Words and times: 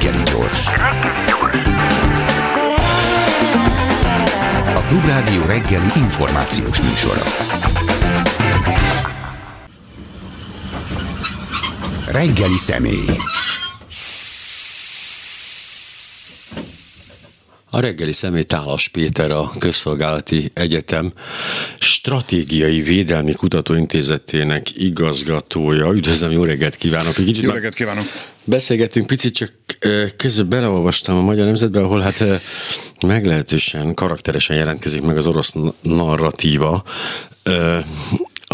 reggeli 0.00 0.22
gyors. 0.22 0.66
A 4.74 4.80
Klubrádió 4.88 5.44
reggeli 5.46 5.90
információs 5.96 6.80
műsora. 6.80 7.22
Reggeli 12.12 12.56
személy. 12.58 13.04
A 17.70 17.80
reggeli 17.80 18.12
személy 18.12 18.42
Tálas 18.42 18.88
Péter, 18.88 19.30
a 19.30 19.50
Közszolgálati 19.58 20.50
Egyetem 20.54 21.12
Stratégiai 21.78 22.80
Védelmi 22.80 23.32
Kutatóintézetének 23.32 24.76
igazgatója. 24.76 25.92
Üdvözlöm, 25.92 26.30
jó 26.30 26.44
reggelt 26.44 26.76
kívánok! 26.76 27.18
Egy 27.18 27.24
kicsit 27.24 27.42
jó 27.42 27.50
reggelt 27.50 27.74
kívánok! 27.74 28.04
Beszélgettünk 28.50 29.06
picit, 29.06 29.34
csak 29.34 29.52
közben 30.16 30.48
beleolvastam 30.48 31.16
a 31.16 31.20
Magyar 31.20 31.44
Nemzetben, 31.44 31.82
ahol 31.82 32.00
hát 32.00 32.24
meglehetősen 33.06 33.94
karakteresen 33.94 34.56
jelentkezik 34.56 35.02
meg 35.02 35.16
az 35.16 35.26
orosz 35.26 35.54
narratíva 35.82 36.84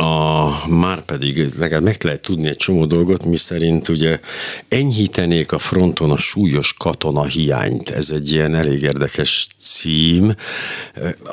a, 0.00 0.68
már 0.68 1.04
pedig 1.04 1.48
legalább 1.58 1.82
meg 1.82 1.96
lehet 2.02 2.20
tudni 2.20 2.48
egy 2.48 2.56
csomó 2.56 2.84
dolgot, 2.84 3.24
mi 3.24 3.36
szerint 3.36 3.88
ugye 3.88 4.20
enyhítenék 4.68 5.52
a 5.52 5.58
fronton 5.58 6.10
a 6.10 6.16
súlyos 6.16 6.74
katona 6.78 7.24
hiányt. 7.24 7.90
Ez 7.90 8.10
egy 8.10 8.32
ilyen 8.32 8.54
elég 8.54 8.82
érdekes 8.82 9.48
cím. 9.58 10.34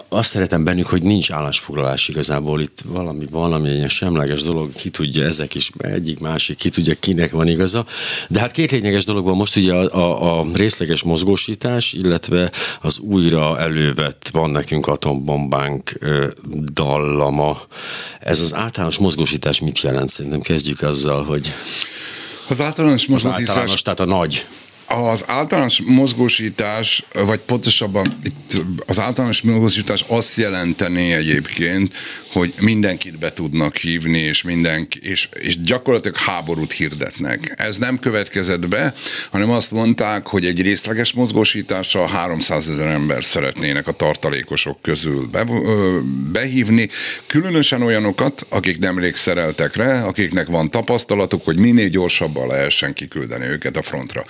Azt 0.10 0.30
szeretem 0.30 0.64
bennük, 0.64 0.88
hogy 0.88 1.04
nincs 1.04 1.32
állásfoglalás 1.32 2.08
igazából, 2.08 2.62
itt 2.62 2.80
valami, 2.86 3.26
valami 3.32 3.70
ilyen 3.70 3.88
semleges 3.88 4.44
dolog, 4.44 4.74
ki 4.74 4.90
tudja, 4.90 5.24
ezek 5.24 5.56
is 5.56 5.72
egyik, 5.78 6.20
másik, 6.20 6.58
ki 6.58 6.70
tudja, 6.70 6.94
kinek 7.00 7.32
van 7.32 7.48
igaza. 7.48 7.86
De 8.30 8.40
hát 8.40 8.52
két 8.52 8.72
lényeges 8.72 9.06
dologban 9.06 9.36
most 9.36 9.56
ugye 9.56 9.74
a, 9.74 9.96
a, 9.96 10.40
a 10.40 10.46
részleges 10.54 11.04
mozgósítás, 11.04 11.94
illetve 11.94 12.52
az 12.82 13.00
újra 13.00 13.60
elővett 13.60 14.30
van 14.32 14.50
nekünk 14.50 14.88
atombombánk 14.88 16.00
dallama. 16.74 17.58
Ez 18.20 18.40
az 18.40 18.53
általános 18.54 18.98
mozgósítás 18.98 19.60
mit 19.60 19.82
jelent? 19.82 20.10
Szerintem 20.10 20.42
kezdjük 20.42 20.82
azzal, 20.82 21.24
hogy 21.24 21.54
az 22.48 22.62
általános 22.62 23.06
mozgósítás... 23.06 23.42
Az 23.42 23.50
általános, 23.50 23.82
tehát 23.82 24.00
a 24.00 24.06
nagy. 24.06 24.46
Az 24.94 25.24
általános 25.28 25.82
mozgósítás, 25.86 27.06
vagy 27.14 27.40
pontosabban 27.40 28.08
itt 28.24 28.62
az 28.86 29.00
általános 29.00 29.42
mozgósítás 29.42 30.04
azt 30.08 30.36
jelenteni 30.36 31.12
egyébként, 31.12 31.94
hogy 32.32 32.54
mindenkit 32.60 33.20
be 33.20 33.34
tudnak 33.34 33.76
hívni, 33.76 34.18
és, 34.18 34.42
mindenki, 34.42 35.00
és, 35.02 35.30
és 35.40 35.62
gyakorlatilag 35.62 36.18
háborút 36.18 36.72
hirdetnek. 36.72 37.54
Ez 37.58 37.78
nem 37.78 38.00
következett 38.00 38.68
be, 38.68 38.94
hanem 39.32 39.50
azt 39.50 39.72
mondták, 39.72 40.28
hogy 40.28 40.46
egy 40.46 40.62
részleges 40.62 41.14
mozgósítással 41.14 42.08
300 42.08 42.70
ezer 42.70 42.88
ember 42.88 43.24
szeretnének 43.24 43.88
a 43.88 43.92
tartalékosok 43.92 44.82
közül 44.82 45.28
be, 45.28 45.46
behívni, 46.32 46.90
különösen 47.28 47.82
olyanokat, 47.82 48.46
akik 48.50 48.80
nemrég 48.80 49.16
szereltek 49.16 49.76
rá, 49.76 50.04
akiknek 50.06 50.48
van 50.48 50.70
tapasztalatuk, 50.70 51.46
hogy 51.46 51.58
minél 51.58 51.88
gyorsabban 51.88 52.48
lehessen 52.48 52.94
kiküldeni 52.94 53.46
őket 53.46 53.78
a 53.78 53.82
frontra. 53.82 54.24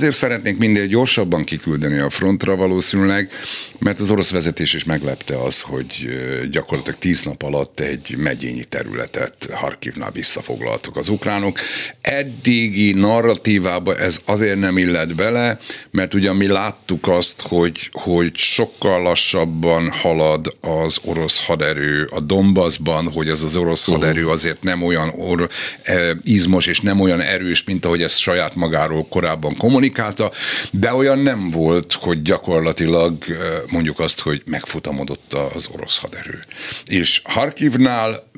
Azért 0.00 0.16
szeretnék 0.16 0.58
minél 0.58 0.86
gyorsabban 0.86 1.44
kiküldeni 1.44 1.98
a 1.98 2.10
frontra 2.10 2.56
valószínűleg, 2.56 3.30
mert 3.78 4.00
az 4.00 4.10
orosz 4.10 4.30
vezetés 4.30 4.72
is 4.72 4.84
meglepte 4.84 5.42
az, 5.42 5.60
hogy 5.60 6.08
gyakorlatilag 6.50 6.98
tíz 6.98 7.22
nap 7.22 7.42
alatt 7.42 7.80
egy 7.80 8.14
megyényi 8.16 8.64
területet 8.64 9.48
Harkivnál 9.52 10.10
visszafoglaltak 10.10 10.96
az 10.96 11.08
ukránok. 11.08 11.58
Eddigi 12.00 12.92
narratívába 12.92 13.96
ez 13.96 14.20
azért 14.24 14.58
nem 14.58 14.78
illet 14.78 15.14
bele, 15.14 15.58
mert 15.90 16.14
ugye 16.14 16.32
mi 16.32 16.46
láttuk 16.46 17.08
azt, 17.08 17.40
hogy, 17.40 17.88
hogy 17.92 18.36
sokkal 18.36 19.02
lassabban 19.02 19.90
halad 19.90 20.54
az 20.60 20.98
orosz 21.04 21.46
haderő 21.46 22.08
a 22.10 22.20
Donbassban, 22.20 23.12
hogy 23.12 23.28
az 23.28 23.42
az 23.42 23.56
orosz 23.56 23.84
haderő 23.84 24.28
azért 24.28 24.62
nem 24.62 24.82
olyan 24.82 25.08
or, 25.08 25.48
e, 25.82 26.16
izmos 26.22 26.66
és 26.66 26.80
nem 26.80 27.00
olyan 27.00 27.20
erős, 27.20 27.64
mint 27.64 27.84
ahogy 27.84 28.02
ezt 28.02 28.18
saját 28.18 28.54
magáról 28.54 29.06
korábban 29.08 29.56
kommunikálta, 29.80 30.30
de 30.70 30.94
olyan 30.94 31.18
nem 31.18 31.50
volt, 31.50 31.92
hogy 31.92 32.22
gyakorlatilag 32.22 33.24
mondjuk 33.70 33.98
azt, 33.98 34.20
hogy 34.20 34.42
megfutamodott 34.44 35.32
az 35.32 35.68
orosz 35.72 35.98
haderő. 35.98 36.44
És 36.84 37.22
Harkivnál 37.24 38.30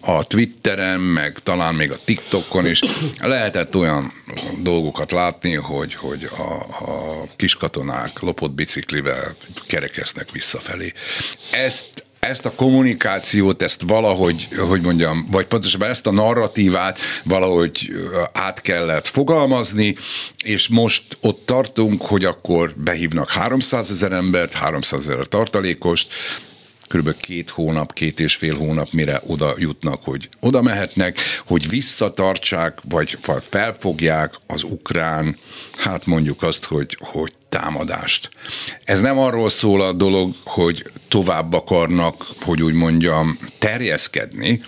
a 0.00 0.24
Twitteren, 0.24 1.00
meg 1.00 1.38
talán 1.42 1.74
még 1.74 1.90
a 1.90 1.98
TikTokon 2.04 2.66
is 2.66 2.78
lehetett 3.18 3.76
olyan 3.76 4.12
dolgokat 4.62 5.12
látni, 5.12 5.54
hogy, 5.54 5.94
hogy 5.94 6.28
a, 6.36 6.52
a 6.90 7.26
kiskatonák 7.36 8.20
lopott 8.20 8.52
biciklivel 8.52 9.36
kerekeznek 9.66 10.30
visszafelé. 10.30 10.92
Ezt 11.50 12.04
ezt 12.20 12.46
a 12.46 12.52
kommunikációt, 12.54 13.62
ezt 13.62 13.82
valahogy, 13.86 14.48
hogy 14.68 14.80
mondjam, 14.80 15.26
vagy 15.30 15.46
pontosabban 15.46 15.88
ezt 15.88 16.06
a 16.06 16.10
narratívát 16.10 16.98
valahogy 17.24 17.90
át 18.32 18.60
kellett 18.60 19.06
fogalmazni, 19.06 19.96
és 20.44 20.68
most 20.68 21.02
ott 21.20 21.46
tartunk, 21.46 22.02
hogy 22.02 22.24
akkor 22.24 22.74
behívnak 22.76 23.30
300 23.30 23.90
ezer 23.90 24.12
embert, 24.12 24.52
300 24.52 25.08
ezer 25.08 25.26
tartalékost, 25.26 26.12
kb. 26.86 27.16
két 27.16 27.50
hónap, 27.50 27.92
két 27.92 28.20
és 28.20 28.34
fél 28.34 28.56
hónap, 28.56 28.92
mire 28.92 29.22
oda 29.26 29.54
jutnak, 29.58 30.04
hogy 30.04 30.28
oda 30.40 30.62
mehetnek, 30.62 31.18
hogy 31.46 31.68
visszatartsák, 31.68 32.78
vagy 32.88 33.18
felfogják 33.50 34.34
az 34.46 34.62
ukrán, 34.62 35.36
hát 35.76 36.06
mondjuk 36.06 36.42
azt, 36.42 36.64
hogy, 36.64 36.96
hogy 37.00 37.32
támadást. 37.48 38.30
Ez 38.84 39.00
nem 39.00 39.18
arról 39.18 39.48
szól 39.48 39.80
a 39.80 39.92
dolog, 39.92 40.34
hogy 40.44 40.90
tovább 41.10 41.52
akarnak, 41.52 42.26
hogy 42.40 42.62
úgy 42.62 42.72
mondjam, 42.72 43.38
terjeszkedni, 43.58 44.62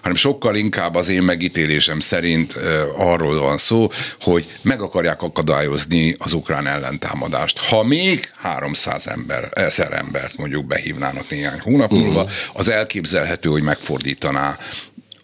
hanem 0.00 0.16
sokkal 0.16 0.56
inkább 0.56 0.94
az 0.94 1.08
én 1.08 1.22
megítélésem 1.22 2.00
szerint 2.00 2.52
arról 2.96 3.40
van 3.40 3.58
szó, 3.58 3.90
hogy 4.20 4.46
meg 4.62 4.80
akarják 4.80 5.22
akadályozni 5.22 6.14
az 6.18 6.32
ukrán 6.32 6.66
ellentámadást. 6.66 7.58
Ha 7.58 7.82
még 7.82 8.30
300 8.36 9.06
ember, 9.06 9.48
ezer 9.52 9.92
embert 9.92 10.36
mondjuk 10.36 10.66
behívnának 10.66 11.30
néhány 11.30 11.60
hónap 11.60 11.90
múlva, 11.90 12.22
uh-huh. 12.22 12.36
az 12.52 12.68
elképzelhető, 12.68 13.48
hogy 13.48 13.62
megfordítaná 13.62 14.58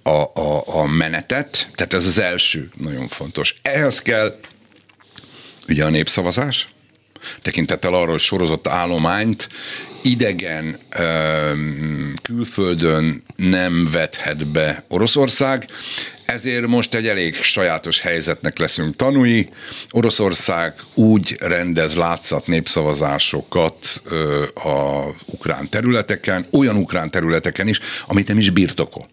a, 0.02 0.40
a, 0.40 0.62
a 0.66 0.86
menetet, 0.86 1.68
tehát 1.74 1.92
ez 1.92 2.06
az 2.06 2.18
első 2.18 2.70
nagyon 2.76 3.08
fontos. 3.08 3.58
Ehhez 3.62 4.02
kell 4.02 4.38
ugye 5.68 5.84
a 5.84 5.88
népszavazás, 5.90 6.68
tekintettel 7.42 7.94
arra, 7.94 8.10
hogy 8.10 8.20
sorozott 8.20 8.68
állományt 8.68 9.48
idegen 10.04 10.78
külföldön 12.22 13.22
nem 13.36 13.88
vethet 13.92 14.46
be 14.46 14.84
Oroszország, 14.88 15.66
ezért 16.24 16.66
most 16.66 16.94
egy 16.94 17.06
elég 17.06 17.34
sajátos 17.34 18.00
helyzetnek 18.00 18.58
leszünk 18.58 18.96
tanúi. 18.96 19.48
Oroszország 19.90 20.74
úgy 20.94 21.36
rendez 21.40 21.96
látszat 21.96 22.46
népszavazásokat 22.46 24.02
a 24.54 25.04
ukrán 25.26 25.68
területeken, 25.68 26.46
olyan 26.52 26.76
ukrán 26.76 27.10
területeken 27.10 27.68
is, 27.68 27.80
amit 28.06 28.28
nem 28.28 28.38
is 28.38 28.50
birtokol. 28.50 29.08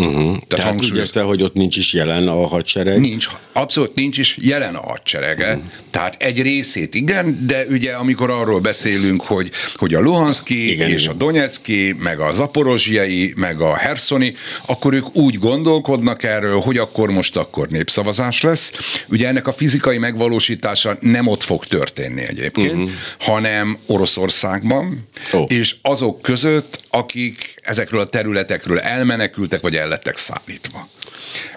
Uh-huh. 0.00 0.22
Tehát, 0.22 0.46
Tehát 0.48 0.74
úgy 0.74 0.96
érte, 0.96 1.20
hogy 1.20 1.42
ott 1.42 1.54
nincs 1.54 1.76
is 1.76 1.92
jelen 1.92 2.28
a 2.28 2.46
hadsereg? 2.46 3.00
Nincs, 3.00 3.28
abszolút 3.52 3.94
nincs 3.94 4.18
is 4.18 4.38
jelen 4.40 4.74
a 4.74 4.80
hadserege. 4.80 5.48
Uh-huh. 5.48 5.62
Tehát 5.90 6.22
egy 6.22 6.42
részét 6.42 6.94
igen, 6.94 7.46
de 7.46 7.64
ugye 7.68 7.92
amikor 7.92 8.30
arról 8.30 8.60
beszélünk, 8.60 9.22
hogy, 9.22 9.50
hogy 9.74 9.94
a 9.94 10.00
Luhanszki 10.00 10.72
igen, 10.72 10.88
és 10.88 11.02
igen. 11.02 11.14
a 11.14 11.18
Donetszki, 11.18 11.96
meg 11.98 12.20
a 12.20 12.32
Zaporozsiai, 12.32 13.32
meg 13.36 13.60
a 13.60 13.76
Herszoni, 13.76 14.34
akkor 14.66 14.92
ők 14.92 15.16
úgy 15.16 15.38
gondolkodnak 15.38 16.22
erről, 16.22 16.60
hogy 16.60 16.76
akkor 16.76 17.10
most 17.10 17.36
akkor 17.36 17.68
népszavazás 17.68 18.40
lesz. 18.40 18.72
Ugye 19.08 19.28
ennek 19.28 19.46
a 19.46 19.52
fizikai 19.52 19.98
megvalósítása 19.98 20.96
nem 21.00 21.26
ott 21.26 21.42
fog 21.42 21.64
történni 21.66 22.22
egyébként, 22.22 22.72
uh-huh. 22.72 22.90
hanem 23.18 23.78
Oroszországban, 23.86 25.08
oh. 25.32 25.44
és 25.48 25.76
azok 25.82 26.22
között, 26.22 26.80
akik 26.90 27.59
ezekről 27.62 28.00
a 28.00 28.06
területekről 28.06 28.80
elmenekültek, 28.80 29.60
vagy 29.60 29.76
el 29.76 29.88
lettek 29.88 30.16
szállítva 30.16 30.88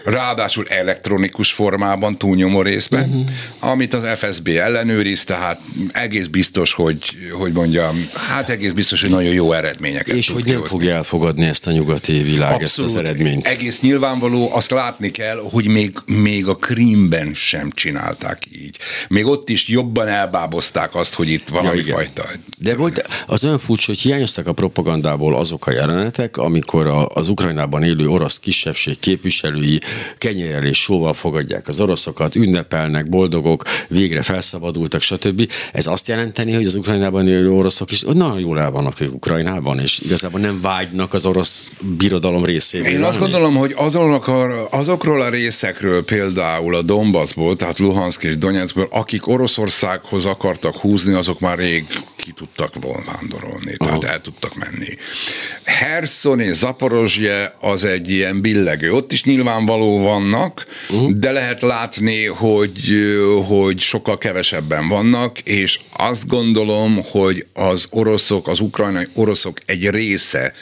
ráadásul 0.03 0.65
elektronikus 0.67 1.51
formában 1.51 2.17
túlnyomó 2.17 2.61
részben, 2.61 3.09
uh-huh. 3.09 3.29
amit 3.59 3.94
az 3.94 4.19
FSB 4.19 4.47
ellenőriz, 4.47 5.23
tehát 5.23 5.61
egész 5.91 6.27
biztos, 6.27 6.73
hogy, 6.73 7.17
hogy 7.31 7.51
mondjam, 7.51 8.09
hát 8.13 8.50
egész 8.50 8.71
biztos, 8.71 9.01
hogy 9.01 9.09
nagyon 9.09 9.33
jó 9.33 9.53
eredményeket 9.53 10.15
És 10.15 10.29
hogy 10.29 10.44
nem 10.44 10.45
kihozni. 10.45 10.69
fogja 10.69 10.95
elfogadni 10.95 11.45
ezt 11.45 11.67
a 11.67 11.71
nyugati 11.71 12.23
világ, 12.23 12.61
Abszolút, 12.61 12.89
ezt 12.89 13.00
az 13.00 13.05
eredményt. 13.05 13.45
Egész 13.45 13.81
nyilvánvaló, 13.81 14.50
azt 14.55 14.71
látni 14.71 15.11
kell, 15.11 15.41
hogy 15.51 15.67
még, 15.67 15.97
még 16.06 16.47
a 16.47 16.56
Krímben 16.56 17.31
sem 17.33 17.71
csinálták 17.71 18.44
így. 18.51 18.77
Még 19.09 19.25
ott 19.25 19.49
is 19.49 19.67
jobban 19.67 20.07
elbábozták 20.07 20.95
azt, 20.95 21.13
hogy 21.13 21.29
itt 21.29 21.47
valami 21.47 21.83
ja, 21.85 21.94
fajta. 21.94 22.25
De 22.57 22.75
volt, 22.75 23.07
az 23.27 23.45
olyan 23.45 23.59
furcsa, 23.59 23.85
hogy 23.88 23.99
hiányoztak 23.99 24.47
a 24.47 24.53
propagandából 24.53 25.35
azok 25.35 25.67
a 25.67 25.71
jelenetek, 25.71 26.38
amikor 26.38 26.88
a, 26.88 27.07
az 27.07 27.29
Ukrajnában 27.29 27.83
élő 27.83 28.07
orosz 28.07 28.39
kisebbség 28.39 28.99
képviselői 28.99 29.79
kenyérrel 30.18 30.66
és 30.66 30.81
sóval 30.81 31.13
fogadják 31.13 31.68
az 31.68 31.80
oroszokat, 31.80 32.36
ünnepelnek, 32.36 33.10
boldogok, 33.10 33.63
végre 33.88 34.22
felszabadultak, 34.22 35.01
stb. 35.01 35.51
Ez 35.74 35.88
azt 35.88 36.07
jelenteni, 36.07 36.54
hogy 36.54 36.66
az 36.66 36.75
Ukrajnában 36.75 37.28
élő 37.28 37.51
oroszok 37.51 37.92
is 37.92 38.01
nagyon 38.01 38.40
jól 38.40 38.60
el 38.60 38.72
vannak 38.72 39.01
ők 39.01 39.13
Ukrajnában, 39.13 39.80
és 39.80 40.00
igazából 40.00 40.40
nem 40.40 40.62
vágynak 40.62 41.13
az 41.13 41.25
orosz 41.25 41.72
birodalom 41.98 42.45
részévé. 42.45 42.92
Én 42.92 43.04
azt 43.04 43.19
gondolom, 43.19 43.56
hogy 43.56 43.74
azonok 43.75 44.28
a, 44.28 44.69
azokról 44.69 45.22
a 45.22 45.30
részekről, 45.30 46.06
például 46.06 46.75
a 46.75 46.81
Donbassból, 46.81 47.56
tehát 47.56 47.80
Luhansk 47.80 48.24
és 48.24 48.38
Donetskből, 48.38 48.88
akik 48.92 49.28
Oroszországhoz 49.28 50.25
akartak 50.25 50.75
húzni, 50.75 51.13
azok 51.13 51.40
már 51.40 51.57
rég 51.57 51.86
ki 52.24 52.31
tudtak 52.31 52.74
volna 52.81 53.04
vándorolni, 53.06 53.78
tehát 53.78 54.04
Aha. 54.04 54.12
el 54.12 54.22
tudtak 54.22 54.56
menni. 54.56 54.88
Herson 55.63 56.40
és 56.40 56.56
Zaporozsje 56.56 57.56
az 57.60 57.84
egy 57.84 58.10
ilyen 58.10 58.42
billegő. 58.42 58.94
Ott 58.94 59.12
is 59.12 59.24
nyilvánvaló 59.24 59.82
vannak, 59.83 60.65
uh-huh. 60.89 61.12
de 61.12 61.31
lehet 61.31 61.62
látni, 61.62 62.25
hogy, 62.25 62.80
hogy 63.47 63.80
sokkal 63.80 64.18
kevesebben 64.18 64.88
vannak, 64.88 65.39
és 65.39 65.80
azt 65.97 66.27
gondolom, 66.27 67.00
hogy 67.12 67.45
az 67.53 67.88
oroszok, 67.89 68.47
az 68.47 68.59
ukrajnai 68.59 69.07
oroszok 69.13 69.57
egy 69.65 69.89
része 69.89 70.53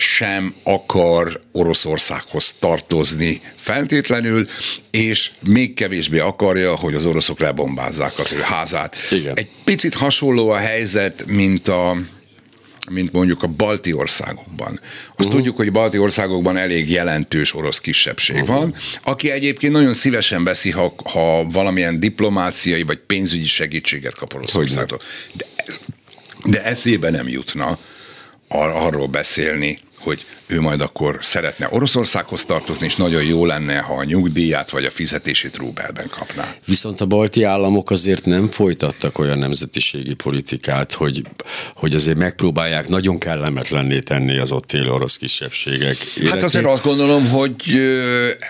sem 0.00 0.54
akar 0.62 1.40
Oroszországhoz 1.52 2.56
tartozni 2.58 3.40
feltétlenül, 3.56 4.46
és 4.90 5.30
még 5.46 5.74
kevésbé 5.74 6.18
akarja, 6.18 6.76
hogy 6.76 6.94
az 6.94 7.06
oroszok 7.06 7.38
lebombázzák 7.38 8.18
az 8.18 8.32
ő 8.32 8.40
házát. 8.40 8.96
Igen. 9.10 9.36
Egy 9.36 9.48
picit 9.64 9.94
hasonló 9.94 10.48
a 10.48 10.56
helyzet, 10.56 11.24
mint 11.26 11.68
a 11.68 11.96
mint 12.90 13.12
mondjuk 13.12 13.42
a 13.42 13.46
balti 13.46 13.92
országokban. 13.92 14.80
Azt 15.08 15.18
uh-huh. 15.18 15.34
tudjuk, 15.34 15.56
hogy 15.56 15.68
a 15.68 15.70
balti 15.70 15.98
országokban 15.98 16.56
elég 16.56 16.90
jelentős 16.90 17.54
orosz 17.54 17.80
kisebbség 17.80 18.36
uh-huh. 18.36 18.56
van, 18.56 18.74
aki 19.00 19.30
egyébként 19.30 19.72
nagyon 19.72 19.94
szívesen 19.94 20.44
veszi, 20.44 20.70
ha, 20.70 20.94
ha 21.04 21.44
valamilyen 21.50 22.00
diplomáciai 22.00 22.82
vagy 22.82 22.98
pénzügyi 22.98 23.46
segítséget 23.46 24.14
kap 24.14 24.34
Oroszországtól. 24.34 25.00
De, 25.32 25.44
de 26.44 26.64
eszébe 26.64 27.10
nem 27.10 27.28
jutna 27.28 27.78
ar- 28.48 28.74
arról 28.74 29.06
beszélni, 29.06 29.78
hogy 30.02 30.24
ő 30.46 30.60
majd 30.60 30.80
akkor 30.80 31.18
szeretne 31.20 31.68
Oroszországhoz 31.70 32.44
tartozni, 32.44 32.86
és 32.86 32.96
nagyon 32.96 33.22
jó 33.22 33.46
lenne, 33.46 33.78
ha 33.78 33.94
a 33.94 34.04
nyugdíját 34.04 34.70
vagy 34.70 34.84
a 34.84 34.90
fizetését 34.90 35.56
rubelben 35.56 36.06
kapná. 36.10 36.54
Viszont 36.64 37.00
a 37.00 37.06
balti 37.06 37.42
államok 37.42 37.90
azért 37.90 38.24
nem 38.24 38.50
folytattak 38.50 39.18
olyan 39.18 39.38
nemzetiségi 39.38 40.14
politikát, 40.14 40.92
hogy, 40.92 41.22
hogy 41.74 41.94
azért 41.94 42.16
megpróbálják 42.16 42.88
nagyon 42.88 43.18
kellemetlenné 43.18 43.98
tenni 44.00 44.38
az 44.38 44.52
ott 44.52 44.72
élő 44.72 44.90
orosz 44.90 45.16
kisebbségek 45.16 45.96
életét. 46.02 46.30
Hát 46.30 46.42
azért 46.42 46.66
azt 46.66 46.82
gondolom, 46.82 47.28
hogy 47.28 47.54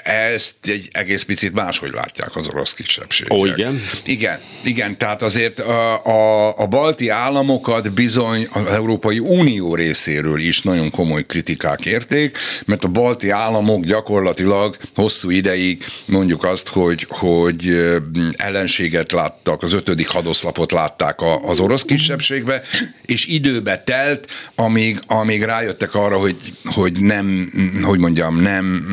ezt 0.02 0.54
egy 0.62 0.88
egész 0.92 1.22
picit 1.22 1.52
máshogy 1.52 1.92
látják 1.92 2.36
az 2.36 2.46
orosz 2.46 2.74
kisebbségek. 2.74 3.32
Ó, 3.32 3.46
igen? 3.46 3.80
Igen, 4.04 4.40
igen, 4.62 4.98
tehát 4.98 5.22
azért 5.22 5.60
a, 5.60 6.04
a, 6.04 6.58
a 6.58 6.66
balti 6.66 7.08
államokat 7.08 7.92
bizony 7.92 8.48
az 8.52 8.66
Európai 8.66 9.18
Unió 9.18 9.74
részéről 9.74 10.40
is 10.40 10.62
nagyon 10.62 10.90
komoly 10.90 11.26
kritikák 11.42 11.86
érték, 11.86 12.38
mert 12.64 12.84
a 12.84 12.88
balti 12.88 13.30
államok 13.30 13.84
gyakorlatilag 13.84 14.76
hosszú 14.94 15.30
ideig 15.30 15.84
mondjuk 16.06 16.44
azt, 16.44 16.68
hogy, 16.68 17.06
hogy 17.08 17.90
ellenséget 18.36 19.12
láttak, 19.12 19.62
az 19.62 19.72
ötödik 19.72 20.08
hadoszlapot 20.08 20.72
látták 20.72 21.18
az 21.44 21.60
orosz 21.60 21.82
kisebbségbe, 21.82 22.62
és 23.06 23.26
időbe 23.26 23.82
telt, 23.82 24.26
amíg, 24.54 25.00
amíg 25.06 25.42
rájöttek 25.42 25.94
arra, 25.94 26.18
hogy, 26.18 26.36
hogy 26.64 27.00
nem, 27.00 27.52
hogy 27.82 27.98
mondjam, 27.98 28.40
nem, 28.40 28.86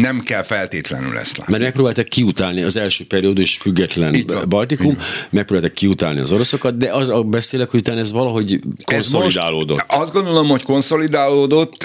nem 0.00 0.22
kell 0.22 0.42
feltétlenül 0.42 1.18
ezt 1.18 1.36
látni. 1.36 1.52
Mert 1.52 1.64
megpróbáltak 1.64 2.08
kiutálni 2.08 2.62
az 2.62 2.76
első 2.76 3.06
periódus 3.06 3.56
független 3.56 4.26
Baltikum, 4.48 4.96
megpróbáltak 5.30 5.74
kiutálni 5.74 6.20
az 6.20 6.32
oroszokat, 6.32 6.76
de 6.76 6.92
az, 6.92 7.12
beszélek, 7.26 7.70
hogy 7.70 7.80
utána 7.80 7.98
ez 7.98 8.12
valahogy 8.12 8.60
konszolidálódott. 8.84 9.78
Ez 9.78 9.86
most, 9.88 10.02
azt 10.02 10.12
gondolom, 10.12 10.48
hogy 10.48 10.62
konszolidálódott, 10.62 11.83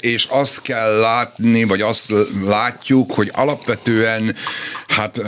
és 0.00 0.24
azt 0.24 0.62
kell 0.62 0.98
látni, 0.98 1.64
vagy 1.64 1.80
azt 1.80 2.12
látjuk, 2.44 3.12
hogy 3.12 3.30
alapvetően 3.34 4.34
hát 4.86 5.18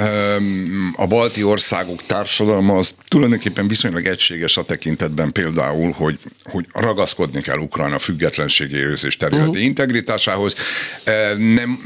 a 0.96 1.06
balti 1.06 1.42
országok 1.42 2.02
társadalma 2.06 2.76
az 2.76 2.94
tulajdonképpen 3.08 3.68
viszonylag 3.68 4.06
egységes 4.06 4.56
a 4.56 4.62
tekintetben 4.62 5.32
például, 5.32 5.92
hogy, 5.92 6.18
hogy 6.42 6.66
ragaszkodni 6.72 7.40
kell 7.40 7.58
Ukrajna 7.58 7.98
függetlenségéhez 7.98 9.04
és 9.04 9.16
területi 9.16 9.48
uh-huh. 9.48 9.64
integritásához. 9.64 10.54
Nem, 11.36 11.78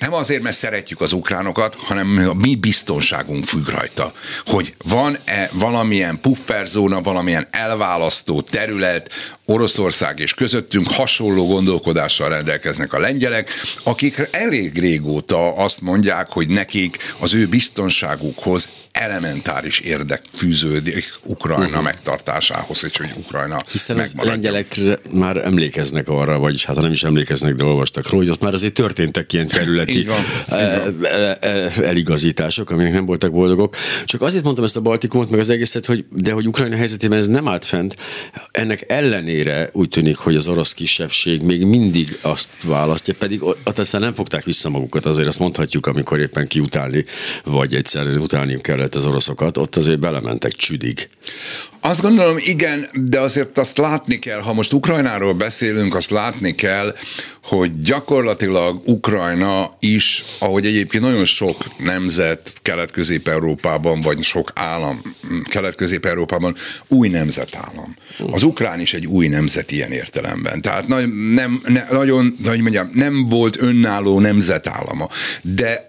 nem 0.00 0.14
azért, 0.14 0.42
mert 0.42 0.56
szeretjük 0.56 1.00
az 1.00 1.12
ukránokat, 1.12 1.74
hanem 1.74 2.28
a 2.28 2.34
mi 2.34 2.54
biztonságunk 2.54 3.44
függ 3.44 3.68
rajta. 3.68 4.12
Hogy 4.44 4.74
van-e 4.78 5.50
valamilyen 5.52 6.20
pufferzóna, 6.20 7.00
valamilyen 7.00 7.48
elválasztó 7.50 8.42
terület, 8.42 9.10
Oroszország 9.50 10.18
és 10.18 10.34
közöttünk 10.34 10.90
hasonló 10.90 11.46
gondolkodással 11.46 12.28
rendelkeznek 12.28 12.92
a 12.92 12.98
lengyelek, 12.98 13.50
akik 13.82 14.28
elég 14.30 14.78
régóta 14.78 15.54
azt 15.54 15.80
mondják, 15.80 16.32
hogy 16.32 16.48
nekik 16.48 17.14
az 17.18 17.34
ő 17.34 17.46
biztonságukhoz 17.46 18.68
elementáris 18.92 19.78
érdek 19.78 20.22
fűződik 20.34 21.14
Ukrajna 21.24 21.66
uh-huh. 21.66 21.82
megtartásához, 21.82 22.84
és 22.84 22.96
hogy 22.96 23.10
Ukrajna 23.16 23.60
Hiszen 23.70 23.98
az 23.98 24.12
lengyelek 24.16 24.76
már 25.12 25.36
emlékeznek 25.36 26.08
arra, 26.08 26.38
vagyis 26.38 26.64
hát 26.64 26.80
nem 26.80 26.90
is 26.90 27.02
emlékeznek, 27.02 27.54
de 27.54 27.64
olvastak 27.64 28.08
róla, 28.08 28.24
hogy 28.24 28.32
ott 28.32 28.40
már 28.40 28.54
azért 28.54 28.72
történtek 28.72 29.32
ilyen 29.32 29.48
területi 29.48 30.04
van, 30.04 30.18
e, 30.48 30.82
e, 31.02 31.36
e, 31.40 31.70
eligazítások, 31.82 32.70
aminek 32.70 32.92
nem 32.92 33.06
voltak 33.06 33.32
boldogok. 33.32 33.76
Csak 34.04 34.22
azért 34.22 34.44
mondtam 34.44 34.64
ezt 34.64 34.76
a 34.76 34.80
Baltikumot, 34.80 35.30
meg 35.30 35.40
az 35.40 35.50
egészet, 35.50 35.86
hogy 35.86 36.04
de 36.12 36.32
hogy 36.32 36.46
Ukrajna 36.46 36.76
helyzetében 36.76 37.18
ez 37.18 37.26
nem 37.26 37.48
állt 37.48 37.64
fent, 37.64 37.96
ennek 38.50 38.84
ellenére 38.88 39.39
úgy 39.72 39.88
tűnik, 39.88 40.16
hogy 40.16 40.36
az 40.36 40.48
orosz 40.48 40.72
kisebbség 40.72 41.42
még 41.42 41.64
mindig 41.64 42.18
azt 42.20 42.50
választja, 42.64 43.14
pedig 43.18 43.42
ott 43.42 43.78
aztán 43.78 44.00
nem 44.00 44.12
fogták 44.12 44.44
vissza 44.44 44.68
magukat, 44.68 45.06
azért 45.06 45.28
azt 45.28 45.38
mondhatjuk, 45.38 45.86
amikor 45.86 46.18
éppen 46.18 46.46
kiutálni, 46.46 47.04
vagy 47.44 47.74
egyszer 47.74 48.06
utálni 48.06 48.60
kell 48.60 48.78
kellett 48.80 48.94
az 48.94 49.06
oroszokat, 49.06 49.56
ott 49.56 49.76
azért 49.76 49.98
belementek 49.98 50.52
csüdig. 50.52 51.08
Azt 51.80 52.00
gondolom, 52.00 52.36
igen, 52.38 52.88
de 52.94 53.20
azért 53.20 53.58
azt 53.58 53.78
látni 53.78 54.18
kell, 54.18 54.40
ha 54.40 54.52
most 54.52 54.72
Ukrajnáról 54.72 55.32
beszélünk, 55.32 55.94
azt 55.94 56.10
látni 56.10 56.54
kell, 56.54 56.94
hogy 57.42 57.82
gyakorlatilag 57.82 58.88
Ukrajna 58.88 59.76
is, 59.78 60.24
ahogy 60.38 60.66
egyébként 60.66 61.04
nagyon 61.04 61.24
sok 61.24 61.56
nemzet 61.78 62.52
Kelet-Közép-Európában, 62.62 64.00
vagy 64.00 64.22
sok 64.22 64.52
állam 64.54 65.02
Kelet-Közép-Európában 65.44 66.56
új 66.88 67.08
nemzetállam. 67.08 67.94
Az 68.30 68.42
ukrán 68.42 68.80
is 68.80 68.94
egy 68.94 69.06
új 69.06 69.28
nemzet 69.28 69.70
ilyen 69.72 69.92
értelemben. 69.92 70.60
Tehát 70.60 70.86
nem, 70.86 71.10
nem, 71.34 71.62
ne, 71.66 71.84
nagyon, 71.90 72.36
hogy 72.44 72.60
mondjam, 72.60 72.90
nem 72.94 73.28
volt 73.28 73.62
önálló 73.62 74.20
nemzetállama. 74.20 75.08
De, 75.42 75.86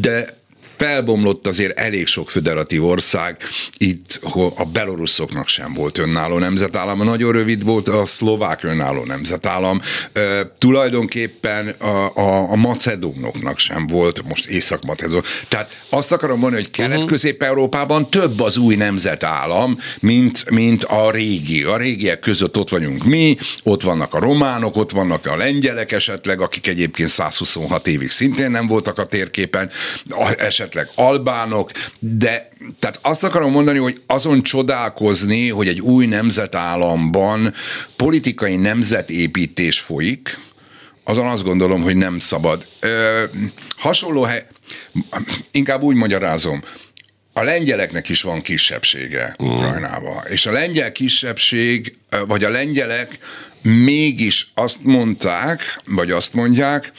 de 0.00 0.37
felbomlott 0.78 1.46
azért 1.46 1.78
elég 1.78 2.06
sok 2.06 2.30
föderatív 2.30 2.84
ország, 2.84 3.36
itt 3.76 4.20
a 4.54 4.64
belorusszoknak 4.64 5.48
sem 5.48 5.74
volt 5.74 5.98
önálló 5.98 6.38
nemzetállama, 6.38 7.04
nagyon 7.04 7.32
rövid 7.32 7.64
volt 7.64 7.88
a 7.88 8.06
szlovák 8.06 8.62
önálló 8.62 9.04
nemzetállam, 9.04 9.80
e, 10.12 10.52
tulajdonképpen 10.58 11.68
a, 11.68 12.16
a, 12.16 12.50
a 12.50 12.56
macedónoknak 12.56 13.58
sem 13.58 13.86
volt, 13.86 14.22
most 14.28 14.46
észak-macedón. 14.46 15.22
Tehát 15.48 15.70
azt 15.88 16.12
akarom 16.12 16.38
mondani, 16.38 16.62
hogy 16.62 16.70
kelet-közép-európában 16.70 18.10
több 18.10 18.40
az 18.40 18.56
új 18.56 18.74
nemzetállam, 18.74 19.78
mint, 20.00 20.50
mint 20.50 20.84
a 20.84 21.10
régi. 21.10 21.62
A 21.62 21.76
régiek 21.76 22.18
között 22.18 22.56
ott 22.56 22.68
vagyunk 22.68 23.04
mi, 23.04 23.36
ott 23.62 23.82
vannak 23.82 24.14
a 24.14 24.18
románok, 24.18 24.76
ott 24.76 24.90
vannak 24.90 25.26
a 25.26 25.36
lengyelek 25.36 25.92
esetleg, 25.92 26.40
akik 26.40 26.66
egyébként 26.66 27.08
126 27.08 27.86
évig 27.86 28.10
szintén 28.10 28.50
nem 28.50 28.66
voltak 28.66 28.98
a 28.98 29.06
térképen, 29.06 29.70
esetleg 30.38 30.67
esetleg 30.68 30.90
albánok, 30.94 31.70
de 31.98 32.48
tehát 32.78 32.98
azt 33.02 33.24
akarom 33.24 33.50
mondani, 33.50 33.78
hogy 33.78 34.00
azon 34.06 34.42
csodálkozni, 34.42 35.48
hogy 35.48 35.68
egy 35.68 35.80
új 35.80 36.06
nemzetállamban 36.06 37.54
politikai 37.96 38.56
nemzetépítés 38.56 39.78
folyik, 39.78 40.38
azon 41.04 41.26
azt 41.26 41.42
gondolom, 41.42 41.82
hogy 41.82 41.96
nem 41.96 42.18
szabad. 42.18 42.66
Ö, 42.80 43.24
hasonló 43.76 44.22
hely, 44.22 44.46
inkább 45.50 45.82
úgy 45.82 45.96
magyarázom, 45.96 46.62
a 47.32 47.42
lengyeleknek 47.42 48.08
is 48.08 48.22
van 48.22 48.40
kisebbsége 48.40 49.36
mm. 49.42 49.46
Ukrajnában, 49.46 50.22
és 50.28 50.46
a 50.46 50.50
lengyel 50.50 50.92
kisebbség, 50.92 51.96
vagy 52.26 52.44
a 52.44 52.48
lengyelek 52.48 53.18
mégis 53.62 54.50
azt 54.54 54.84
mondták, 54.84 55.80
vagy 55.86 56.10
azt 56.10 56.34
mondják, 56.34 56.92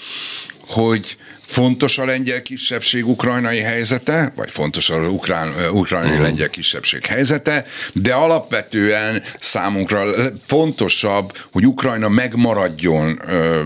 hogy 0.67 1.17
Fontos 1.49 1.97
a 1.97 2.05
lengyel 2.05 2.41
kisebbség 2.41 3.07
ukrajnai 3.07 3.59
helyzete, 3.59 4.31
vagy 4.35 4.51
fontos 4.51 4.89
a 4.89 4.95
ukrán, 4.95 5.53
ukrajnai 5.71 6.09
uh-huh. 6.09 6.25
lengyel 6.25 6.49
kisebbség 6.49 7.05
helyzete, 7.05 7.65
de 7.93 8.13
alapvetően 8.13 9.23
számunkra 9.39 10.05
fontosabb, 10.45 11.37
hogy 11.51 11.65
Ukrajna 11.65 12.09
megmaradjon 12.09 13.21
ö, 13.27 13.61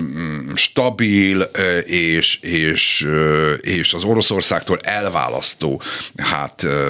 stabil 0.56 1.50
ö, 1.52 1.78
és, 1.78 2.40
és, 2.42 3.04
ö, 3.06 3.54
és 3.54 3.94
az 3.94 4.04
Oroszországtól 4.04 4.80
elválasztó 4.80 5.82
hát 6.18 6.64
ö, 6.64 6.90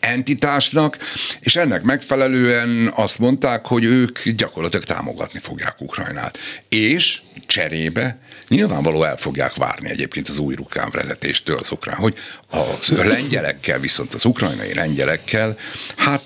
entitásnak, 0.00 0.98
és 1.40 1.56
ennek 1.56 1.82
megfelelően 1.82 2.92
azt 2.94 3.18
mondták, 3.18 3.66
hogy 3.66 3.84
ők 3.84 4.28
gyakorlatilag 4.28 4.84
támogatni 4.84 5.38
fogják 5.42 5.80
Ukrajnát. 5.80 6.38
És 6.68 7.22
cserébe 7.46 8.18
nyilvánvaló 8.52 9.02
el 9.02 9.16
fogják 9.16 9.54
várni 9.54 9.90
egyébként 9.90 10.28
az 10.28 10.38
új 10.38 10.54
ukrán 10.58 10.90
vezetéstől 10.90 11.56
az 11.56 11.70
ukrán, 11.70 11.96
hogy 11.96 12.14
a 12.50 13.04
lengyelekkel, 13.04 13.78
viszont 13.78 14.14
az 14.14 14.24
ukrajnai 14.24 14.74
lengyelekkel, 14.74 15.58
hát 15.96 16.22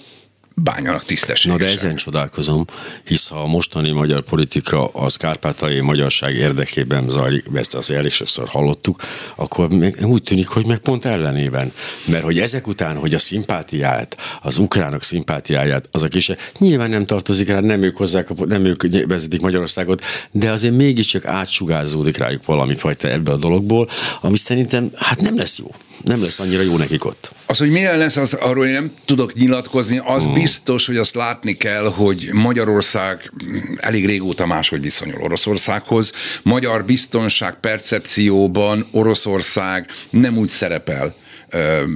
bánjanak 0.62 1.04
tisztességesen. 1.04 1.50
Na 1.52 1.66
de 1.66 1.72
ezen 1.72 1.96
csodálkozom, 1.96 2.64
hisz 3.04 3.28
ha 3.28 3.40
a 3.42 3.46
mostani 3.46 3.90
magyar 3.90 4.22
politika 4.22 4.86
az 4.86 5.16
kárpátai 5.16 5.80
magyarság 5.80 6.34
érdekében 6.34 7.08
zajlik, 7.08 7.44
ezt 7.54 7.74
az 7.74 7.94
sokszor 8.08 8.48
hallottuk, 8.48 9.02
akkor 9.36 9.68
még 9.68 9.96
úgy 10.02 10.22
tűnik, 10.22 10.48
hogy 10.48 10.66
meg 10.66 10.78
pont 10.78 11.04
ellenében. 11.04 11.72
Mert 12.04 12.24
hogy 12.24 12.38
ezek 12.38 12.66
után, 12.66 12.96
hogy 12.96 13.14
a 13.14 13.18
szimpátiát, 13.18 14.16
az 14.42 14.58
ukránok 14.58 15.02
szimpátiáját, 15.02 15.88
a 15.92 16.06
kis, 16.06 16.30
nyilván 16.58 16.90
nem 16.90 17.04
tartozik 17.04 17.48
rá, 17.48 17.60
nem 17.60 17.82
ők 17.82 17.96
hozzák, 17.96 18.46
nem 18.46 18.64
ők 18.64 18.82
vezetik 19.06 19.40
Magyarországot, 19.40 20.02
de 20.30 20.50
azért 20.50 20.74
mégiscsak 20.74 21.24
átsugázódik 21.24 22.16
rájuk 22.16 22.44
valami 22.44 22.74
fajta 22.74 23.08
ebből 23.08 23.34
a 23.34 23.38
dologból, 23.38 23.88
ami 24.20 24.36
szerintem 24.36 24.90
hát 24.94 25.20
nem 25.20 25.36
lesz 25.36 25.58
jó 25.58 25.74
nem 26.06 26.22
lesz 26.22 26.40
annyira 26.40 26.62
jó 26.62 26.76
nekik 26.76 27.04
ott. 27.04 27.32
Az, 27.46 27.58
hogy 27.58 27.70
milyen 27.70 27.98
lesz, 27.98 28.16
az, 28.16 28.34
arról 28.34 28.66
én 28.66 28.72
nem 28.72 28.92
tudok 29.04 29.34
nyilatkozni, 29.34 30.00
az 30.04 30.24
hmm. 30.24 30.34
biztos, 30.34 30.86
hogy 30.86 30.96
azt 30.96 31.14
látni 31.14 31.52
kell, 31.52 31.84
hogy 31.84 32.28
Magyarország 32.32 33.32
elég 33.76 34.06
régóta 34.06 34.46
máshogy 34.46 34.80
viszonyul 34.80 35.22
Oroszországhoz. 35.22 36.12
Magyar 36.42 36.84
biztonság 36.84 37.60
percepcióban 37.60 38.86
Oroszország 38.90 39.86
nem 40.10 40.38
úgy 40.38 40.48
szerepel, 40.48 41.14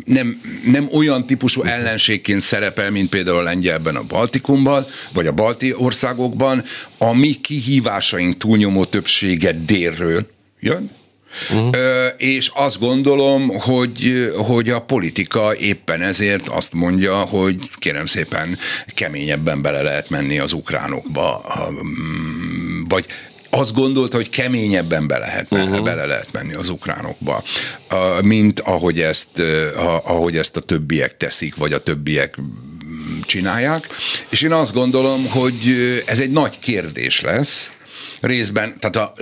nem, 0.05 0.41
nem 0.65 0.89
olyan 0.93 1.27
típusú 1.27 1.63
ellenségként 1.63 2.43
szerepel, 2.43 2.91
mint 2.91 3.09
például 3.09 3.39
a 3.39 3.43
lengyelben 3.43 3.97
a 3.97 4.03
Baltikumban, 4.03 4.87
vagy 5.13 5.27
a 5.27 5.33
balti 5.33 5.75
országokban. 5.75 6.65
A 6.99 7.15
mi 7.15 7.33
kihívásaink 7.33 8.37
túlnyomó 8.37 8.85
többsége 8.85 9.53
délről 9.53 10.27
jön, 10.61 10.91
Uh-huh. 11.51 11.77
És 12.17 12.51
azt 12.55 12.79
gondolom, 12.79 13.49
hogy, 13.49 14.31
hogy 14.47 14.69
a 14.69 14.81
politika 14.81 15.57
éppen 15.57 16.03
ezért 16.03 16.49
azt 16.49 16.73
mondja, 16.73 17.17
hogy 17.17 17.57
kérem 17.79 18.07
szépen 18.07 18.59
keményebben 18.95 19.63
bele 19.63 19.83
lehet 19.83 20.11
menni 20.11 20.39
az 20.39 20.53
ukránokba, 20.53 21.45
vagy 22.89 23.07
azt 23.51 23.75
gondolta, 23.75 24.17
hogy 24.17 24.29
keményebben 24.29 25.07
be 25.07 25.19
lehet, 25.19 25.47
uh-huh. 25.51 25.85
bele 25.85 26.07
lehet 26.07 26.33
menni 26.33 26.55
az 26.55 26.69
ukránokba, 26.69 27.43
mint 28.23 28.61
ahogy 28.61 29.01
ezt, 29.01 29.43
ahogy 30.05 30.37
ezt 30.37 30.57
a 30.57 30.61
többiek 30.61 31.17
teszik, 31.17 31.57
vagy 31.57 31.73
a 31.73 31.83
többiek 31.83 32.37
csinálják. 33.23 33.87
És 34.29 34.43
én 34.43 34.53
azt 34.53 34.73
gondolom, 34.73 35.27
hogy 35.29 35.55
ez 36.07 36.21
egy 36.21 36.31
nagy 36.31 36.59
kérdés 36.59 37.21
lesz, 37.21 37.71
részben, 38.21 38.79
tehát 38.79 38.97
a 38.97 39.15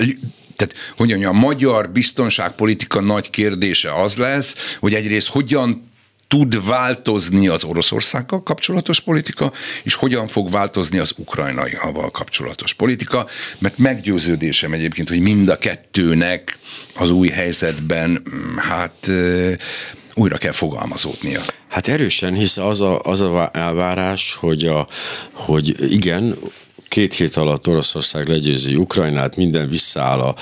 tehát 0.58 0.74
hogy 0.96 1.08
mondjam, 1.08 1.36
a 1.36 1.38
magyar 1.38 1.90
biztonságpolitika 1.90 3.00
nagy 3.00 3.30
kérdése 3.30 3.94
az 4.02 4.16
lesz, 4.16 4.76
hogy 4.78 4.94
egyrészt 4.94 5.28
hogyan 5.28 5.90
tud 6.28 6.66
változni 6.66 7.48
az 7.48 7.64
Oroszországgal 7.64 8.42
kapcsolatos 8.42 9.00
politika, 9.00 9.52
és 9.82 9.94
hogyan 9.94 10.28
fog 10.28 10.50
változni 10.50 10.98
az 10.98 11.12
ukrajnaival 11.16 12.10
kapcsolatos 12.10 12.72
politika, 12.72 13.26
mert 13.58 13.78
meggyőződésem 13.78 14.72
egyébként, 14.72 15.08
hogy 15.08 15.20
mind 15.20 15.48
a 15.48 15.58
kettőnek 15.58 16.58
az 16.94 17.10
új 17.10 17.28
helyzetben 17.28 18.22
hát 18.56 19.10
újra 20.14 20.38
kell 20.38 20.52
fogalmazódnia. 20.52 21.40
Hát 21.68 21.88
erősen, 21.88 22.34
hisz 22.34 22.56
az 22.56 22.80
a, 22.80 23.00
az 23.00 23.20
a 23.20 23.50
elvárás, 23.52 24.34
hogy, 24.34 24.64
a, 24.64 24.88
hogy 25.32 25.92
igen, 25.92 26.38
két 26.88 27.14
hét 27.14 27.36
alatt 27.36 27.68
Oroszország 27.68 28.28
legyőzi 28.28 28.74
Ukrajnát, 28.74 29.36
minden 29.36 29.68
visszaáll 29.68 30.20
a, 30.20 30.34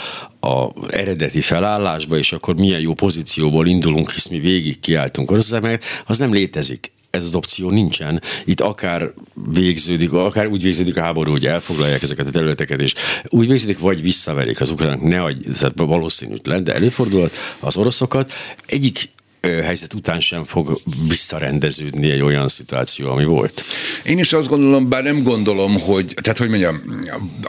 a 0.49 0.73
eredeti 0.91 1.41
felállásba, 1.41 2.19
és 2.19 2.33
akkor 2.33 2.57
milyen 2.57 2.81
jó 2.81 2.95
pozícióból 2.95 3.67
indulunk, 3.67 4.11
hisz 4.11 4.27
mi 4.27 4.39
végig 4.39 4.81
kiálltunk 4.81 5.31
Oroszország, 5.31 5.81
az 6.07 6.19
nem 6.19 6.33
létezik 6.33 6.95
ez 7.17 7.25
az 7.25 7.35
opció 7.35 7.71
nincsen. 7.71 8.23
Itt 8.45 8.61
akár 8.61 9.13
végződik, 9.53 10.13
akár 10.13 10.47
úgy 10.47 10.63
végződik 10.63 10.97
a 10.97 11.03
háború, 11.03 11.31
hogy 11.31 11.47
elfoglalják 11.47 12.03
ezeket 12.03 12.27
a 12.27 12.31
területeket, 12.31 12.81
és 12.81 12.95
úgy 13.29 13.49
végződik, 13.49 13.79
vagy 13.79 14.03
visszaverik 14.03 14.61
az 14.61 14.71
ukránok, 14.71 15.03
ne 15.03 15.23
adj, 15.23 15.49
valószínűtlen, 15.77 16.65
de 16.65 16.75
előfordulhat 16.75 17.33
az 17.61 17.77
oroszokat. 17.77 18.33
Egyik 18.67 19.09
helyzet 19.47 19.95
után 19.95 20.21
sem 20.21 20.45
fog 20.45 20.81
visszarendeződni 21.09 22.11
egy 22.11 22.21
olyan 22.21 22.49
szituáció, 22.49 23.11
ami 23.11 23.25
volt. 23.25 23.65
Én 24.05 24.19
is 24.19 24.33
azt 24.33 24.49
gondolom, 24.49 24.89
bár 24.89 25.03
nem 25.03 25.23
gondolom, 25.23 25.81
hogy, 25.81 26.15
tehát 26.23 26.39
hogy 26.39 26.49
mondjam, 26.49 26.83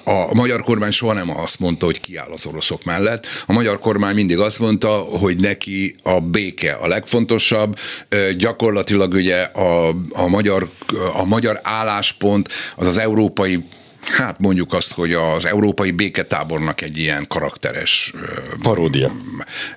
a 0.04 0.34
magyar 0.34 0.63
kormány 0.63 0.92
soha 0.92 1.13
nem 1.13 1.38
azt 1.38 1.60
mondta, 1.60 1.86
hogy 1.86 2.01
kiáll 2.01 2.32
az 2.32 2.46
oroszok 2.46 2.84
mellett. 2.84 3.25
A 3.46 3.54
magyar 3.54 3.80
kormány 3.80 4.16
mindig 4.16 4.39
azt 4.39 4.60
mondta, 4.60 4.89
hogy 4.98 5.39
neki 5.39 5.96
a 6.04 6.20
béke 6.20 6.72
a 6.72 6.88
legfontosabb. 6.88 7.77
Gyakorlatilag 8.38 9.13
ugye 9.13 9.42
a, 9.42 9.96
a, 10.10 10.27
magyar, 10.27 10.70
a 11.13 11.25
magyar 11.25 11.60
álláspont 11.63 12.50
az 12.75 12.88
az 12.88 12.98
európai 12.98 13.63
Hát 14.10 14.40
mondjuk 14.40 14.74
azt, 14.74 14.94
hogy 14.94 15.14
az 15.14 15.46
európai 15.46 15.92
béketábornak 15.92 16.82
egy 16.82 16.98
ilyen 16.98 17.28
karakteres... 17.28 18.14
Paródia. 18.62 19.12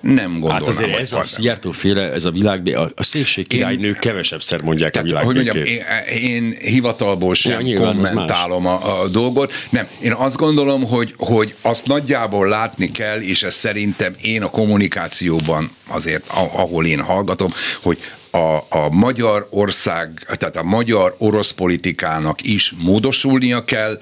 Nem 0.01 0.31
gondolnám. 0.31 0.59
Hát 0.59 0.67
azért 0.67 0.97
ez 0.97 1.13
a 1.13 1.23
Szijjártó 1.23 1.71
féle, 1.71 2.11
ez 2.11 2.25
a 2.25 2.31
világ, 2.31 2.67
a, 2.75 2.91
a 2.95 3.03
szépség 3.03 3.47
királynők 3.47 3.99
kevesebb 3.99 4.41
szer 4.41 4.61
mondják 4.61 4.91
tehát, 4.91 5.07
a 5.07 5.09
világ 5.09 5.25
hogy 5.25 5.35
mondjam, 5.35 5.57
én, 5.57 5.83
én 6.21 6.55
hivatalból 6.59 7.33
sem 7.33 7.65
ja, 7.65 7.79
kommentálom 7.79 8.65
a, 8.65 9.01
a 9.01 9.07
dolgot. 9.07 9.53
Nem, 9.69 9.87
én 10.01 10.11
azt 10.11 10.35
gondolom, 10.35 10.87
hogy, 10.87 11.13
hogy 11.17 11.55
azt 11.61 11.87
nagyjából 11.87 12.47
látni 12.47 12.91
kell, 12.91 13.19
és 13.19 13.43
ez 13.43 13.55
szerintem 13.55 14.15
én 14.21 14.43
a 14.43 14.49
kommunikációban 14.49 15.71
azért, 15.87 16.23
ahol 16.53 16.85
én 16.85 16.99
hallgatom, 16.99 17.53
hogy 17.81 17.97
a, 18.31 18.55
a 18.69 18.89
magyar 18.91 19.47
ország, 19.49 20.25
tehát 20.37 20.55
a 20.55 20.63
magyar 20.63 21.15
orosz 21.17 21.51
politikának 21.51 22.43
is 22.43 22.73
módosulnia 22.77 23.65
kell, 23.65 23.99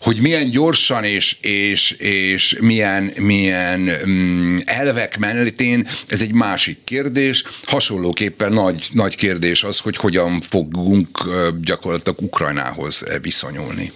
hogy 0.00 0.20
milyen 0.20 0.50
gyorsan 0.50 1.04
és, 1.04 1.36
és, 1.40 1.90
és 1.90 2.56
milyen, 2.60 3.12
milyen 3.18 3.90
mm, 4.06 4.56
elvek 4.64 5.18
mentén, 5.18 5.88
ez 6.06 6.20
egy 6.20 6.32
másik 6.32 6.78
kérdés. 6.84 7.44
Hasonlóképpen 7.64 8.52
nagy, 8.52 8.88
nagy 8.92 9.16
kérdés 9.16 9.62
az, 9.62 9.78
hogy 9.78 9.96
hogyan 9.96 10.40
fogunk 10.40 11.28
gyakorlatilag 11.60 12.22
Ukrajnához 12.22 13.04
viszonyulni. 13.22 13.92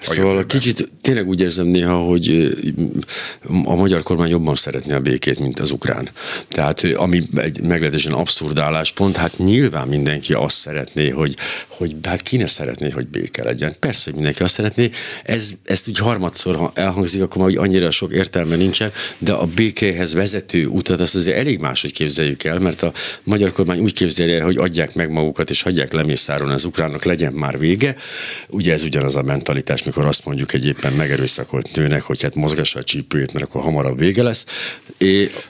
Szóval 0.00 0.46
kicsit 0.46 0.92
tényleg 1.00 1.28
úgy 1.28 1.40
érzem 1.40 1.66
néha, 1.66 1.96
hogy 1.96 2.54
a 3.64 3.74
magyar 3.74 4.02
kormány 4.02 4.30
jobban 4.30 4.54
szeretné 4.54 4.92
a 4.92 5.00
békét, 5.00 5.38
mint 5.38 5.60
az 5.60 5.70
ukrán. 5.70 6.08
Tehát 6.48 6.82
ami 6.94 7.20
egy 7.34 7.62
meglehetősen 7.62 8.12
abszurd 8.12 8.58
álláspont, 8.58 9.16
hát 9.16 9.38
nyilván 9.38 9.88
mindenki 9.88 10.32
azt 10.32 10.56
szeretné, 10.56 11.08
hogy, 11.08 11.36
hogy 11.68 11.96
hát 12.02 12.22
ki 12.22 12.36
ne 12.36 12.46
szeretné, 12.46 12.90
hogy 12.90 13.06
béke 13.06 13.44
legyen. 13.44 13.74
Persze, 13.78 14.02
hogy 14.04 14.14
mindenki 14.14 14.42
azt 14.42 14.54
szeretné. 14.54 14.90
Ez, 15.24 15.50
ezt 15.64 15.88
úgy 15.88 15.98
harmadszor 15.98 16.56
ha 16.56 16.70
elhangzik, 16.74 17.22
akkor 17.22 17.42
már 17.42 17.56
annyira 17.56 17.90
sok 17.90 18.12
értelme 18.12 18.56
nincsen, 18.56 18.92
de 19.18 19.32
a 19.32 19.46
békéhez 19.46 20.14
vezető 20.14 20.66
utat 20.66 21.00
azt 21.00 21.14
azért 21.14 21.36
elég 21.36 21.60
máshogy 21.60 21.92
képzeljük 21.92 22.44
el, 22.44 22.58
mert 22.58 22.82
a 22.82 22.92
magyar 23.22 23.52
kormány 23.52 23.78
úgy 23.80 23.92
képzelje, 23.92 24.42
hogy 24.42 24.56
adják 24.56 24.94
meg 24.94 25.10
magukat 25.10 25.50
és 25.50 25.62
hagyják 25.62 25.92
lemészáron 25.92 26.50
az 26.50 26.64
ukránok, 26.64 27.04
legyen 27.04 27.32
már 27.32 27.58
vége. 27.58 27.96
Ugye 28.48 28.72
ez 28.72 28.84
ugyanaz 28.84 29.16
a 29.16 29.22
mentalitás, 29.22 29.82
mikor 29.90 30.06
azt 30.06 30.24
mondjuk 30.24 30.52
egy 30.52 30.66
éppen 30.66 30.92
megerőszakolt 30.92 31.68
nőnek, 31.74 32.02
hogy 32.02 32.22
hát 32.22 32.34
mozgassa 32.34 32.78
a 32.78 32.82
csípőjét, 32.82 33.32
mert 33.32 33.44
akkor 33.44 33.62
hamarabb 33.62 33.98
vége 33.98 34.22
lesz. 34.22 34.46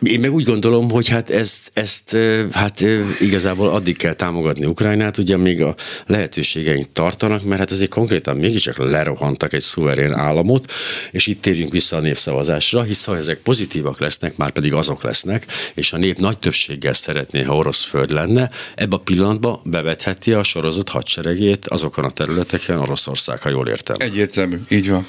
Én 0.02 0.20
meg 0.20 0.32
úgy 0.32 0.44
gondolom, 0.44 0.90
hogy 0.90 1.09
hát 1.09 1.30
ezt, 1.30 1.70
ezt 1.75 2.16
hát 2.52 2.80
igazából 3.18 3.68
addig 3.68 3.97
kell 3.97 4.12
támogatni 4.12 4.66
Ukrajnát, 4.66 5.18
ugye 5.18 5.37
még 5.37 5.62
a 5.62 5.75
lehetőségeink 6.06 6.92
tartanak, 6.92 7.44
mert 7.44 7.61
hát 7.61 7.70
azért 7.70 7.90
konkrétan 7.90 8.37
mégiscsak 8.37 8.76
lerohantak 8.76 9.52
egy 9.52 9.61
szuverén 9.61 10.12
államot, 10.12 10.73
és 11.11 11.26
itt 11.26 11.42
térjünk 11.42 11.73
vissza 11.73 11.97
a 11.97 12.00
népszavazásra, 12.00 12.82
hisz 12.82 13.04
ha 13.04 13.16
ezek 13.16 13.38
pozitívak 13.38 14.00
lesznek, 14.00 14.37
már 14.37 14.50
pedig 14.50 14.73
azok 14.75 15.02
lesznek, 15.02 15.47
és 15.75 15.92
a 15.92 15.97
nép 15.97 16.18
nagy 16.18 16.38
többséggel 16.38 16.92
szeretné, 16.92 17.42
ha 17.42 17.56
orosz 17.56 17.85
föld 17.85 18.11
lenne, 18.11 18.50
ebbe 18.75 18.97
a 18.97 18.99
pillanatban 18.99 19.61
bevetheti 19.64 20.32
a 20.32 20.42
sorozat 20.42 20.88
hadseregét 20.88 21.66
azokon 21.66 22.04
a 22.04 22.11
területeken 22.11 22.78
Oroszország, 22.78 23.40
ha 23.40 23.49
jól 23.49 23.68
értem. 23.68 23.97
Egyértelmű, 24.30 24.64
így 24.68 24.90
van 24.90 25.06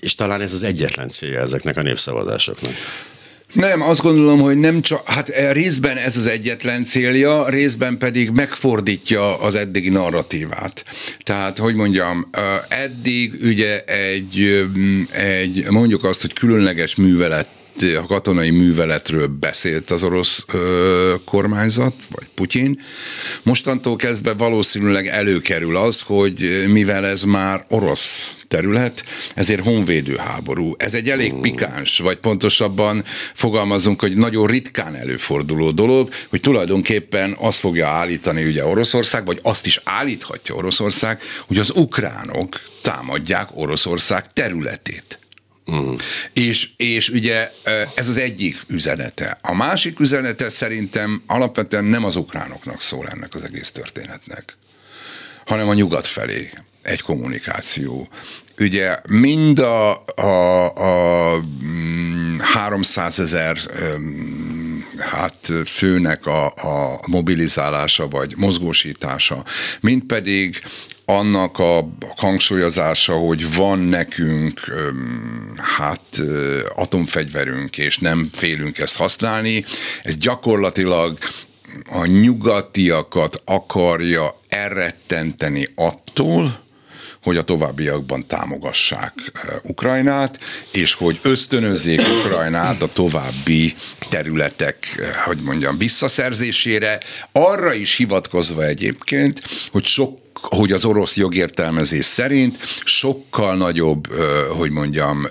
és 0.00 0.14
talán 0.14 0.40
ez 0.40 0.52
az 0.52 0.62
egyetlen 0.62 1.08
célja 1.08 1.40
ezeknek 1.40 1.76
a 1.76 1.82
népszavazásoknak. 1.82 2.72
Nem, 3.52 3.82
azt 3.82 4.00
gondolom, 4.00 4.40
hogy 4.40 4.58
nem 4.58 4.82
csak, 4.82 5.08
hát 5.08 5.28
e 5.28 5.52
részben 5.52 5.96
ez 5.96 6.16
az 6.16 6.26
egyetlen 6.26 6.84
célja, 6.84 7.48
részben 7.48 7.98
pedig 7.98 8.30
megfordítja 8.30 9.40
az 9.40 9.54
eddigi 9.54 9.88
narratívát. 9.88 10.84
Tehát, 11.18 11.58
hogy 11.58 11.74
mondjam, 11.74 12.30
eddig 12.68 13.34
ugye 13.42 13.84
egy, 13.84 14.66
egy 15.10 15.66
mondjuk 15.70 16.04
azt, 16.04 16.20
hogy 16.20 16.32
különleges 16.32 16.94
művelet 16.94 17.48
a 17.82 18.06
katonai 18.06 18.50
műveletről 18.50 19.26
beszélt 19.26 19.90
az 19.90 20.02
orosz 20.02 20.44
ö, 20.52 21.14
kormányzat, 21.24 21.94
vagy 22.10 22.26
Putyin. 22.34 22.80
Mostantól 23.42 23.96
kezdve 23.96 24.32
valószínűleg 24.32 25.06
előkerül 25.06 25.76
az, 25.76 26.00
hogy 26.00 26.64
mivel 26.72 27.06
ez 27.06 27.22
már 27.22 27.64
orosz 27.68 28.36
terület, 28.48 29.04
ezért 29.34 29.64
honvédő 29.64 30.16
háború. 30.16 30.74
Ez 30.78 30.94
egy 30.94 31.08
elég 31.08 31.34
pikáns, 31.40 31.98
vagy 31.98 32.16
pontosabban 32.16 33.04
fogalmazunk, 33.34 34.00
hogy 34.00 34.16
nagyon 34.16 34.46
ritkán 34.46 34.94
előforduló 34.94 35.70
dolog, 35.70 36.10
hogy 36.28 36.40
tulajdonképpen 36.40 37.36
azt 37.38 37.58
fogja 37.58 37.88
állítani 37.88 38.44
ugye 38.44 38.66
Oroszország, 38.66 39.26
vagy 39.26 39.38
azt 39.42 39.66
is 39.66 39.80
állíthatja 39.84 40.54
Oroszország, 40.54 41.20
hogy 41.46 41.58
az 41.58 41.72
ukránok 41.74 42.60
támadják 42.82 43.48
Oroszország 43.54 44.32
területét. 44.32 45.18
Mm. 45.72 45.94
És, 46.32 46.70
és 46.76 47.08
ugye 47.08 47.52
ez 47.94 48.08
az 48.08 48.16
egyik 48.16 48.56
üzenete. 48.66 49.38
A 49.42 49.54
másik 49.54 50.00
üzenete 50.00 50.50
szerintem 50.50 51.22
alapvetően 51.26 51.84
nem 51.84 52.04
az 52.04 52.16
ukránoknak 52.16 52.80
szól 52.80 53.08
ennek 53.08 53.34
az 53.34 53.44
egész 53.44 53.70
történetnek, 53.70 54.56
hanem 55.44 55.68
a 55.68 55.74
nyugat 55.74 56.06
felé 56.06 56.50
egy 56.82 57.00
kommunikáció. 57.00 58.08
Ugye 58.58 58.98
mind 59.08 59.58
a, 59.58 60.04
a, 60.14 61.32
a 61.32 61.40
300 62.38 63.18
mm, 63.18 63.22
ezer 63.22 63.58
hát 64.98 65.52
főnek 65.66 66.26
a, 66.26 66.46
a 66.46 67.00
mobilizálása 67.06 68.08
vagy 68.08 68.34
mozgósítása, 68.36 69.44
mind 69.80 70.02
pedig 70.02 70.62
annak 71.06 71.58
a 71.58 71.88
hangsúlyozása, 72.16 73.12
hogy 73.12 73.54
van 73.54 73.78
nekünk 73.78 74.60
hát 75.56 76.20
atomfegyverünk, 76.74 77.78
és 77.78 77.98
nem 77.98 78.30
félünk 78.32 78.78
ezt 78.78 78.96
használni, 78.96 79.64
ez 80.02 80.16
gyakorlatilag 80.16 81.18
a 81.90 82.06
nyugatiakat 82.06 83.42
akarja 83.44 84.40
elrettenteni 84.48 85.68
attól, 85.74 86.64
hogy 87.22 87.36
a 87.36 87.44
továbbiakban 87.44 88.26
támogassák 88.26 89.12
Ukrajnát, 89.62 90.38
és 90.72 90.94
hogy 90.94 91.18
ösztönözzék 91.22 92.00
Ukrajnát 92.00 92.82
a 92.82 92.92
további 92.92 93.74
területek, 94.10 94.86
hogy 95.24 95.38
mondjam, 95.42 95.78
visszaszerzésére, 95.78 96.98
arra 97.32 97.74
is 97.74 97.94
hivatkozva 97.94 98.64
egyébként, 98.64 99.42
hogy 99.70 99.84
sok 99.84 100.25
hogy 100.40 100.72
az 100.72 100.84
orosz 100.84 101.16
jogértelmezés 101.16 102.04
szerint 102.04 102.58
sokkal 102.84 103.56
nagyobb, 103.56 104.06
hogy 104.56 104.70
mondjam, 104.70 105.26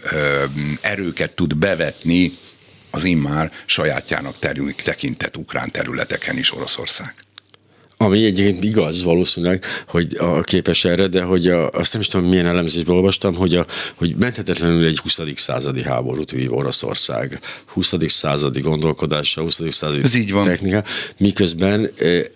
erőket 0.82 1.36
tud 1.36 1.58
bevetni 1.58 2.38
az 2.90 3.04
immár 3.04 3.52
sajátjának 3.66 4.40
terülik 4.40 4.82
tekintett 4.82 5.38
ukrán 5.38 5.72
területeken 5.72 6.38
is 6.38 6.54
Oroszország. 6.54 7.25
Ami 7.98 8.26
egyébként 8.26 8.64
igaz 8.64 9.04
valószínűleg, 9.04 9.64
hogy 9.88 10.16
a 10.18 10.42
képes 10.42 10.86
erre, 10.86 11.08
de 11.08 11.24
hogy 11.24 11.48
a, 11.48 11.70
azt 11.70 11.92
nem 11.94 12.02
is 12.02 12.08
tudom, 12.08 12.28
milyen 12.28 12.46
elemzésből 12.46 12.96
olvastam, 12.96 13.36
hogy, 13.36 13.56
a, 13.56 13.66
hogy 13.96 14.16
menthetetlenül 14.16 14.86
egy 14.86 14.98
20. 14.98 15.20
századi 15.36 15.84
háborút 15.84 16.32
vív 16.32 16.54
Oroszország. 16.54 17.40
20. 17.68 17.94
századi 18.08 18.60
gondolkodása, 18.60 19.42
20. 19.42 19.62
századi 19.68 20.04
Ez 20.04 20.16
így 20.16 20.32
van. 20.32 20.46
technika, 20.46 20.84
miközben 21.18 21.92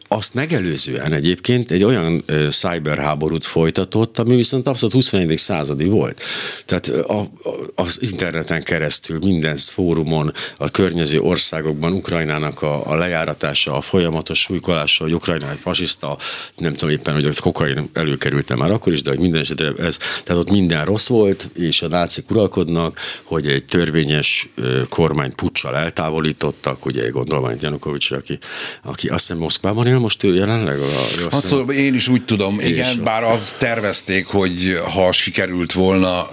azt 0.07 0.33
megelőzően 0.33 1.13
egyébként 1.13 1.71
egy 1.71 1.83
olyan 1.83 2.23
cyberháborút 2.49 3.45
folytatott, 3.45 4.19
ami 4.19 4.35
viszont 4.35 4.67
abszolút 4.67 4.93
21. 4.93 5.37
századi 5.37 5.85
volt. 5.85 6.21
Tehát 6.65 6.87
a, 6.87 7.19
a, 7.19 7.29
az 7.75 7.97
interneten 8.01 8.63
keresztül 8.63 9.19
minden 9.19 9.57
fórumon, 9.57 10.33
a 10.57 10.69
környező 10.69 11.19
országokban 11.19 11.91
Ukrajnának 11.91 12.61
a, 12.61 12.91
a 12.91 12.95
lejáratása, 12.95 13.73
a 13.73 13.81
folyamatos 13.81 14.39
súlykolása, 14.39 15.03
hogy 15.03 15.13
Ukrajna 15.13 15.48
egy 15.51 15.59
fasiszta, 15.61 16.17
nem 16.57 16.73
tudom 16.73 16.89
éppen, 16.89 17.13
hogy 17.13 17.25
a 17.25 17.31
kokain 17.41 17.89
előkerültem 17.93 18.57
már 18.57 18.71
akkor 18.71 18.93
is, 18.93 19.01
de 19.01 19.09
hogy 19.09 19.19
minden 19.19 19.41
esetre 19.41 19.71
ez, 19.77 19.97
tehát 19.97 20.41
ott 20.41 20.49
minden 20.49 20.85
rossz 20.85 21.07
volt, 21.07 21.49
és 21.53 21.81
a 21.81 21.87
nácik 21.87 22.29
uralkodnak, 22.29 22.99
hogy 23.23 23.47
egy 23.47 23.65
törvényes 23.65 24.49
kormány 24.89 25.35
puccsal 25.35 25.75
eltávolítottak, 25.75 26.85
ugye 26.85 27.09
gondolom, 27.09 27.43
hogy 27.43 27.61
Janukovics, 27.61 28.11
aki, 28.11 28.39
aki 28.83 29.07
azt 29.07 29.27
hiszem 29.27 29.37
Moszkvában 29.37 29.87
él 29.87 29.99
most 29.99 30.23
ő 30.23 30.35
jelenleg? 30.35 30.79
A, 30.79 31.29
hát 31.31 31.43
szóval 31.43 31.75
én 31.75 31.93
is 31.93 32.07
úgy 32.07 32.25
tudom, 32.25 32.59
igen, 32.59 33.03
bár 33.03 33.23
azt 33.23 33.57
tervezték, 33.57 34.25
hogy 34.25 34.79
ha 34.93 35.11
sikerült 35.11 35.73
volna 35.73 36.27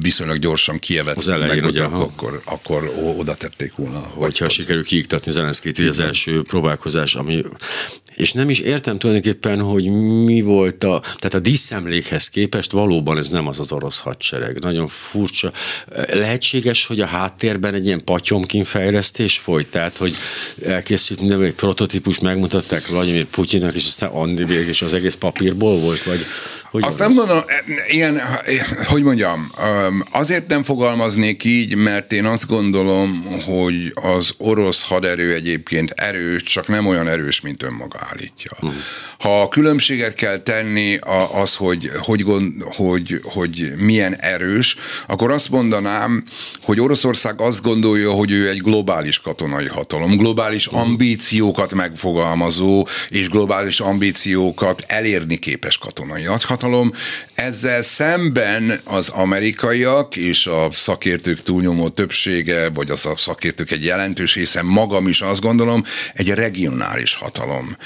viszonylag 0.00 0.38
gyorsan 0.38 0.78
Kievet 0.78 1.16
az 1.16 1.28
elején, 1.28 1.64
ugye, 1.64 1.82
akkor, 1.82 2.40
akkor 2.44 2.92
oda 3.16 3.34
tették 3.34 3.74
volna. 3.76 3.98
Hogyha 3.98 4.44
hogy 4.44 4.54
sikerül 4.54 4.84
kiiktatni 4.84 5.30
Zelenszkét, 5.30 5.76
hogy 5.76 5.86
az 5.86 5.98
első 5.98 6.42
próbálkozás, 6.42 7.14
ami, 7.14 7.42
és 8.14 8.32
nem 8.32 8.50
is 8.50 8.58
értem 8.58 8.98
tulajdonképpen, 8.98 9.60
hogy 9.60 9.88
mi 10.24 10.40
volt 10.40 10.84
a, 10.84 11.00
tehát 11.00 11.34
a 11.34 11.38
díszemlékhez 11.38 12.28
képest 12.28 12.70
valóban 12.70 13.18
ez 13.18 13.28
nem 13.28 13.46
az 13.46 13.58
az 13.58 13.72
orosz 13.72 13.98
hadsereg. 13.98 14.58
Nagyon 14.60 14.86
furcsa. 14.86 15.52
Lehetséges, 16.12 16.86
hogy 16.86 17.00
a 17.00 17.06
háttérben 17.06 17.74
egy 17.74 17.86
ilyen 17.86 18.04
patyomkin 18.04 18.64
fejlesztés 18.64 19.38
folyt, 19.38 19.66
tehát, 19.66 19.96
hogy 19.96 20.16
elkészült 20.64 21.20
minden 21.20 21.42
egy 21.42 21.54
prototípus, 21.54 22.18
megmutatták 22.18 22.86
Vladimir 22.86 23.24
Putyinnak, 23.24 23.74
és 23.74 23.84
aztán 23.84 24.10
Andi 24.10 24.54
és 24.54 24.82
az 24.82 24.94
egész 24.94 25.14
papírból 25.14 25.78
volt, 25.78 26.04
vagy 26.04 26.26
hogy 26.70 26.84
Azt 26.84 26.98
nem 26.98 27.14
gondolom, 27.14 27.44
ilyen, 27.88 28.20
hogy 28.84 29.02
mondjam, 29.02 29.52
azért 30.10 30.48
nem 30.48 30.62
fogalmaznék 30.62 31.44
így, 31.44 31.76
mert 31.76 32.12
én 32.12 32.24
azt 32.24 32.46
gondolom, 32.46 33.24
hogy 33.46 33.92
az 33.94 34.34
orosz 34.36 34.82
haderő 34.82 35.34
egyébként 35.34 35.90
erős, 35.90 36.42
csak 36.42 36.68
nem 36.68 36.86
olyan 36.86 37.08
erős, 37.08 37.40
mint 37.40 37.62
önmaga 37.62 37.98
állítja. 38.10 38.50
Uh-huh. 38.60 38.78
Ha 39.18 39.48
különbséget 39.48 40.14
kell 40.14 40.38
tenni 40.38 40.98
az, 41.42 41.54
hogy, 41.54 41.90
hogy, 41.98 42.22
gond, 42.22 42.62
hogy, 42.62 43.20
hogy 43.22 43.72
milyen 43.76 44.16
erős, 44.16 44.76
akkor 45.06 45.32
azt 45.32 45.50
mondanám, 45.50 46.24
hogy 46.62 46.80
Oroszország 46.80 47.40
azt 47.40 47.62
gondolja, 47.62 48.12
hogy 48.12 48.30
ő 48.30 48.48
egy 48.48 48.58
globális 48.62 49.20
katonai 49.20 49.66
hatalom, 49.66 50.16
globális 50.16 50.66
uh-huh. 50.66 50.82
ambíciókat 50.82 51.74
megfogalmazó 51.74 52.86
és 53.08 53.28
globális 53.28 53.80
ambíciókat 53.80 54.84
elérni 54.86 55.36
képes 55.38 55.78
katonai 55.78 56.22
hatalom. 56.22 56.57
Ezzel 57.34 57.82
szemben 57.82 58.80
az 58.84 59.08
amerikaiak 59.08 60.16
és 60.16 60.46
a 60.46 60.68
szakértők 60.72 61.42
túlnyomó 61.42 61.88
többsége, 61.88 62.68
vagy 62.68 62.90
az 62.90 63.06
a 63.06 63.16
szakértők 63.16 63.70
egy 63.70 63.84
jelentős 63.84 64.34
része, 64.34 64.62
magam 64.62 65.08
is 65.08 65.20
azt 65.20 65.40
gondolom, 65.40 65.84
egy 66.14 66.30
regionális 66.30 67.14
hatalom 67.14 67.76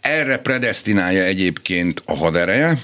erre 0.00 0.36
predestinálja 0.36 1.22
egyébként 1.22 2.02
a 2.04 2.16
hadereje, 2.16 2.82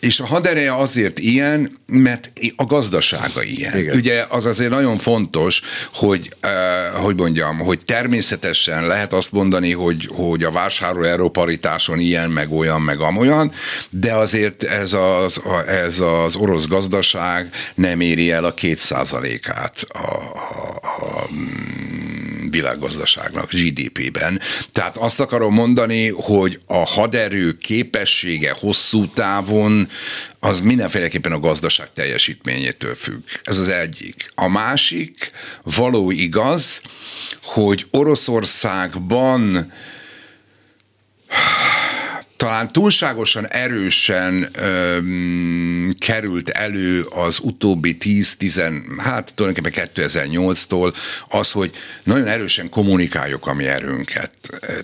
és 0.00 0.20
a 0.20 0.26
hadereje 0.26 0.74
azért 0.74 1.18
ilyen, 1.18 1.78
mert 1.86 2.32
a 2.56 2.64
gazdasága 2.64 3.42
ilyen. 3.42 3.78
Igen. 3.78 3.96
Ugye 3.96 4.24
az 4.28 4.44
azért 4.44 4.70
nagyon 4.70 4.98
fontos, 4.98 5.62
hogy, 5.94 6.36
uh, 6.42 7.00
hogy 7.02 7.16
mondjam, 7.16 7.58
hogy 7.58 7.78
természetesen 7.84 8.86
lehet 8.86 9.12
azt 9.12 9.32
mondani, 9.32 9.72
hogy, 9.72 10.08
hogy 10.12 10.44
a 10.44 10.50
vásárló 10.50 11.28
paritáson 11.28 11.98
ilyen, 11.98 12.30
meg 12.30 12.52
olyan, 12.52 12.80
meg 12.80 13.00
amolyan, 13.00 13.52
de 13.90 14.14
azért 14.14 14.62
ez 14.62 14.92
az, 14.92 15.40
ez 15.66 16.00
az 16.00 16.36
orosz 16.36 16.66
gazdaság 16.66 17.50
nem 17.74 18.00
éri 18.00 18.30
el 18.30 18.44
a 18.44 18.54
kétszázalékát 18.54 19.86
a, 19.88 19.98
a, 19.98 20.78
a 20.82 21.28
világgazdaságnak 22.50 23.52
GDP-ben. 23.52 24.40
Tehát 24.72 24.96
azt 24.96 25.20
akarom 25.20 25.54
mondani, 25.54 26.08
hogy 26.08 26.60
a 26.66 26.86
haderő 26.86 27.56
képessége 27.56 28.54
hosszú 28.58 29.06
távon 29.06 29.88
az 30.40 30.60
mindenféleképpen 30.60 31.32
a 31.32 31.40
gazdaság 31.40 31.92
teljesítményétől 31.92 32.94
függ. 32.94 33.22
Ez 33.42 33.58
az 33.58 33.68
egyik. 33.68 34.30
A 34.34 34.48
másik, 34.48 35.30
való 35.62 36.10
igaz, 36.10 36.80
hogy 37.42 37.86
Oroszországban 37.90 39.72
talán 42.36 42.72
túlságosan 42.72 43.46
erősen 43.46 44.48
öm, 44.52 45.94
került 45.98 46.48
elő 46.48 47.02
az 47.02 47.38
utóbbi 47.42 47.96
10-10, 48.00 48.82
hát 48.98 49.32
tulajdonképpen 49.34 49.88
2008-tól 49.94 50.94
az, 51.28 51.50
hogy 51.50 51.70
nagyon 52.02 52.26
erősen 52.26 52.68
kommunikáljuk 52.68 53.46
a 53.46 53.54
mi 53.54 53.64
erőnket. 53.64 54.30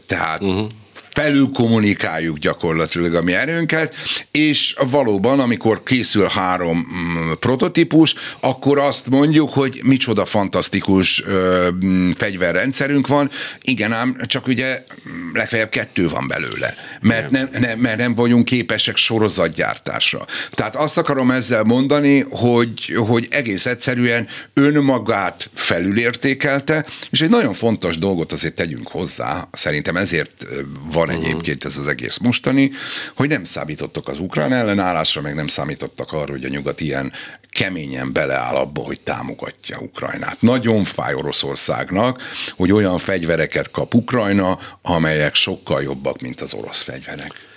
Tehát 0.06 0.42
uh-huh 0.42 0.68
felül 1.12 1.50
kommunikáljuk 1.52 2.38
gyakorlatilag 2.38 3.14
a 3.14 3.22
mi 3.22 3.32
erőnket, 3.32 3.94
és 4.30 4.74
valóban, 4.90 5.40
amikor 5.40 5.82
készül 5.82 6.26
három 6.26 6.78
mm, 6.78 7.32
prototípus, 7.38 8.14
akkor 8.40 8.78
azt 8.78 9.08
mondjuk, 9.08 9.52
hogy 9.52 9.80
micsoda 9.82 10.24
fantasztikus 10.24 11.22
ö, 11.26 11.68
mm, 11.84 12.10
fegyverrendszerünk 12.10 13.06
van, 13.06 13.30
igen 13.62 13.92
ám, 13.92 14.16
csak 14.26 14.46
ugye 14.46 14.84
mm, 15.08 15.34
legfeljebb 15.34 15.68
kettő 15.68 16.08
van 16.08 16.28
belőle, 16.28 16.74
mert 17.00 17.30
nem, 17.30 17.48
nem, 17.58 17.78
mert 17.78 17.98
nem 17.98 18.14
vagyunk 18.14 18.44
képesek 18.44 18.96
sorozatgyártásra. 18.96 20.24
Tehát 20.50 20.76
azt 20.76 20.98
akarom 20.98 21.30
ezzel 21.30 21.62
mondani, 21.62 22.24
hogy, 22.30 22.94
hogy 23.06 23.26
egész 23.30 23.66
egyszerűen 23.66 24.28
önmagát 24.54 25.50
felülértékelte, 25.54 26.86
és 27.10 27.20
egy 27.20 27.30
nagyon 27.30 27.54
fontos 27.54 27.98
dolgot 27.98 28.32
azért 28.32 28.54
tegyünk 28.54 28.88
hozzá, 28.88 29.48
szerintem 29.52 29.96
ezért 29.96 30.46
van 30.92 31.01
uh-huh. 31.08 31.24
egyébként 31.24 31.64
ez 31.64 31.76
az 31.76 31.86
egész 31.86 32.18
mostani, 32.18 32.70
hogy 33.16 33.28
nem 33.28 33.44
számítottak 33.44 34.08
az 34.08 34.18
ukrán 34.18 34.52
ellenállásra, 34.52 35.20
meg 35.20 35.34
nem 35.34 35.46
számítottak 35.46 36.12
arra, 36.12 36.30
hogy 36.30 36.44
a 36.44 36.48
nyugat 36.48 36.80
ilyen 36.80 37.12
keményen 37.50 38.12
beleáll 38.12 38.54
abba, 38.54 38.80
hogy 38.80 39.02
támogatja 39.02 39.78
Ukrajnát. 39.78 40.40
Nagyon 40.40 40.84
fáj 40.84 41.14
Oroszországnak, 41.14 42.22
hogy 42.56 42.72
olyan 42.72 42.98
fegyvereket 42.98 43.70
kap 43.70 43.94
Ukrajna, 43.94 44.58
amelyek 44.82 45.34
sokkal 45.34 45.82
jobbak, 45.82 46.20
mint 46.20 46.40
az 46.40 46.54
orosz 46.54 46.82
fegyverek. 46.82 47.51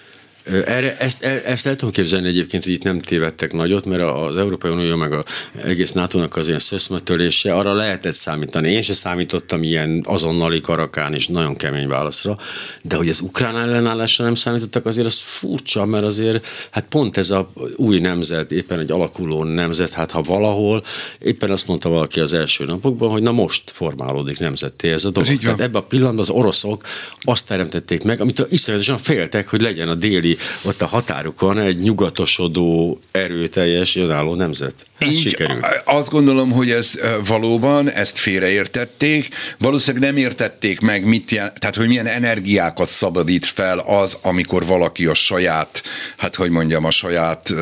Erre, 0.46 0.98
ezt, 0.98 1.24
e, 1.24 1.42
ezt 1.46 1.68
el 1.68 1.76
tudom 1.76 1.94
képzelni 1.94 2.28
egyébként, 2.28 2.64
hogy 2.64 2.74
itt 2.74 2.84
nem 2.84 3.00
tévedtek 3.00 3.54
nagyot, 3.54 3.86
mert 3.86 4.02
az 4.02 4.38
Európai 4.38 4.72
Unió 4.72 4.96
meg 4.96 5.12
az 5.12 5.24
egész 5.64 5.92
NATO-nak 5.92 6.36
az 6.36 6.48
ilyen 6.48 6.60
szöszmötölése, 6.60 7.54
arra 7.54 7.74
lehetett 7.74 8.14
számítani. 8.14 8.70
Én 8.70 8.82
se 8.82 8.94
számítottam 8.94 9.64
ilyen 9.64 10.04
azonnali 10.08 10.62
karakán 10.62 11.14
és 11.14 11.28
nagyon 11.28 11.56
kemény 11.56 11.88
válaszra, 11.88 12.38
de 12.82 12.96
hogy 12.96 13.10
az 13.10 13.20
ukrán 13.22 13.58
ellenállásra 13.58 14.24
nem 14.24 14.36
számítottak, 14.36 14.86
azért 14.86 15.08
az 15.08 15.20
furcsa, 15.20 15.86
mert 15.86 16.06
azért 16.06 16.48
hát 16.72 16.86
pont 16.90 17.18
ez 17.18 17.30
a 17.30 17.52
új 17.76 18.00
nemzet, 18.00 18.52
éppen 18.52 18.80
egy 18.80 18.92
alakuló 18.92 19.44
nemzet, 19.44 19.92
hát 19.92 20.12
ha 20.12 20.22
valahol, 20.22 20.84
éppen 21.20 21.52
azt 21.52 21.68
mondta 21.68 21.90
valaki 21.90 22.20
az 22.20 22.34
első 22.34 22.66
napokban, 22.66 23.10
hogy 23.10 23.22
na 23.22 23.32
most 23.32 23.72
formálódik 23.72 24.40
nemzetté 24.40 24.92
ez 24.92 25.06
a 25.06 25.10
dolog. 25.10 25.40
Tehát 25.40 25.62
ebben 25.62 25.82
a 25.82 25.86
pillanatban 25.86 26.24
az 26.24 26.30
oroszok 26.30 26.84
azt 27.22 27.48
teremtették 27.48 28.04
meg, 28.04 28.22
amit 28.22 28.48
iszonyatosan 28.50 28.98
féltek, 28.98 29.48
hogy 29.48 29.62
legyen 29.62 29.90
a 29.90 29.96
déli 29.96 30.35
ott 30.62 30.82
a 30.82 30.86
határukon 30.86 31.60
egy 31.60 31.80
nyugatosodó, 31.80 33.00
erőteljes, 33.12 33.96
önálló 33.96 34.36
nemzet. 34.36 34.74
Ez 34.98 35.12
Így, 35.12 35.20
sikerült. 35.20 35.66
Azt 35.86 36.10
gondolom, 36.10 36.52
hogy 36.52 36.70
ez 36.70 37.00
valóban, 37.28 37.92
ezt 37.92 38.18
félreértették. 38.18 39.36
Valószínűleg 39.58 40.10
nem 40.10 40.18
értették 40.18 40.80
meg, 40.80 41.06
mit 41.06 41.32
jel, 41.32 41.54
tehát 41.60 41.76
hogy 41.76 41.88
milyen 41.88 42.08
energiákat 42.08 42.88
szabadít 42.88 43.46
fel 43.46 43.80
az, 43.80 44.18
amikor 44.22 44.66
valaki 44.66 45.06
a 45.06 45.14
saját, 45.14 45.84
hát 46.18 46.36
hogy 46.36 46.50
mondjam, 46.50 46.86
a 46.86 46.92
saját 46.92 47.54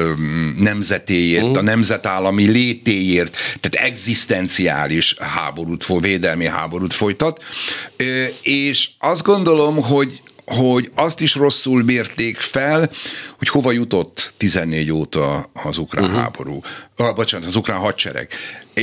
nemzetéért, 0.58 1.44
uh-huh. 1.44 1.58
a 1.58 1.62
nemzetállami 1.62 2.46
létéért, 2.46 3.38
tehát 3.60 3.88
egzisztenciális 3.88 5.16
háborút, 5.20 5.86
védelmi 6.00 6.46
háborút 6.46 6.94
folytat. 6.94 7.44
És 8.42 8.90
azt 9.00 9.24
gondolom, 9.24 9.82
hogy 9.82 10.22
hogy 10.46 10.92
azt 10.96 11.22
is 11.22 11.36
rosszul 11.36 11.84
mérték 11.84 12.38
fel, 12.38 12.90
hogy 13.38 13.48
hova 13.48 13.72
jutott 13.72 14.34
14 14.38 14.92
óta 14.92 15.50
az 15.54 15.78
ukrán 15.78 16.04
uh-huh. 16.04 16.20
háború, 16.20 16.60
ah, 16.96 17.16
bocsánat, 17.16 17.48
az 17.48 17.56
ukrán 17.56 17.80
hadsereg. 17.80 18.28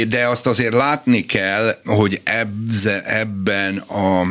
De 0.09 0.27
azt 0.27 0.47
azért 0.47 0.73
látni 0.73 1.27
kell, 1.27 1.81
hogy 1.85 2.21
ebze, 2.25 3.03
ebben, 3.05 3.77
a, 3.77 4.23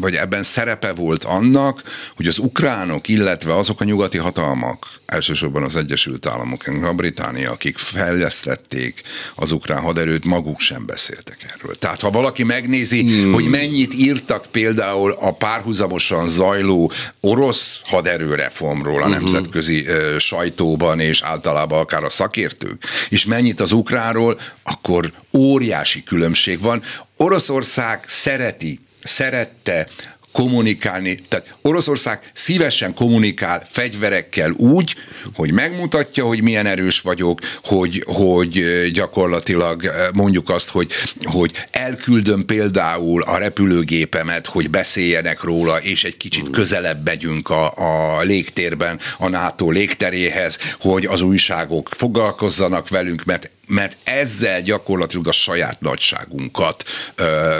vagy 0.00 0.14
ebben 0.14 0.42
szerepe 0.42 0.92
volt 0.92 1.24
annak, 1.24 1.82
hogy 2.16 2.26
az 2.26 2.38
ukránok, 2.38 3.08
illetve 3.08 3.56
azok 3.56 3.80
a 3.80 3.84
nyugati 3.84 4.18
hatalmak, 4.18 4.86
elsősorban 5.06 5.62
az 5.62 5.76
Egyesült 5.76 6.26
Államok, 6.26 6.66
a 6.82 6.92
Británia, 6.92 7.50
akik 7.50 7.78
fejlesztették 7.78 9.02
az 9.34 9.50
ukrán 9.50 9.80
haderőt, 9.80 10.24
maguk 10.24 10.60
sem 10.60 10.86
beszéltek 10.86 11.54
erről. 11.54 11.74
Tehát 11.74 12.00
ha 12.00 12.10
valaki 12.10 12.42
megnézi, 12.42 13.00
hmm. 13.02 13.32
hogy 13.32 13.44
mennyit 13.44 13.94
írtak 13.94 14.46
például 14.50 15.16
a 15.20 15.32
párhuzamosan 15.32 16.28
zajló 16.28 16.92
orosz 17.20 17.80
haderőreformról 17.84 19.02
a 19.02 19.06
uh-huh. 19.06 19.20
nemzetközi 19.20 19.80
uh, 19.80 20.16
sajtóban, 20.18 21.00
és 21.00 21.22
általában 21.22 21.80
akár 21.80 22.04
a 22.04 22.10
szakértők, 22.10 22.84
és 23.08 23.24
mennyit 23.24 23.60
az 23.60 23.72
ukránról, 23.72 24.40
akkor 24.62 25.12
óriási 25.32 26.02
különbség 26.02 26.60
van. 26.60 26.82
Oroszország 27.16 28.04
szereti, 28.06 28.80
szerette 29.02 29.88
kommunikálni. 30.32 31.18
Tehát 31.28 31.54
Oroszország 31.62 32.30
szívesen 32.34 32.94
kommunikál 32.94 33.66
fegyverekkel 33.70 34.50
úgy, 34.50 34.94
hogy 35.34 35.52
megmutatja, 35.52 36.24
hogy 36.24 36.42
milyen 36.42 36.66
erős 36.66 37.00
vagyok, 37.00 37.40
hogy, 37.64 38.04
hogy 38.06 38.64
gyakorlatilag 38.92 39.90
mondjuk 40.14 40.48
azt, 40.48 40.70
hogy, 40.70 40.92
hogy 41.22 41.52
elküldöm 41.70 42.44
például 42.44 43.22
a 43.22 43.38
repülőgépemet, 43.38 44.46
hogy 44.46 44.70
beszéljenek 44.70 45.42
róla, 45.42 45.80
és 45.80 46.04
egy 46.04 46.16
kicsit 46.16 46.50
közelebb 46.50 47.04
megyünk 47.04 47.48
a, 47.50 47.72
a 48.16 48.20
légtérben 48.20 48.98
a 49.18 49.28
NATO 49.28 49.70
légteréhez, 49.70 50.58
hogy 50.80 51.06
az 51.06 51.20
újságok 51.20 51.88
foglalkozzanak 51.88 52.88
velünk, 52.88 53.24
mert 53.24 53.50
mert 53.66 53.96
ezzel 54.04 54.62
gyakorlatilag 54.62 55.26
a 55.26 55.32
saját 55.32 55.80
nagyságunkat 55.80 56.84
ö, 57.14 57.58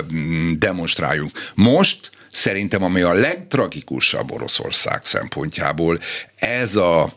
demonstráljuk. 0.58 1.30
Most 1.54 2.10
szerintem 2.32 2.82
ami 2.82 3.00
a 3.00 3.12
legtragikusabb 3.12 4.32
Oroszország 4.32 5.04
szempontjából, 5.04 5.98
ez 6.36 6.76
a, 6.76 7.12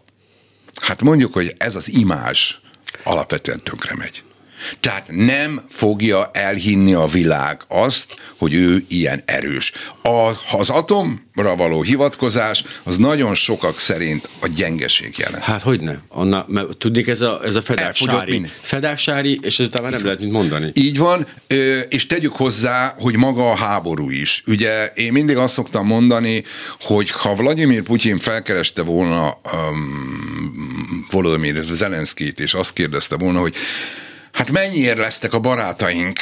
hát 0.82 1.02
mondjuk, 1.02 1.34
hogy 1.34 1.54
ez 1.58 1.76
az 1.76 1.90
imázs 1.90 2.56
alapvetően 3.04 3.64
tönkre 3.64 3.96
megy. 3.96 4.24
Tehát 4.80 5.06
nem 5.08 5.62
fogja 5.70 6.30
elhinni 6.34 6.94
a 6.94 7.06
világ 7.06 7.62
azt, 7.68 8.16
hogy 8.38 8.54
ő 8.54 8.84
ilyen 8.88 9.22
erős. 9.26 9.72
A, 10.04 10.32
az 10.58 10.70
atomra 10.70 11.56
való 11.56 11.82
hivatkozás 11.82 12.64
az 12.84 12.98
nagyon 12.98 13.36
sokak 13.36 13.80
szerint 13.80 14.30
a 14.40 14.48
gyengeség 14.48 15.18
jelent. 15.18 15.44
Hát 15.44 15.62
hogy 15.62 15.82
ne? 15.82 15.96
Anna, 16.08 16.46
mert 16.48 16.78
tudnék, 16.78 17.08
ez 17.08 17.22
a, 17.22 17.40
ez 17.44 17.56
a 17.56 17.62
fedásári, 17.62 18.46
fedásári, 18.62 19.40
és 19.42 19.60
ezután 19.60 19.82
már 19.82 19.92
nem 19.92 20.04
lehet 20.04 20.20
mit 20.20 20.32
mondani. 20.32 20.72
Így 20.74 20.98
van, 20.98 21.28
és 21.90 22.08
tegyük 22.08 22.36
hozzá, 22.36 22.96
hogy 22.98 23.16
maga 23.16 23.52
a 23.52 23.56
háború 23.56 24.10
is. 24.10 24.44
Ugye 24.48 24.86
én 24.86 25.12
mindig 25.12 25.38
azt 25.38 25.54
szoktam 25.54 25.86
mondani, 25.86 26.44
hogy 26.80 27.12
ha 27.12 27.36
Vladimir 27.36 27.82
Putyin 27.82 28.18
felkereste 28.18 28.82
volna 28.82 29.40
um, 29.54 31.08
Volodymyr 31.12 31.64
Zelenszkit, 31.72 32.40
és 32.40 32.54
azt 32.54 32.74
kérdezte 32.74 33.16
volna, 33.16 33.40
hogy 33.40 33.56
Hát 34.34 34.52
mennyiért 34.52 34.98
lesztek 34.98 35.34
a 35.34 35.40
barátaink? 35.40 36.20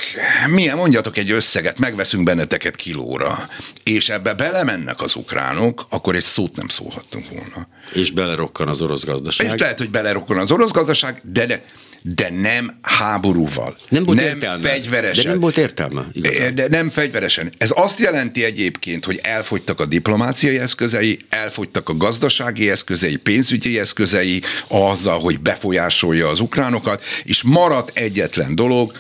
Milyen, 0.47 0.77
mondjatok 0.77 1.17
egy 1.17 1.31
összeget, 1.31 1.79
megveszünk 1.79 2.23
benneteket 2.23 2.75
kilóra. 2.75 3.49
És 3.83 4.09
ebbe 4.09 4.33
belemennek 4.33 5.01
az 5.01 5.15
ukránok, 5.15 5.85
akkor 5.89 6.15
egy 6.15 6.23
szót 6.23 6.55
nem 6.55 6.67
szólhattunk 6.67 7.29
volna. 7.29 7.67
És 7.93 8.11
belerokkan 8.11 8.67
az 8.67 8.81
orosz 8.81 9.05
gazdaság. 9.05 9.53
És 9.53 9.59
lehet, 9.59 9.77
hogy 9.77 9.89
belerokkan 9.89 10.37
az 10.37 10.51
orosz 10.51 10.71
gazdaság, 10.71 11.21
de, 11.23 11.45
de 11.45 11.63
de 12.01 12.29
nem 12.29 12.77
háborúval. 12.81 13.75
Nem 13.89 14.05
volt 14.05 14.17
nem 14.17 14.27
értelme. 14.27 14.69
fegyveresen. 14.69 15.23
De 15.23 15.29
nem 15.29 15.39
volt 15.39 15.57
értelme, 15.57 16.05
igazán. 16.11 16.55
De 16.55 16.67
nem 16.67 16.89
fegyveresen. 16.89 17.51
Ez 17.57 17.71
azt 17.75 17.99
jelenti 17.99 18.43
egyébként, 18.43 19.05
hogy 19.05 19.19
elfogytak 19.23 19.79
a 19.79 19.85
diplomáciai 19.85 20.59
eszközei, 20.59 21.19
elfogytak 21.29 21.89
a 21.89 21.97
gazdasági 21.97 22.69
eszközei, 22.69 23.15
pénzügyi 23.15 23.79
eszközei, 23.79 24.41
azzal, 24.67 25.19
hogy 25.19 25.39
befolyásolja 25.39 26.27
az 26.27 26.39
ukránokat, 26.39 27.03
és 27.23 27.41
maradt 27.41 27.97
egyetlen 27.97 28.55
dolog, 28.55 28.93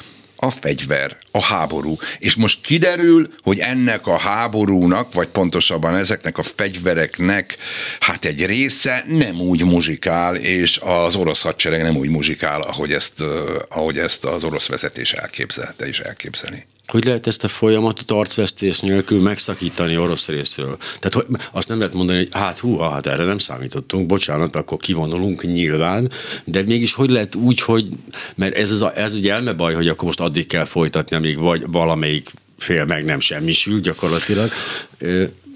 a 0.43 0.49
fegyver, 0.49 1.17
a 1.31 1.41
háború. 1.41 1.97
És 2.19 2.35
most 2.35 2.61
kiderül, 2.61 3.27
hogy 3.43 3.59
ennek 3.59 4.07
a 4.07 4.17
háborúnak, 4.17 5.13
vagy 5.13 5.27
pontosabban 5.27 5.95
ezeknek 5.95 6.37
a 6.37 6.43
fegyvereknek, 6.43 7.57
hát 7.99 8.25
egy 8.25 8.45
része 8.45 9.03
nem 9.07 9.41
úgy 9.41 9.63
muzsikál, 9.63 10.35
és 10.35 10.79
az 10.83 11.15
orosz 11.15 11.41
hadsereg 11.41 11.81
nem 11.81 11.97
úgy 11.97 12.09
muzsikál, 12.09 12.61
ahogy 12.61 12.91
ezt, 12.91 13.21
ahogy 13.69 13.97
ezt 13.97 14.25
az 14.25 14.43
orosz 14.43 14.67
vezetés 14.67 15.13
elképzelte 15.13 15.87
és 15.87 15.99
elképzeli. 15.99 16.63
Hogy 16.91 17.05
lehet 17.05 17.27
ezt 17.27 17.43
a 17.43 17.47
folyamatot 17.47 18.11
arcvesztés 18.11 18.79
nélkül 18.79 19.21
megszakítani 19.21 19.97
orosz 19.97 20.27
részről? 20.27 20.77
Tehát 20.77 21.13
hogy 21.13 21.25
azt 21.51 21.67
nem 21.67 21.77
lehet 21.77 21.93
mondani, 21.93 22.17
hogy 22.17 22.27
hát 22.31 22.59
hú, 22.59 22.77
hát 22.77 23.07
erre 23.07 23.23
nem 23.23 23.37
számítottunk, 23.37 24.05
bocsánat, 24.05 24.55
akkor 24.55 24.77
kivonulunk 24.77 25.43
nyilván, 25.43 26.09
de 26.45 26.61
mégis 26.61 26.93
hogy 26.93 27.09
lehet 27.09 27.35
úgy, 27.35 27.61
hogy, 27.61 27.87
mert 28.35 28.55
ez, 28.55 28.71
az 28.71 28.81
a, 28.81 28.97
ez 28.97 29.13
egy 29.13 29.27
elmebaj, 29.27 29.73
hogy 29.73 29.87
akkor 29.87 30.03
most 30.03 30.19
addig 30.19 30.47
kell 30.47 30.65
folytatni, 30.65 31.15
amíg 31.21 31.39
vagy 31.39 31.63
valamelyik 31.67 32.31
fél 32.57 32.85
meg 32.85 33.05
nem 33.05 33.19
semmisül 33.19 33.79
gyakorlatilag. 33.79 34.51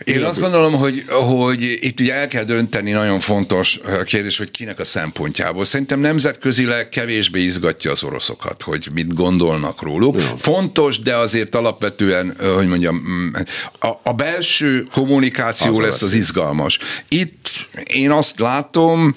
Én 0.03 0.23
azt 0.23 0.39
gondolom, 0.39 0.73
hogy, 0.73 1.03
hogy 1.07 1.61
itt 1.81 1.99
ugye 1.99 2.13
el 2.13 2.27
kell 2.27 2.43
dönteni 2.43 2.91
nagyon 2.91 3.19
fontos 3.19 3.79
kérdés, 4.05 4.37
hogy 4.37 4.51
kinek 4.51 4.79
a 4.79 4.85
szempontjából. 4.85 5.65
Szerintem 5.65 5.99
nemzetközileg 5.99 6.89
kevésbé 6.89 7.41
izgatja 7.41 7.91
az 7.91 8.03
oroszokat, 8.03 8.61
hogy 8.61 8.89
mit 8.93 9.13
gondolnak 9.13 9.81
róluk. 9.81 10.19
Ja. 10.19 10.35
Fontos, 10.39 10.99
de 10.99 11.15
azért 11.15 11.55
alapvetően, 11.55 12.35
hogy 12.55 12.67
mondjam, 12.67 12.95
mm, 12.95 13.33
a, 13.79 13.89
a 14.03 14.13
belső 14.13 14.87
kommunikáció 14.91 15.71
az 15.71 15.77
lesz 15.77 16.01
az 16.01 16.13
izgalmas. 16.13 16.79
Itt 17.07 17.49
én 17.83 18.11
azt 18.11 18.39
látom, 18.39 19.15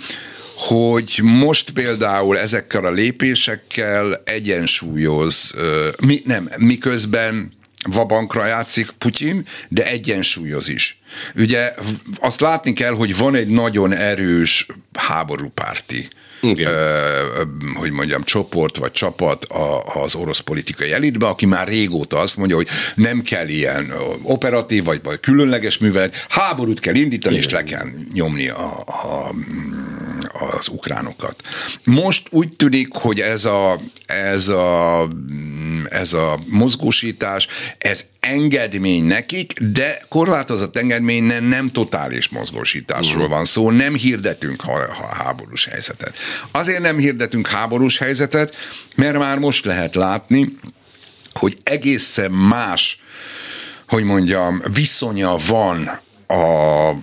hogy 0.59 1.21
most 1.23 1.71
például 1.71 2.38
ezekkel 2.38 2.85
a 2.85 2.90
lépésekkel 2.90 4.23
egyensúlyoz, 4.25 5.55
mi, 6.07 6.23
nem, 6.25 6.51
miközben 6.57 7.53
vabankra 7.83 8.47
játszik 8.47 8.90
Putyin, 8.90 9.47
de 9.68 9.87
egyensúlyoz 9.87 10.68
is. 10.68 11.01
Ugye 11.35 11.75
azt 12.21 12.40
látni 12.40 12.73
kell, 12.73 12.94
hogy 12.94 13.16
van 13.16 13.35
egy 13.35 13.49
nagyon 13.49 13.92
erős 13.92 14.66
háborúpárti 14.92 16.09
igen. 16.40 16.72
Ö, 16.72 17.42
hogy 17.74 17.90
mondjam, 17.90 18.22
csoport 18.22 18.77
vagy 18.77 18.90
csapat 18.90 19.46
az 20.03 20.14
orosz 20.14 20.38
politikai 20.38 20.92
elitbe, 20.92 21.27
aki 21.27 21.46
már 21.46 21.68
régóta 21.68 22.18
azt 22.18 22.37
mondja, 22.37 22.57
hogy 22.57 22.68
nem 22.94 23.22
kell 23.22 23.48
ilyen 23.48 23.92
operatív 24.22 24.85
vagy, 24.85 25.01
vagy 25.03 25.20
különleges 25.20 25.79
művelet, 25.79 26.27
háborút 26.29 26.81
kell 26.81 26.94
indítani, 26.94 27.35
Igen. 27.35 27.46
és 27.46 27.53
le 27.53 27.62
kell 27.62 27.87
nyomni 28.12 28.48
a, 28.48 28.85
a, 28.87 29.35
az 30.57 30.68
ukránokat. 30.68 31.42
Most 31.85 32.29
úgy 32.31 32.53
tűnik, 32.53 32.88
hogy 32.92 33.20
ez 33.20 33.44
a, 33.44 33.81
ez 34.07 34.48
a 34.48 35.09
ez 35.90 36.12
a 36.12 36.38
mozgósítás, 36.46 37.48
ez 37.79 38.05
engedmény 38.20 39.04
nekik, 39.04 39.61
de 39.61 40.02
korlátozott 40.09 40.76
engedmény 40.76 41.22
nem, 41.22 41.44
nem 41.44 41.70
totális 41.70 42.28
mozgósításról 42.28 43.22
uh-huh. 43.22 43.37
van 43.37 43.44
szó, 43.44 43.70
nem 43.70 43.94
hirdetünk 43.94 44.61
ha, 44.61 44.94
ha 44.94 45.14
háborús 45.14 45.64
helyzetet. 45.64 46.16
Azért 46.50 46.81
nem 46.81 46.98
hirdetünk 46.98 47.46
háborús 47.46 47.98
helyzetet, 47.98 48.54
mert 48.94 49.18
már 49.18 49.38
most 49.38 49.64
lehet 49.64 49.94
látni, 49.94 50.48
hogy 51.33 51.59
egészen 51.62 52.31
más, 52.31 53.02
hogy 53.88 54.04
mondjam, 54.04 54.62
viszonya 54.72 55.37
van 55.37 56.00
a 56.26 56.94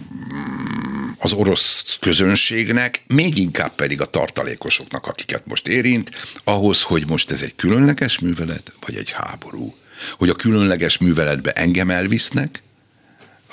az 1.18 1.34
orosz 1.34 1.98
közönségnek, 2.02 3.04
még 3.08 3.38
inkább 3.38 3.76
pedig 3.76 4.02
a 4.02 4.06
tartalékosoknak, 4.06 5.08
akiket 5.08 5.46
most 5.46 5.68
érint, 5.68 6.12
ahhoz, 6.44 6.82
hogy 6.82 7.08
most 7.08 7.32
ez 7.32 7.42
egy 7.42 7.56
különleges 7.56 8.20
művelet, 8.20 8.74
vagy 8.86 8.96
egy 8.96 9.12
háború. 9.12 9.76
Hogy 10.18 10.30
a 10.30 10.36
különleges 10.36 10.98
műveletbe 10.98 11.52
engem 11.52 11.90
elvisznek, 11.90 12.62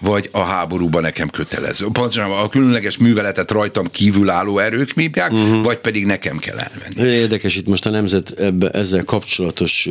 vagy 0.02 0.28
a 0.32 0.40
háborúban 0.40 1.02
nekem 1.02 1.28
kötelező. 1.28 1.86
Pontosan 1.92 2.30
a 2.30 2.48
különleges 2.48 2.96
műveletet 2.96 3.50
rajtam 3.50 3.90
kívülálló 3.90 4.58
erők 4.58 4.94
mívják, 4.94 5.32
uh-huh. 5.32 5.62
vagy 5.62 5.78
pedig 5.78 6.06
nekem 6.06 6.38
kell 6.38 6.58
elmenni. 6.58 7.14
Érdekes 7.16 7.56
itt 7.56 7.66
most 7.66 7.86
a 7.86 7.90
nemzet 7.90 8.30
ebbe, 8.30 8.68
ezzel 8.68 9.04
kapcsolatos 9.04 9.88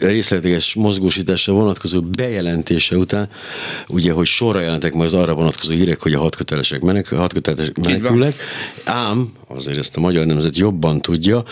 részletes 0.00 0.74
mozgósításra 0.74 1.52
vonatkozó 1.52 2.00
bejelentése 2.00 2.96
után, 2.96 3.28
ugye, 3.88 4.12
hogy 4.12 4.26
sorra 4.26 4.60
jelentek 4.60 4.92
majd 4.92 5.06
az 5.06 5.14
arra 5.14 5.34
vonatkozó 5.34 5.72
hírek, 5.72 6.00
hogy 6.00 6.12
a 6.12 6.20
hatkötelesek 6.20 6.80
menek, 6.80 7.08
hatkötelesek 7.08 7.78
menekülnek, 7.78 8.34
ám 8.84 9.32
azért 9.48 9.78
ezt 9.78 9.96
a 9.96 10.00
magyar 10.00 10.26
nemzet 10.26 10.56
jobban 10.56 11.00
tudja, 11.00 11.42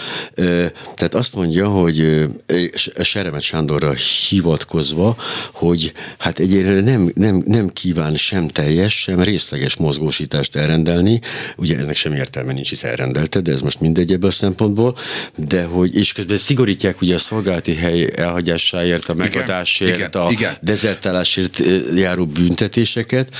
tehát 0.94 1.14
azt 1.14 1.34
mondja, 1.34 1.68
hogy 1.68 2.24
Seremet 3.00 3.40
Sándorra 3.40 3.92
hivatkozva, 4.28 5.16
hogy 5.52 5.92
hát 6.18 6.38
egyébként 6.38 6.84
nem, 6.84 7.12
nem 7.14 7.27
nem, 7.28 7.42
nem 7.46 7.68
kíván 7.68 8.14
sem 8.14 8.48
teljes, 8.48 9.00
sem 9.00 9.22
részleges 9.22 9.76
mozgósítást 9.76 10.56
elrendelni. 10.56 11.20
Ugye 11.56 11.78
eznek 11.78 11.96
sem 11.96 12.12
értelme 12.12 12.52
nincs, 12.52 12.68
hisz 12.68 12.84
elrendelte, 12.84 13.40
de 13.40 13.52
ez 13.52 13.60
most 13.60 13.80
mindegy 13.80 14.12
ebből 14.12 14.30
a 14.30 14.32
szempontból. 14.32 14.96
De 15.36 15.64
hogy, 15.64 15.96
és 15.96 16.12
közben 16.12 16.36
szigorítják 16.36 17.00
ugye 17.00 17.14
a 17.14 17.18
szolgálati 17.18 17.74
hely 17.74 18.10
elhagyásáért, 18.16 19.08
a 19.08 19.14
megadásért, 19.14 19.96
igen, 19.96 20.10
a 20.10 20.30
igen. 20.30 20.56
dezertálásért 20.60 21.62
járó 21.96 22.26
büntetéseket. 22.26 23.34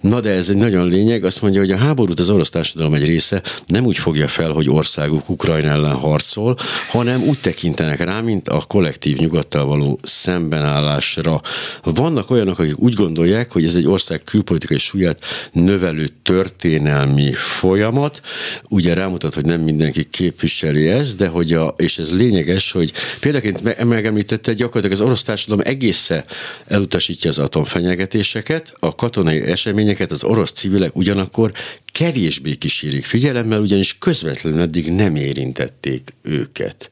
Na 0.00 0.20
de 0.20 0.30
ez 0.30 0.48
egy 0.48 0.56
nagyon 0.56 0.88
lényeg, 0.88 1.24
azt 1.24 1.42
mondja, 1.42 1.60
hogy 1.60 1.70
a 1.70 1.76
háborút 1.76 2.20
az 2.20 2.30
orosz 2.30 2.50
társadalom 2.50 2.94
egy 2.94 3.04
része 3.04 3.42
nem 3.66 3.84
úgy 3.84 3.96
fogja 3.96 4.28
fel, 4.28 4.50
hogy 4.50 4.68
országuk 4.68 5.28
Ukrajna 5.28 5.68
ellen 5.68 5.94
harcol, 5.94 6.56
hanem 6.88 7.22
úgy 7.22 7.38
tekintenek 7.38 8.00
rá, 8.00 8.20
mint 8.20 8.48
a 8.48 8.64
kollektív 8.68 9.16
nyugattal 9.16 9.64
való 9.64 9.98
szembenállásra. 10.02 11.40
Vannak 11.82 12.30
olyanok, 12.30 12.58
akik 12.58 12.80
úgy 12.80 12.94
gondolják, 12.94 13.33
gondolják, 13.34 13.52
hogy 13.52 13.64
ez 13.64 13.74
egy 13.74 13.92
ország 13.92 14.22
külpolitikai 14.24 14.78
súlyát 14.78 15.24
növelő 15.52 16.08
történelmi 16.22 17.32
folyamat. 17.32 18.20
Ugye 18.68 18.94
rámutat, 18.94 19.34
hogy 19.34 19.44
nem 19.44 19.60
mindenki 19.60 20.04
képviseli 20.04 20.88
ezt, 20.88 21.16
de 21.16 21.28
hogy 21.28 21.52
a, 21.52 21.74
és 21.78 21.98
ez 21.98 22.16
lényeges, 22.16 22.72
hogy 22.72 22.92
példaként 23.20 23.84
megemlítette, 23.84 24.52
gyakorlatilag 24.52 25.00
az 25.00 25.06
orosz 25.06 25.22
társadalom 25.22 25.66
egészen 25.66 26.24
elutasítja 26.66 27.30
az 27.30 27.38
atomfenyegetéseket, 27.38 28.74
a 28.78 28.94
katonai 28.94 29.40
eseményeket 29.40 30.10
az 30.10 30.24
orosz 30.24 30.52
civilek 30.52 30.96
ugyanakkor 30.96 31.52
kevésbé 31.94 32.54
kísérik 32.54 33.04
figyelemmel, 33.04 33.60
ugyanis 33.60 33.98
közvetlenül 33.98 34.60
eddig 34.60 34.90
nem 34.92 35.16
érintették 35.16 36.08
őket. 36.22 36.90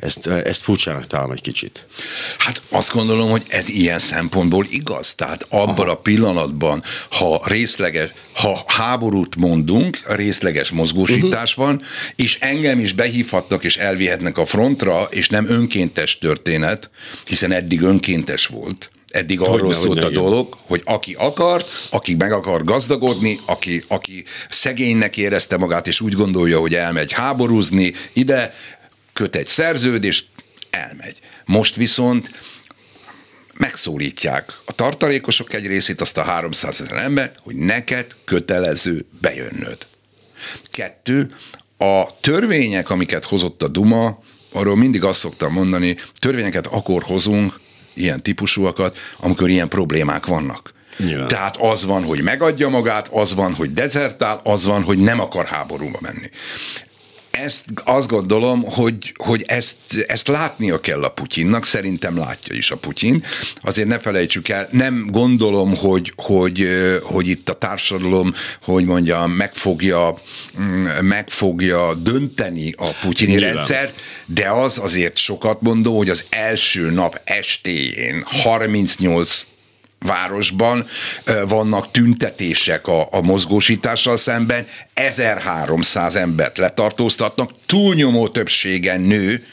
Ezt, 0.00 0.26
ezt 0.26 0.62
furcsának 0.62 1.06
találom 1.06 1.30
egy 1.30 1.40
kicsit. 1.40 1.86
Hát 2.38 2.62
azt 2.68 2.92
gondolom, 2.92 3.30
hogy 3.30 3.42
ez 3.48 3.68
ilyen 3.68 3.98
szempontból 3.98 4.66
igaz. 4.70 5.14
Tehát 5.14 5.46
abban 5.48 5.86
Aha. 5.86 5.90
a 5.90 5.96
pillanatban, 5.96 6.82
ha 7.10 7.42
részleges, 7.44 8.10
ha 8.32 8.64
háborút 8.66 9.36
mondunk, 9.36 9.98
részleges 10.06 10.70
mozgósítás 10.70 11.50
uh-huh. 11.50 11.66
van, 11.66 11.82
és 12.16 12.38
engem 12.40 12.78
is 12.78 12.92
behívhatnak 12.92 13.64
és 13.64 13.76
elvihetnek 13.76 14.38
a 14.38 14.46
frontra, 14.46 15.08
és 15.10 15.28
nem 15.28 15.48
önkéntes 15.48 16.18
történet, 16.18 16.90
hiszen 17.24 17.52
eddig 17.52 17.80
önkéntes 17.80 18.46
volt, 18.46 18.90
eddig 19.14 19.40
arról 19.40 19.66
hogy 19.66 19.74
szólt 19.74 20.02
a 20.02 20.08
dolog, 20.10 20.56
hogy 20.66 20.82
aki 20.84 21.14
akar, 21.18 21.64
aki 21.90 22.14
meg 22.14 22.32
akar 22.32 22.64
gazdagodni, 22.64 23.38
aki, 23.44 23.84
aki 23.88 24.24
szegénynek 24.48 25.16
érezte 25.16 25.56
magát, 25.56 25.86
és 25.86 26.00
úgy 26.00 26.12
gondolja, 26.12 26.58
hogy 26.58 26.74
elmegy 26.74 27.12
háborúzni, 27.12 27.94
ide 28.12 28.54
köt 29.12 29.36
egy 29.36 29.46
szerződést, 29.46 30.26
elmegy. 30.70 31.18
Most 31.44 31.74
viszont 31.74 32.30
megszólítják 33.52 34.52
a 34.64 34.72
tartalékosok 34.72 35.52
egy 35.52 35.66
részét, 35.66 36.00
azt 36.00 36.18
a 36.18 36.22
300 36.22 36.80
ezer 36.80 36.96
ember, 36.98 37.32
hogy 37.42 37.56
neked 37.56 38.06
kötelező 38.24 39.06
bejönnöd. 39.20 39.86
Kettő, 40.70 41.36
a 41.78 42.20
törvények, 42.20 42.90
amiket 42.90 43.24
hozott 43.24 43.62
a 43.62 43.68
Duma, 43.68 44.22
arról 44.52 44.76
mindig 44.76 45.04
azt 45.04 45.20
szoktam 45.20 45.52
mondani, 45.52 45.96
törvényeket 46.18 46.66
akkor 46.66 47.02
hozunk, 47.02 47.62
ilyen 47.94 48.22
típusúakat, 48.22 48.96
amikor 49.18 49.48
ilyen 49.48 49.68
problémák 49.68 50.26
vannak. 50.26 50.72
Nyilván. 50.98 51.28
Tehát 51.28 51.56
az 51.56 51.84
van, 51.84 52.04
hogy 52.04 52.22
megadja 52.22 52.68
magát, 52.68 53.08
az 53.08 53.34
van, 53.34 53.54
hogy 53.54 53.72
dezertál, 53.72 54.40
az 54.44 54.64
van, 54.64 54.82
hogy 54.82 54.98
nem 54.98 55.20
akar 55.20 55.44
háborúba 55.44 55.98
menni 56.00 56.30
ezt 57.34 57.64
azt 57.84 58.08
gondolom, 58.08 58.62
hogy, 58.64 59.12
hogy 59.16 59.44
ezt, 59.46 59.76
ezt 60.06 60.28
látnia 60.28 60.80
kell 60.80 61.02
a 61.02 61.08
Putyinnak, 61.08 61.64
szerintem 61.64 62.16
látja 62.16 62.54
is 62.54 62.70
a 62.70 62.76
Putyin. 62.76 63.24
Azért 63.62 63.88
ne 63.88 63.98
felejtsük 63.98 64.48
el, 64.48 64.68
nem 64.70 65.06
gondolom, 65.10 65.76
hogy, 65.76 66.12
hogy, 66.16 66.68
hogy 67.02 67.28
itt 67.28 67.48
a 67.48 67.58
társadalom, 67.58 68.34
hogy 68.62 68.84
mondjam, 68.84 69.30
meg 69.30 69.54
fogja, 69.54 70.18
mm, 70.60 70.84
meg 71.00 71.28
fogja 71.28 71.94
dönteni 71.94 72.74
a 72.76 72.88
putyini 73.02 73.32
Nyilván. 73.32 73.54
rendszert, 73.54 74.00
de 74.26 74.50
az 74.50 74.78
azért 74.78 75.16
sokat 75.16 75.60
mondó, 75.60 75.96
hogy 75.96 76.08
az 76.08 76.24
első 76.28 76.90
nap 76.90 77.20
estéjén 77.24 78.22
38 78.22 79.46
városban 80.04 80.86
vannak 81.48 81.90
tüntetések 81.90 82.86
a, 82.86 83.08
a 83.10 83.20
mozgósítással 83.20 84.16
szemben, 84.16 84.66
1300 84.94 86.14
embert 86.14 86.58
letartóztatnak, 86.58 87.50
túlnyomó 87.66 88.28
többségen 88.28 89.00
nő, 89.00 89.46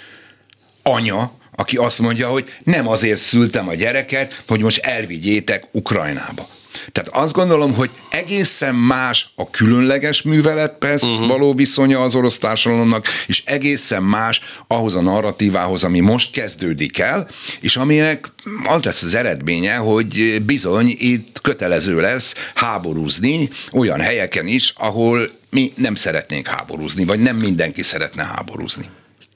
anya, 0.83 1.31
aki 1.55 1.77
azt 1.77 1.99
mondja, 1.99 2.29
hogy 2.29 2.45
nem 2.63 2.87
azért 2.87 3.19
szültem 3.19 3.67
a 3.67 3.73
gyereket, 3.73 4.43
hogy 4.47 4.61
most 4.61 4.85
elvigyétek 4.85 5.67
Ukrajnába. 5.71 6.47
Tehát 6.91 7.09
azt 7.11 7.33
gondolom, 7.33 7.73
hogy 7.73 7.89
egészen 8.09 8.75
más 8.75 9.29
a 9.35 9.49
különleges 9.49 10.21
művelethez 10.21 11.03
uh-huh. 11.03 11.27
való 11.27 11.53
viszonya 11.53 12.03
az 12.03 12.15
orosz 12.15 12.37
társadalomnak, 12.37 13.07
és 13.27 13.43
egészen 13.45 14.03
más 14.03 14.41
ahhoz 14.67 14.95
a 14.95 15.01
narratívához, 15.01 15.83
ami 15.83 15.99
most 15.99 16.31
kezdődik 16.31 16.99
el, 16.99 17.27
és 17.59 17.75
aminek 17.75 18.27
az 18.63 18.83
lesz 18.83 19.03
az 19.03 19.15
eredménye, 19.15 19.75
hogy 19.75 20.41
bizony 20.45 20.95
itt 20.97 21.41
kötelező 21.41 21.99
lesz 22.01 22.35
háborúzni 22.55 23.49
olyan 23.71 23.99
helyeken 23.99 24.47
is, 24.47 24.73
ahol 24.77 25.29
mi 25.49 25.73
nem 25.75 25.95
szeretnénk 25.95 26.47
háborúzni, 26.47 27.05
vagy 27.05 27.19
nem 27.19 27.35
mindenki 27.35 27.81
szeretne 27.81 28.23
háborúzni. 28.23 28.89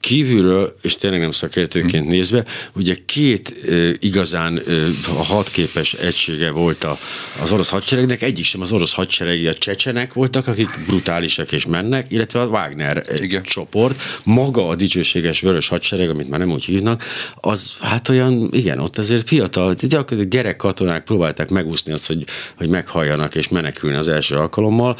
Kívülről, 0.06 0.72
és 0.82 0.94
tényleg 0.94 1.20
nem 1.20 1.30
szakértőként 1.30 2.02
hmm. 2.02 2.12
nézve, 2.12 2.44
ugye 2.74 2.94
két 3.06 3.54
uh, 3.64 3.92
igazán 3.98 4.62
uh, 4.66 4.88
hadképes 5.24 5.94
egysége 5.94 6.50
volt 6.50 6.84
a, 6.84 6.98
az 7.40 7.52
orosz 7.52 7.68
hadseregnek, 7.68 8.22
egyik 8.22 8.44
sem 8.44 8.60
az 8.60 8.72
orosz 8.72 8.92
hadseregi, 8.92 9.46
a 9.46 9.54
csecsenek 9.54 10.12
voltak, 10.12 10.46
akik 10.46 10.68
brutálisak 10.86 11.52
és 11.52 11.66
mennek, 11.66 12.06
illetve 12.10 12.40
a 12.40 12.46
Wagner 12.46 13.02
Igen. 13.16 13.42
csoport, 13.42 14.02
maga 14.24 14.68
a 14.68 14.74
dicsőséges 14.74 15.40
vörös 15.40 15.68
hadsereg, 15.68 16.10
amit 16.10 16.28
már 16.28 16.38
nem 16.38 16.50
úgy 16.52 16.64
hívnak, 16.64 17.04
az 17.40 17.76
hát 17.80 18.08
olyan, 18.08 18.48
igen, 18.52 18.78
ott 18.78 18.98
azért 18.98 19.28
fiatal, 19.28 19.74
gyakorlatilag 19.74 20.28
gyerek 20.28 20.56
katonák 20.56 21.04
próbálták 21.04 21.50
megúszni 21.50 21.92
azt, 21.92 22.06
hogy, 22.06 22.24
hogy 22.56 22.68
meghalljanak 22.68 23.34
és 23.34 23.48
menekülni 23.48 23.96
az 23.96 24.08
első 24.08 24.34
alkalommal. 24.34 24.98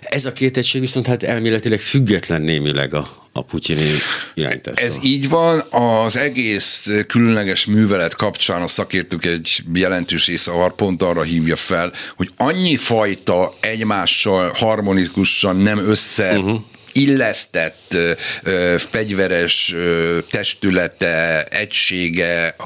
Ez 0.00 0.24
a 0.24 0.32
két 0.32 0.56
egység 0.56 0.80
viszont 0.80 1.06
hát 1.06 1.22
elméletileg 1.22 1.80
független 1.80 2.42
némileg 2.42 2.94
a, 2.94 3.22
a 3.32 3.42
putyini 3.42 3.90
irányítástól. 4.34 4.88
Ez 4.88 4.98
így 5.02 5.28
van, 5.28 5.60
az 5.70 6.16
egész 6.16 6.90
különleges 7.06 7.66
művelet 7.66 8.14
kapcsán 8.14 8.62
a 8.62 8.66
szakértők 8.66 9.24
egy 9.24 9.62
jelentős 9.74 10.26
része 10.26 10.52
pont 10.76 11.02
arra 11.02 11.22
hívja 11.22 11.56
fel, 11.56 11.92
hogy 12.16 12.30
annyi 12.36 12.76
fajta 12.76 13.52
egymással 13.60 14.52
harmonikusan 14.54 15.56
nem 15.56 15.78
össze 15.78 16.38
uh-huh 16.38 16.60
illesztett 16.92 17.96
fegyveres 18.78 19.74
testülete, 20.30 21.44
egysége 21.44 22.56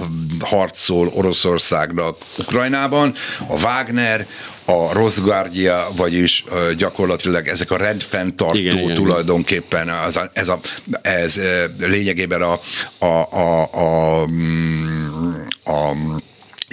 harcol 0.41 1.11
Oroszországnak 1.15 2.17
Ukrajnában. 2.39 3.13
A 3.49 3.55
Wagner, 3.63 4.27
a 4.65 4.93
Rosguardia, 4.93 5.89
vagyis 5.97 6.45
gyakorlatilag 6.77 7.47
ezek 7.47 7.71
a 7.71 7.77
rendfenntartó 7.77 8.59
igen, 8.59 8.79
igen, 8.79 8.95
tulajdonképpen 8.95 9.89
az 9.89 10.17
a, 10.17 10.31
ez, 10.33 10.49
a, 10.49 10.61
ez 11.03 11.41
lényegében 11.79 12.43
a, 12.43 12.61
a, 12.99 13.07
a, 13.31 13.69
a, 13.73 14.27
mm, 14.27 15.35
a, 15.65 15.71
a 15.71 15.95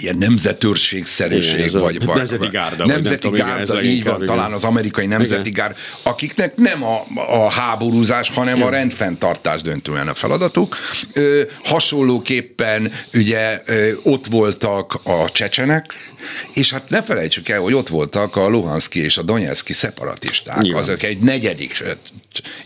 ilyen 0.04 0.16
nemzetőrségszerűség, 0.18 1.58
igen, 1.58 1.80
vagy, 1.80 2.04
vagy 2.04 2.16
nemzeti 2.16 2.46
gárda, 2.46 2.86
nemzeti 2.86 3.28
vagy 3.28 3.38
gárda, 3.38 3.64
tudom, 3.64 3.82
így 3.82 4.04
van, 4.04 4.26
talán 4.26 4.52
az 4.52 4.64
amerikai 4.64 5.06
nemzeti 5.06 5.48
igen. 5.48 5.52
gárda, 5.52 5.76
akiknek 6.02 6.56
nem 6.56 6.84
a, 6.84 7.04
a 7.28 7.50
háborúzás, 7.50 8.28
hanem 8.28 8.54
igen. 8.54 8.66
a 8.66 8.70
rendfenntartás 8.70 9.62
döntően 9.62 10.08
a 10.08 10.14
feladatuk. 10.14 10.76
Ö, 11.12 11.42
hasonlóképpen 11.64 12.92
ugye 13.14 13.62
ö, 13.64 13.92
ott 14.02 14.26
voltak 14.26 15.00
a 15.02 15.30
csecsenek, 15.32 15.92
és 16.52 16.72
hát 16.72 16.90
ne 16.90 17.02
felejtsük 17.02 17.48
el, 17.48 17.60
hogy 17.60 17.74
ott 17.74 17.88
voltak 17.88 18.36
a 18.36 18.48
Luhanszki 18.48 19.00
és 19.00 19.16
a 19.16 19.22
Donetszki 19.22 19.72
szeparatisták, 19.72 20.60
Nyilván. 20.60 20.82
azok 20.82 21.02
egy 21.02 21.18
negyedik, 21.18 21.82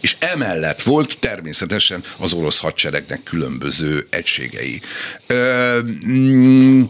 és 0.00 0.16
emellett 0.18 0.82
volt 0.82 1.18
természetesen 1.18 2.04
az 2.16 2.32
orosz 2.32 2.58
hadseregnek 2.58 3.22
különböző 3.22 4.06
egységei. 4.10 4.80
Ö, 5.26 5.78
mm, 6.06 6.82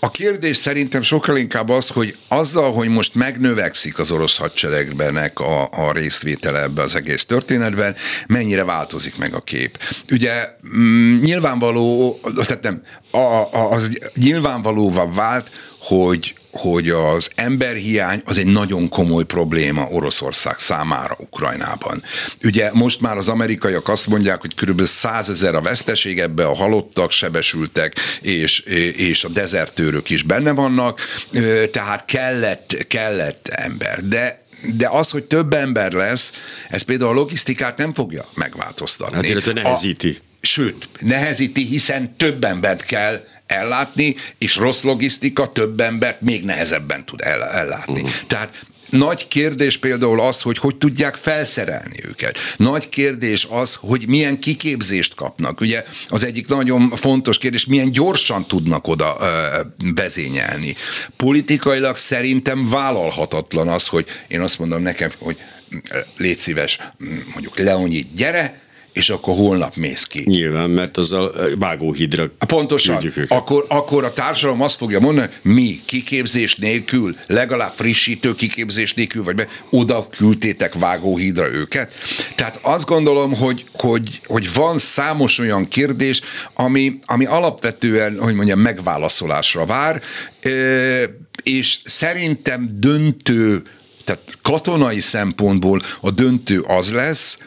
a 0.00 0.10
kérdés 0.10 0.56
szerintem 0.56 1.02
sokkal 1.02 1.36
inkább 1.36 1.68
az, 1.68 1.88
hogy 1.88 2.16
azzal, 2.28 2.72
hogy 2.72 2.88
most 2.88 3.14
megnövekszik 3.14 3.98
az 3.98 4.10
orosz 4.10 4.36
hadseregbenek 4.36 5.40
a, 5.40 5.68
a 5.70 5.92
részvétele 5.92 6.62
ebbe 6.62 6.82
az 6.82 6.94
egész 6.94 7.24
történetben, 7.24 7.96
mennyire 8.26 8.64
változik 8.64 9.16
meg 9.16 9.34
a 9.34 9.40
kép. 9.40 9.78
Ugye 10.10 10.32
mm, 10.76 11.18
nyilvánvaló, 11.20 12.20
tehát 12.34 12.62
nem, 12.62 12.82
a, 13.10 13.18
a, 13.18 13.70
az 13.70 13.98
nyilvánvalóvá 14.14 15.06
vált, 15.06 15.50
hogy 15.78 16.34
hogy 16.52 16.88
az 16.88 17.30
emberhiány 17.34 18.22
az 18.24 18.38
egy 18.38 18.46
nagyon 18.46 18.88
komoly 18.88 19.24
probléma 19.24 19.86
Oroszország 19.90 20.58
számára 20.58 21.16
Ukrajnában. 21.18 22.02
Ugye 22.44 22.70
most 22.72 23.00
már 23.00 23.16
az 23.16 23.28
amerikaiak 23.28 23.88
azt 23.88 24.06
mondják, 24.06 24.40
hogy 24.40 24.54
kb. 24.54 24.84
100 24.84 25.28
ezer 25.28 25.54
a 25.54 25.60
veszteség, 25.60 26.18
ebbe 26.18 26.46
a 26.46 26.54
halottak, 26.54 27.10
sebesültek 27.10 27.96
és, 28.20 28.60
és 28.96 29.24
a 29.24 29.28
dezertőrök 29.28 30.10
is 30.10 30.22
benne 30.22 30.50
vannak, 30.50 31.00
tehát 31.72 32.04
kellett, 32.04 32.86
kellett 32.88 33.48
ember. 33.48 34.04
De 34.04 34.46
de 34.76 34.88
az, 34.88 35.10
hogy 35.10 35.24
több 35.24 35.52
ember 35.52 35.92
lesz, 35.92 36.32
ez 36.68 36.82
például 36.82 37.10
a 37.10 37.14
logisztikát 37.14 37.76
nem 37.76 37.94
fogja 37.94 38.24
megváltoztatni. 38.34 39.14
Hát 39.14 39.24
illetve 39.24 39.52
nehezíti. 39.52 40.18
A, 40.20 40.24
sőt, 40.40 40.88
nehezíti, 41.00 41.64
hiszen 41.64 42.16
több 42.16 42.44
embert 42.44 42.84
kell 42.84 43.24
ellátni, 43.48 44.16
és 44.38 44.56
rossz 44.56 44.82
logisztika 44.82 45.52
több 45.52 45.80
embert 45.80 46.20
még 46.20 46.44
nehezebben 46.44 47.04
tud 47.04 47.20
ellátni. 47.20 48.00
Uh-huh. 48.00 48.10
Tehát 48.26 48.64
nagy 48.90 49.28
kérdés 49.28 49.76
például 49.78 50.20
az, 50.20 50.40
hogy 50.40 50.58
hogy 50.58 50.76
tudják 50.76 51.14
felszerelni 51.14 52.04
őket. 52.08 52.36
Nagy 52.56 52.88
kérdés 52.88 53.46
az, 53.50 53.74
hogy 53.74 54.08
milyen 54.08 54.38
kiképzést 54.38 55.14
kapnak. 55.14 55.60
Ugye 55.60 55.84
az 56.08 56.24
egyik 56.24 56.48
nagyon 56.48 56.90
fontos 56.90 57.38
kérdés, 57.38 57.66
milyen 57.66 57.90
gyorsan 57.92 58.46
tudnak 58.46 58.88
oda 58.88 59.16
ö, 59.20 59.60
bezényelni. 59.94 60.76
Politikailag 61.16 61.96
szerintem 61.96 62.68
vállalhatatlan 62.68 63.68
az, 63.68 63.86
hogy 63.86 64.06
én 64.28 64.40
azt 64.40 64.58
mondom 64.58 64.82
nekem, 64.82 65.10
hogy 65.18 65.36
légy 66.16 66.38
szíves, 66.38 66.78
mondjuk 67.32 67.58
Leonid, 67.58 68.06
gyere, 68.14 68.60
és 68.98 69.10
akkor 69.10 69.36
holnap 69.36 69.76
mész 69.76 70.04
ki. 70.04 70.22
Nyilván, 70.26 70.70
mert 70.70 70.96
az 70.96 71.12
a 71.12 71.30
vágóhidra 71.58 72.30
Pontosan. 72.46 73.12
Akkor, 73.28 73.64
akkor 73.68 74.04
a 74.04 74.12
társadalom 74.12 74.62
azt 74.62 74.76
fogja 74.76 75.00
mondani, 75.00 75.28
mi 75.42 75.80
kiképzés 75.84 76.56
nélkül, 76.56 77.16
legalább 77.26 77.72
frissítő 77.74 78.34
kiképzés 78.34 78.94
nélkül, 78.94 79.24
vagy 79.24 79.34
be, 79.34 79.48
oda 79.70 80.08
küldtétek 80.16 80.74
vágóhídra 80.74 81.50
őket. 81.52 81.92
Tehát 82.34 82.58
azt 82.62 82.86
gondolom, 82.86 83.34
hogy, 83.34 83.64
hogy, 83.72 84.20
hogy 84.26 84.54
van 84.54 84.78
számos 84.78 85.38
olyan 85.38 85.68
kérdés, 85.68 86.20
ami, 86.54 86.98
ami 87.06 87.26
alapvetően, 87.26 88.18
hogy 88.20 88.34
mondjam, 88.34 88.60
megválaszolásra 88.60 89.66
vár, 89.66 90.02
és 91.42 91.78
szerintem 91.84 92.68
döntő, 92.72 93.62
tehát 94.04 94.20
katonai 94.42 95.00
szempontból 95.00 95.82
a 96.00 96.10
döntő 96.10 96.60
az 96.60 96.92
lesz, 96.92 97.38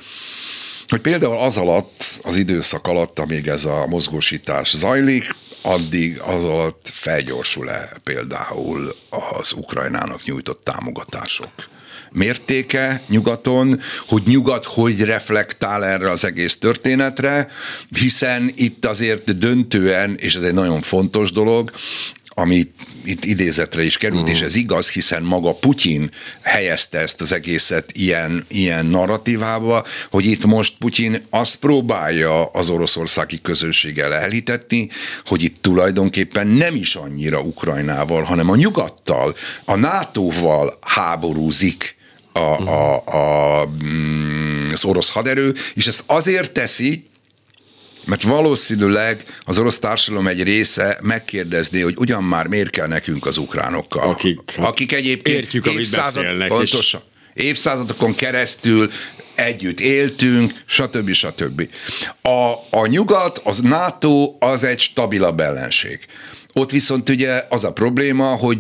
hogy 0.92 1.02
például 1.02 1.38
az 1.38 1.58
alatt, 1.58 2.20
az 2.24 2.36
időszak 2.36 2.88
alatt, 2.88 3.20
amíg 3.20 3.48
ez 3.48 3.66
a 3.66 3.86
mozgósítás 3.88 4.78
zajlik, 4.78 5.36
addig 5.62 6.20
az 6.20 6.44
alatt 6.44 6.92
felgyorsul-e 6.94 7.92
például 8.04 8.96
az 9.40 9.54
Ukrajnának 9.54 10.24
nyújtott 10.24 10.64
támogatások? 10.64 11.52
Mértéke 12.12 13.02
nyugaton, 13.08 13.80
hogy 14.08 14.22
nyugat 14.26 14.66
hogy 14.66 15.02
reflektál 15.02 15.86
erre 15.86 16.10
az 16.10 16.24
egész 16.24 16.58
történetre, 16.58 17.48
hiszen 17.90 18.52
itt 18.56 18.86
azért 18.86 19.38
döntően, 19.38 20.16
és 20.16 20.36
ez 20.36 20.44
egy 20.44 20.54
nagyon 20.54 20.82
fontos 20.82 21.32
dolog, 21.32 21.72
ami 22.26 22.72
itt 23.04 23.26
idézetre 23.26 23.84
is 23.84 23.98
került, 23.98 24.22
uh-huh. 24.22 24.36
és 24.36 24.42
ez 24.42 24.56
igaz, 24.56 24.90
hiszen 24.90 25.24
maga 25.24 25.54
Putyin 25.54 26.12
helyezte 26.42 27.00
ezt 27.00 27.22
az 27.22 27.32
egészet 27.32 27.92
ilyen, 27.94 28.46
ilyen 28.48 28.86
narratívába, 28.86 29.86
hogy 30.10 30.26
itt 30.26 30.46
most 30.46 30.78
Putyin 30.78 31.24
azt 31.30 31.56
próbálja 31.56 32.46
az 32.46 32.70
oroszországi 32.70 33.42
közösséggel 33.42 34.14
elhitetni, 34.14 34.90
hogy 35.26 35.44
itt 35.44 35.62
tulajdonképpen 35.62 36.48
nem 36.48 36.76
is 36.76 36.96
annyira 36.96 37.40
Ukrajnával, 37.40 38.24
hanem 38.24 38.50
a 38.50 38.56
nyugattal, 38.56 39.36
a 39.66 39.76
NATO-val 39.76 40.78
háborúzik 40.82 41.96
a, 42.32 42.40
a, 42.40 43.04
a, 43.06 43.66
mm, 43.84 44.68
az 44.74 44.86
orosz 44.86 45.10
haderő, 45.10 45.54
és 45.74 45.88
ezt 45.88 46.04
azért 46.06 46.52
teszi, 46.52 47.10
mert 48.06 48.22
valószínűleg 48.22 49.24
az 49.44 49.60
orosz 49.60 49.80
társadalom 49.80 50.28
egy 50.28 50.44
része 50.44 50.98
megkérdezné, 51.02 51.82
hogy 51.82 51.96
ugyan 51.98 52.24
már 52.24 52.48
miért 52.48 52.70
kell 52.70 52.88
nekünk 52.88 53.26
az 53.26 53.38
ukránokkal. 53.38 54.10
Akik, 54.10 54.40
akik 54.58 54.92
egyébként 54.92 55.38
értjük, 55.38 55.66
évszázad, 55.66 56.24
beszélnek. 56.24 56.48
Pontosan, 56.48 57.02
és... 57.34 57.44
évszázadokon 57.44 58.16
keresztül 58.16 58.92
együtt 59.36 59.80
éltünk, 59.80 60.54
stb. 60.66 61.12
stb. 61.12 61.68
A, 62.22 62.54
a 62.70 62.86
nyugat, 62.86 63.42
az 63.44 63.60
NATO 63.60 64.36
az 64.40 64.64
egy 64.64 64.80
stabilabb 64.80 65.40
ellenség. 65.40 66.00
Ott 66.54 66.72
viszont 66.72 67.10
ugye 67.10 67.44
az 67.50 67.64
a 67.64 67.72
probléma, 67.72 68.36
hogy 68.36 68.60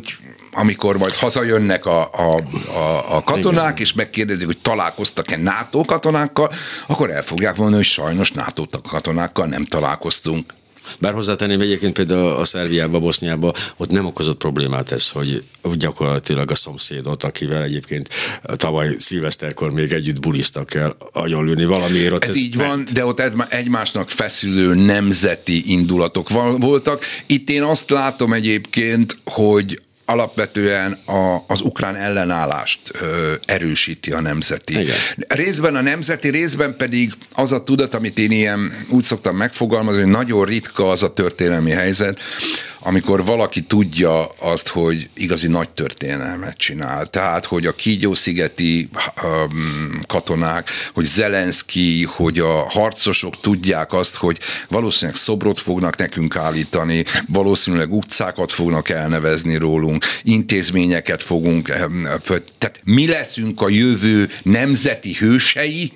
amikor 0.51 0.97
majd 0.97 1.13
hazajönnek 1.13 1.85
a, 1.85 2.01
a, 2.01 2.41
a, 2.73 3.15
a 3.15 3.23
katonák, 3.23 3.71
Igen. 3.71 3.77
és 3.77 3.93
megkérdezik, 3.93 4.45
hogy 4.45 4.57
találkoztak-e 4.57 5.37
NATO 5.37 5.85
katonákkal, 5.85 6.51
akkor 6.87 7.11
el 7.11 7.23
fogják 7.23 7.55
mondani, 7.55 7.75
hogy 7.75 7.85
sajnos 7.85 8.31
NATO 8.31 8.65
katonákkal 8.89 9.45
nem 9.45 9.65
találkoztunk. 9.65 10.53
Bár 10.99 11.13
hozzátenném 11.13 11.59
egyébként 11.59 11.93
például 11.93 12.31
a 12.31 12.45
Szerbiába, 12.45 12.99
Boszniába, 12.99 13.53
ott 13.77 13.89
nem 13.89 14.05
okozott 14.05 14.37
problémát 14.37 14.91
ez, 14.91 15.09
hogy 15.09 15.43
gyakorlatilag 15.73 16.51
a 16.51 16.55
szomszédot, 16.55 17.23
akivel 17.23 17.63
egyébként 17.63 18.09
tavaly 18.55 18.95
szilveszterkor 18.97 19.71
még 19.71 19.91
együtt 19.91 20.19
bulisztak 20.19 20.73
el 20.73 20.95
agyonlőni 21.11 21.65
valamiért. 21.65 22.13
Ott 22.13 22.23
ez, 22.23 22.29
ez 22.29 22.35
így 22.35 22.55
meg... 22.55 22.67
van, 22.67 22.87
de 22.93 23.05
ott 23.05 23.19
egymásnak 23.49 24.09
feszülő 24.09 24.73
nemzeti 24.73 25.71
indulatok 25.71 26.29
voltak. 26.59 27.03
Itt 27.25 27.49
én 27.49 27.63
azt 27.63 27.89
látom 27.89 28.33
egyébként, 28.33 29.17
hogy 29.25 29.81
alapvetően 30.11 30.91
a, 31.05 31.43
az 31.47 31.61
ukrán 31.61 31.95
ellenállást 31.95 32.79
ö, 32.93 33.33
erősíti 33.45 34.11
a 34.11 34.21
nemzeti. 34.21 34.79
Igen. 34.79 34.95
Részben 35.27 35.75
a 35.75 35.81
nemzeti, 35.81 36.29
részben 36.29 36.75
pedig 36.75 37.13
az 37.33 37.51
a 37.51 37.63
tudat, 37.63 37.93
amit 37.93 38.17
én 38.17 38.31
ilyen 38.31 38.85
úgy 38.89 39.03
szoktam 39.03 39.35
megfogalmazni, 39.35 40.01
hogy 40.01 40.11
nagyon 40.11 40.45
ritka 40.45 40.89
az 40.89 41.03
a 41.03 41.13
történelmi 41.13 41.71
helyzet, 41.71 42.19
amikor 42.83 43.25
valaki 43.25 43.61
tudja 43.61 44.27
azt, 44.27 44.67
hogy 44.67 45.09
igazi 45.13 45.47
nagy 45.47 45.69
történelmet 45.69 46.57
csinál. 46.57 47.05
Tehát, 47.07 47.45
hogy 47.45 47.65
a 47.65 47.75
Kígyó-szigeti 47.75 48.89
um, 49.23 50.01
katonák, 50.07 50.69
hogy 50.93 51.05
Zelenszky, 51.05 52.03
hogy 52.03 52.39
a 52.39 52.69
harcosok 52.69 53.39
tudják 53.39 53.93
azt, 53.93 54.15
hogy 54.15 54.39
valószínűleg 54.69 55.19
szobrot 55.19 55.59
fognak 55.59 55.97
nekünk 55.97 56.35
állítani, 56.35 57.05
valószínűleg 57.27 57.93
utcákat 57.93 58.51
fognak 58.51 58.89
elnevezni 58.89 59.55
rólunk, 59.55 60.05
intézményeket 60.23 61.23
fogunk, 61.23 61.67
tehát 62.57 62.81
mi 62.83 63.07
leszünk 63.07 63.61
a 63.61 63.69
jövő 63.69 64.29
nemzeti 64.43 65.13
hősei, 65.13 65.91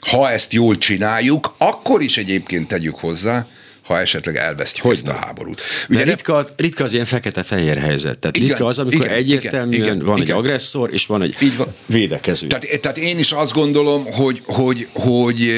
ha 0.00 0.30
ezt 0.30 0.52
jól 0.52 0.78
csináljuk, 0.78 1.54
akkor 1.58 2.02
is 2.02 2.16
egyébként 2.16 2.68
tegyük 2.68 2.94
hozzá, 2.94 3.46
ha 3.86 4.00
esetleg 4.00 4.36
elvesztjük 4.36 4.84
hogy 4.84 4.94
ezt 4.94 5.08
a 5.08 5.12
háborút. 5.12 5.60
Ugye 5.88 6.04
De 6.04 6.10
ritka, 6.10 6.46
ritka 6.56 6.84
az 6.84 6.92
ilyen 6.92 7.04
fekete-fehér 7.04 7.78
helyzet. 7.78 8.18
Tehát 8.18 8.36
igen, 8.36 8.48
ritka 8.48 8.66
az, 8.66 8.78
amikor 8.78 9.04
igen, 9.04 9.16
egyértelműen 9.16 9.82
igen, 9.82 10.04
van 10.04 10.16
igen, 10.16 10.36
egy 10.36 10.42
agresszor, 10.42 10.92
és 10.92 11.06
van 11.06 11.22
egy 11.22 11.36
Így 11.40 11.56
van. 11.56 11.74
védekező. 11.86 12.46
Tehát, 12.46 12.80
tehát 12.80 12.98
én 12.98 13.18
is 13.18 13.32
azt 13.32 13.52
gondolom, 13.52 14.04
hogy, 14.04 14.40
hogy, 14.44 14.88
hogy, 14.92 15.52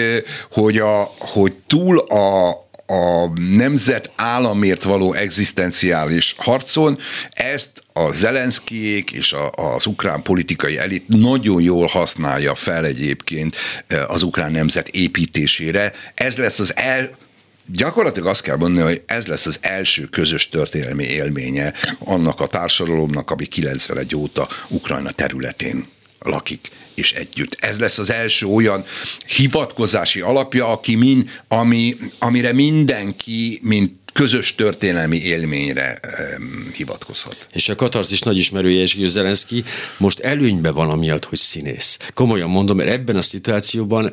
hogy, 0.50 0.78
a, 0.78 1.14
hogy 1.18 1.52
túl 1.66 1.98
a, 1.98 2.48
a 2.86 3.32
nemzet 3.56 4.10
államért 4.16 4.82
való 4.82 5.12
egzisztenciális 5.12 6.34
harcon, 6.38 6.98
ezt 7.30 7.82
a 7.92 8.10
Zelenszkijék 8.10 9.12
és 9.12 9.32
a, 9.32 9.50
az 9.50 9.86
ukrán 9.86 10.22
politikai 10.22 10.78
elit 10.78 11.08
nagyon 11.08 11.62
jól 11.62 11.86
használja 11.86 12.54
fel 12.54 12.84
egyébként 12.84 13.56
az 14.06 14.22
ukrán 14.22 14.52
nemzet 14.52 14.88
építésére. 14.88 15.92
Ez 16.14 16.36
lesz 16.36 16.58
az 16.58 16.76
el, 16.76 17.10
Gyakorlatilag 17.72 18.28
azt 18.28 18.42
kell 18.42 18.56
mondani, 18.56 18.86
hogy 18.86 19.02
ez 19.06 19.26
lesz 19.26 19.46
az 19.46 19.58
első 19.60 20.04
közös 20.04 20.48
történelmi 20.48 21.04
élménye 21.04 21.72
annak 21.98 22.40
a 22.40 22.46
társadalomnak, 22.46 23.30
ami 23.30 23.46
91 23.46 24.14
óta 24.14 24.48
Ukrajna 24.68 25.10
területén 25.10 25.86
lakik 26.18 26.70
és 26.94 27.12
együtt. 27.12 27.56
Ez 27.60 27.78
lesz 27.78 27.98
az 27.98 28.10
első 28.10 28.46
olyan 28.46 28.84
hivatkozási 29.26 30.20
alapja, 30.20 30.68
aki 30.68 30.94
min, 30.94 31.30
ami, 31.48 31.96
amire 32.18 32.52
mindenki, 32.52 33.60
mint 33.62 33.92
közös 34.12 34.54
történelmi 34.54 35.16
élményre 35.16 36.00
um, 36.38 36.70
hivatkozhat. 36.74 37.46
És 37.52 37.68
a 37.68 37.74
katarzis 37.74 38.20
nagy 38.20 38.38
ismerője 38.38 38.80
és 38.80 38.96
Zelenszky 39.04 39.62
most 39.98 40.18
előnybe 40.18 40.70
van 40.70 40.90
amiatt, 40.90 41.24
hogy 41.24 41.38
színész. 41.38 41.98
Komolyan 42.14 42.50
mondom, 42.50 42.76
mert 42.76 42.90
ebben 42.90 43.16
a 43.16 43.22
szituációban 43.22 44.12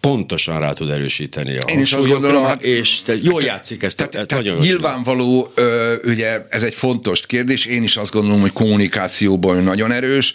pontosan 0.00 0.60
rá 0.60 0.72
tud 0.72 0.90
erősíteni 0.90 1.56
a 1.56 1.62
Én 1.66 1.80
is 1.80 1.92
azt 1.92 2.06
gondolom, 2.06 2.44
hát, 2.44 2.62
és 2.62 3.02
te 3.02 3.14
jól 3.22 3.42
játszik 3.42 3.82
ezt, 3.82 3.96
te, 3.96 4.18
ezt 4.18 4.30
nagyon 4.30 4.58
Nyilvánvaló, 4.58 5.52
ö, 5.54 5.94
ugye 6.04 6.46
ez 6.48 6.62
egy 6.62 6.74
fontos 6.74 7.26
kérdés, 7.26 7.64
én 7.64 7.82
is 7.82 7.96
azt 7.96 8.12
gondolom, 8.12 8.40
hogy 8.40 8.52
kommunikációban 8.52 9.62
nagyon 9.62 9.92
erős, 9.92 10.34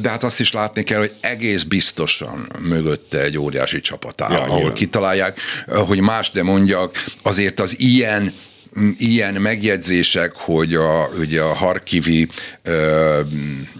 de 0.00 0.08
hát 0.08 0.24
azt 0.24 0.40
is 0.40 0.52
látni 0.52 0.82
kell, 0.82 0.98
hogy 0.98 1.12
egész 1.20 1.62
biztosan 1.62 2.52
mögötte 2.60 3.22
egy 3.22 3.38
óriási 3.38 3.80
csapat 3.80 4.20
áll, 4.20 4.32
ja, 4.32 4.40
ahol 4.40 4.56
nyilván. 4.56 4.74
kitalálják, 4.74 5.40
hogy 5.66 6.00
más 6.00 6.30
de 6.30 6.42
mondjak, 6.42 7.04
azért 7.22 7.60
az 7.60 7.78
ilyen 7.78 8.33
ilyen 8.98 9.34
megjegyzések, 9.34 10.32
hogy 10.36 10.74
a, 10.74 11.08
ugye 11.18 11.42
a 11.42 11.54
harkivi 11.54 12.28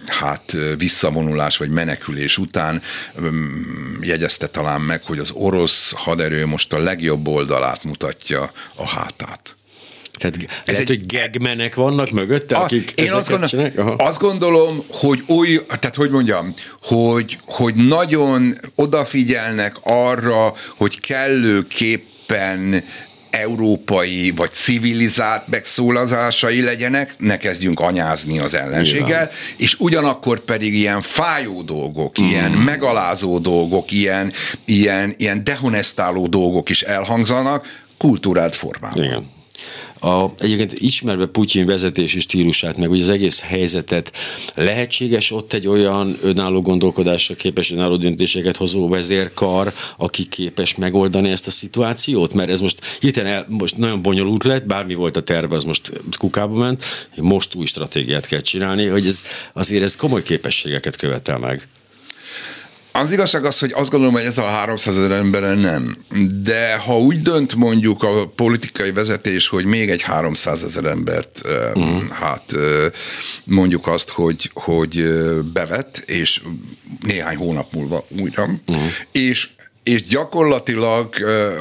hát 0.05 0.55
visszavonulás 0.77 1.57
vagy 1.57 1.69
menekülés 1.69 2.37
után 2.37 2.81
jegyezte 4.01 4.47
talán 4.47 4.81
meg, 4.81 5.01
hogy 5.03 5.19
az 5.19 5.31
orosz 5.31 5.91
haderő 5.95 6.45
most 6.45 6.73
a 6.73 6.77
legjobb 6.79 7.27
oldalát 7.27 7.83
mutatja 7.83 8.51
a 8.75 8.87
hátát. 8.87 9.55
Tehát 10.17 10.35
ez 10.37 10.47
lehet, 10.65 10.81
egy, 10.81 10.87
hogy 10.87 11.05
gegmenek 11.05 11.75
vannak 11.75 12.11
mögötte, 12.11 12.55
akik 12.55 12.91
Én 12.91 13.11
azt 13.11 13.29
gondolom, 13.29 13.95
azt 13.97 14.19
gondolom, 14.19 14.83
hogy 14.89 15.23
oly, 15.27 15.65
tehát 15.67 15.95
hogy 15.95 16.09
mondjam, 16.09 16.53
hogy, 16.83 17.37
hogy 17.45 17.75
nagyon 17.75 18.53
odafigyelnek 18.75 19.75
arra, 19.81 20.53
hogy 20.75 21.01
kellőképpen 21.01 22.83
európai 23.39 24.31
vagy 24.31 24.51
civilizált 24.51 25.47
megszólalásai 25.47 26.61
legyenek, 26.61 27.15
ne 27.17 27.37
kezdjünk 27.37 27.79
anyázni 27.79 28.39
az 28.39 28.53
ellenséggel, 28.53 29.05
Nyilván. 29.07 29.29
és 29.57 29.79
ugyanakkor 29.79 30.39
pedig 30.39 30.73
ilyen 30.73 31.01
fájó 31.01 31.61
dolgok, 31.61 32.21
mm. 32.21 32.25
ilyen 32.25 32.51
megalázó 32.51 33.39
dolgok, 33.39 33.91
ilyen, 33.91 34.33
ilyen, 34.65 35.13
ilyen 35.17 35.43
dehonestáló 35.43 36.27
dolgok 36.27 36.69
is 36.69 36.81
elhangzanak, 36.81 37.83
kultúrált 37.97 38.55
formában. 38.55 39.03
Igen. 39.03 39.33
A, 40.05 40.31
egyébként 40.39 40.73
ismerve 40.73 41.25
Putyin 41.25 41.65
vezetési 41.65 42.19
stílusát, 42.19 42.77
meg 42.77 42.89
ugye 42.89 43.01
az 43.01 43.09
egész 43.09 43.41
helyzetet, 43.41 44.11
lehetséges 44.55 45.31
ott 45.31 45.53
egy 45.53 45.67
olyan 45.67 46.15
önálló 46.21 46.61
gondolkodásra 46.61 47.35
képes, 47.35 47.71
önálló 47.71 47.95
döntéseket 47.95 48.55
hozó 48.55 48.87
vezérkar, 48.87 49.73
aki 49.97 50.25
képes 50.25 50.75
megoldani 50.75 51.29
ezt 51.29 51.47
a 51.47 51.51
szituációt? 51.51 52.33
Mert 52.33 52.49
ez 52.49 52.59
most 52.59 52.81
hirtelen 52.99 53.33
el, 53.33 53.45
most 53.49 53.77
nagyon 53.77 54.01
bonyolult 54.01 54.43
lett, 54.43 54.65
bármi 54.65 54.93
volt 54.93 55.15
a 55.15 55.23
terve, 55.23 55.55
az 55.55 55.63
most 55.63 55.91
kukába 56.17 56.55
ment, 56.55 56.83
most 57.15 57.55
új 57.55 57.65
stratégiát 57.65 58.27
kell 58.27 58.41
csinálni, 58.41 58.85
hogy 58.85 59.05
ez 59.05 59.23
azért 59.53 59.83
ez 59.83 59.95
komoly 59.95 60.23
képességeket 60.23 60.95
követel 60.95 61.37
meg. 61.37 61.67
Az 62.97 63.11
igazság 63.11 63.45
az, 63.45 63.59
hogy 63.59 63.71
azt 63.73 63.89
gondolom, 63.89 64.13
hogy 64.13 64.23
ez 64.23 64.37
a 64.37 64.43
300 64.43 64.97
ezer 64.97 65.11
emberen 65.11 65.57
nem. 65.57 65.95
De 66.43 66.75
ha 66.75 66.97
úgy 66.97 67.21
dönt 67.21 67.55
mondjuk 67.55 68.03
a 68.03 68.27
politikai 68.35 68.91
vezetés, 68.91 69.47
hogy 69.47 69.65
még 69.65 69.89
egy 69.89 70.01
300 70.01 70.63
ezer 70.63 70.85
embert, 70.85 71.41
uh-huh. 71.43 72.09
hát 72.09 72.53
mondjuk 73.43 73.87
azt, 73.87 74.09
hogy, 74.09 74.51
hogy 74.53 75.03
bevet, 75.53 75.97
és 75.97 76.41
néhány 76.99 77.35
hónap 77.35 77.73
múlva 77.73 78.05
újra, 78.07 78.43
uh-huh. 78.43 78.83
és 79.11 79.49
és 79.83 80.03
gyakorlatilag, 80.03 81.15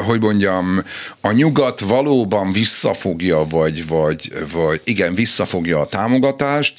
hogy 0.06 0.20
mondjam, 0.20 0.82
a 1.20 1.32
nyugat 1.32 1.80
valóban 1.80 2.52
visszafogja, 2.52 3.46
vagy, 3.48 3.86
vagy, 3.86 4.32
vagy 4.52 4.80
igen, 4.84 5.14
visszafogja 5.14 5.80
a 5.80 5.86
támogatást, 5.86 6.78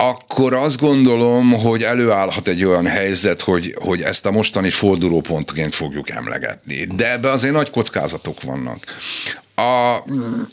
akkor 0.00 0.54
azt 0.54 0.80
gondolom, 0.80 1.52
hogy 1.52 1.82
előállhat 1.82 2.48
egy 2.48 2.64
olyan 2.64 2.86
helyzet, 2.86 3.40
hogy, 3.40 3.76
hogy 3.78 4.02
ezt 4.02 4.26
a 4.26 4.30
mostani 4.30 4.70
fordulópontként 4.70 5.74
fogjuk 5.74 6.10
emlegetni. 6.10 6.86
De 6.96 7.12
ebbe 7.12 7.30
azért 7.30 7.52
nagy 7.52 7.70
kockázatok 7.70 8.42
vannak. 8.42 8.84
A, 9.58 10.04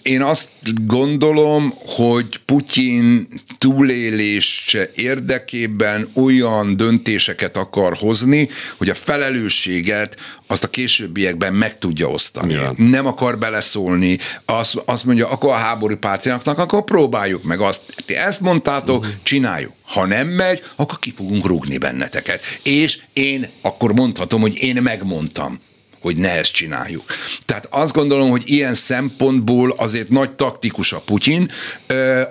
én 0.01 0.21
azt 0.21 0.49
gondolom, 0.85 1.73
hogy 1.85 2.39
Putyin 2.45 3.27
túlélése 3.57 4.89
érdekében 4.95 6.09
olyan 6.13 6.77
döntéseket 6.77 7.57
akar 7.57 7.93
hozni, 7.93 8.49
hogy 8.77 8.89
a 8.89 8.93
felelősséget 8.93 10.15
azt 10.47 10.63
a 10.63 10.69
későbbiekben 10.69 11.53
meg 11.53 11.77
tudja 11.77 12.09
osztani. 12.09 12.53
Ja. 12.53 12.73
Nem 12.77 13.05
akar 13.05 13.37
beleszólni, 13.37 14.19
azt, 14.45 14.81
azt 14.85 15.03
mondja, 15.03 15.29
akkor 15.29 15.49
a 15.49 15.57
háború 15.57 15.95
pártjának, 15.95 16.57
akkor 16.57 16.83
próbáljuk 16.83 17.43
meg 17.43 17.59
azt. 17.59 17.81
Ti 18.05 18.15
ezt 18.15 18.41
mondtátok, 18.41 18.99
uh-huh. 18.99 19.15
csináljuk. 19.23 19.73
Ha 19.81 20.05
nem 20.05 20.27
megy, 20.27 20.63
akkor 20.75 20.99
ki 20.99 21.13
fogunk 21.17 21.45
rúgni 21.45 21.77
benneteket. 21.77 22.43
És 22.63 22.99
én 23.13 23.47
akkor 23.61 23.93
mondhatom, 23.93 24.41
hogy 24.41 24.55
én 24.55 24.81
megmondtam 24.81 25.59
hogy 26.05 26.15
ne 26.17 26.31
ezt 26.31 26.53
csináljuk. 26.53 27.03
Tehát 27.45 27.67
azt 27.69 27.93
gondolom, 27.93 28.29
hogy 28.29 28.43
ilyen 28.45 28.73
szempontból 28.73 29.73
azért 29.77 30.09
nagy 30.09 30.31
taktikus 30.31 30.91
a 30.91 30.99
Putyin, 30.99 31.51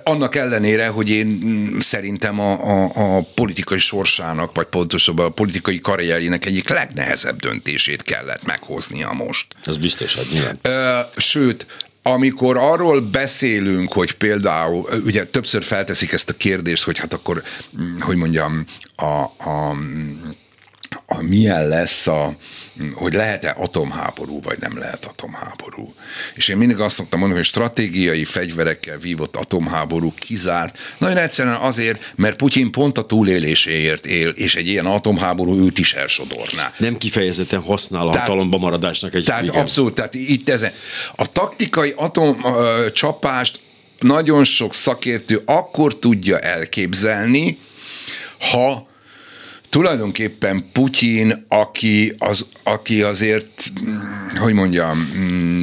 annak 0.05 0.35
ellenére, 0.35 0.89
hogy 0.89 1.11
én 1.11 1.27
mm, 1.27 1.79
szerintem 1.79 2.41
a, 2.41 2.53
a, 2.53 3.17
a 3.17 3.27
politikai 3.35 3.79
sorsának, 3.79 4.55
vagy 4.55 4.67
pontosabban 4.67 5.27
a 5.27 5.29
politikai 5.29 5.81
karrierjének 5.81 6.47
egyik 6.47 6.69
legnehezebb 6.69 7.41
döntését 7.41 8.03
kellett 8.03 8.45
meghoznia 8.45 9.13
most. 9.13 9.47
Ez 9.65 9.77
biztos, 9.77 10.15
hogy 10.15 10.27
nyilván. 10.33 10.59
Sőt, 11.17 11.67
amikor 12.03 12.57
arról 12.57 13.01
beszélünk, 13.01 13.93
hogy 13.93 14.13
például, 14.13 14.89
ugye 15.05 15.25
többször 15.27 15.65
felteszik 15.65 16.13
ezt 16.13 16.31
a 16.31 16.37
kérdést, 16.37 16.83
hogy 16.83 16.99
hát 16.99 17.13
akkor, 17.13 17.43
mm, 17.81 18.01
hogy 18.01 18.17
mondjam, 18.17 18.65
a, 18.97 19.23
a, 19.51 19.77
a 21.07 21.23
milyen 21.23 21.69
lesz 21.69 22.07
a, 22.07 22.35
hogy 22.95 23.13
lehet-e 23.13 23.55
atomháború, 23.59 24.41
vagy 24.43 24.59
nem 24.61 24.79
lehet 24.79 25.05
atomháború. 25.05 25.95
És 26.35 26.49
én 26.49 26.57
mindig 26.57 26.79
azt 26.79 26.95
szoktam 26.95 27.19
mondani, 27.19 27.41
hogy 27.41 27.49
stratégiai 27.49 28.25
fegyverekkel 28.25 28.99
vívott 28.99 29.37
atomháború 29.37 30.13
kizárt. 30.19 30.79
Nagyon 30.99 31.17
egyszerűen 31.17 31.55
azért, 31.55 32.13
mert 32.17 32.37
Putyin 32.37 32.71
pont 32.71 32.99
a 32.99 33.07
túléléséért 33.07 34.07
él, 34.07 34.29
és 34.29 34.55
egy 34.55 34.69
ilyen 34.69 34.87
atomháború 34.87 35.65
őt 35.65 35.79
is 35.79 35.93
elsodorná. 35.93 36.73
Nem 36.77 36.97
kifejezetten 36.97 37.61
használ 37.61 38.09
a 38.09 38.13
tehát, 38.13 38.29
hatalomba 38.29 38.59
maradásnak 38.59 39.15
egy 39.15 39.25
Tehát 39.25 39.43
igen. 39.43 39.61
abszolút, 39.61 39.95
tehát 39.95 40.15
itt 40.15 40.49
ezen. 40.49 40.73
A 41.17 41.33
taktikai 41.33 41.95
atomcsapást 41.97 43.59
nagyon 43.99 44.45
sok 44.45 44.75
szakértő 44.75 45.43
akkor 45.45 45.99
tudja 45.99 46.39
elképzelni, 46.39 47.59
ha 48.39 48.93
tulajdonképpen 49.75 50.65
Putyin, 50.73 51.45
aki, 51.49 52.15
az, 52.19 52.47
aki 52.63 53.03
azért, 53.03 53.73
hogy 54.39 54.53
mondjam, 54.53 55.09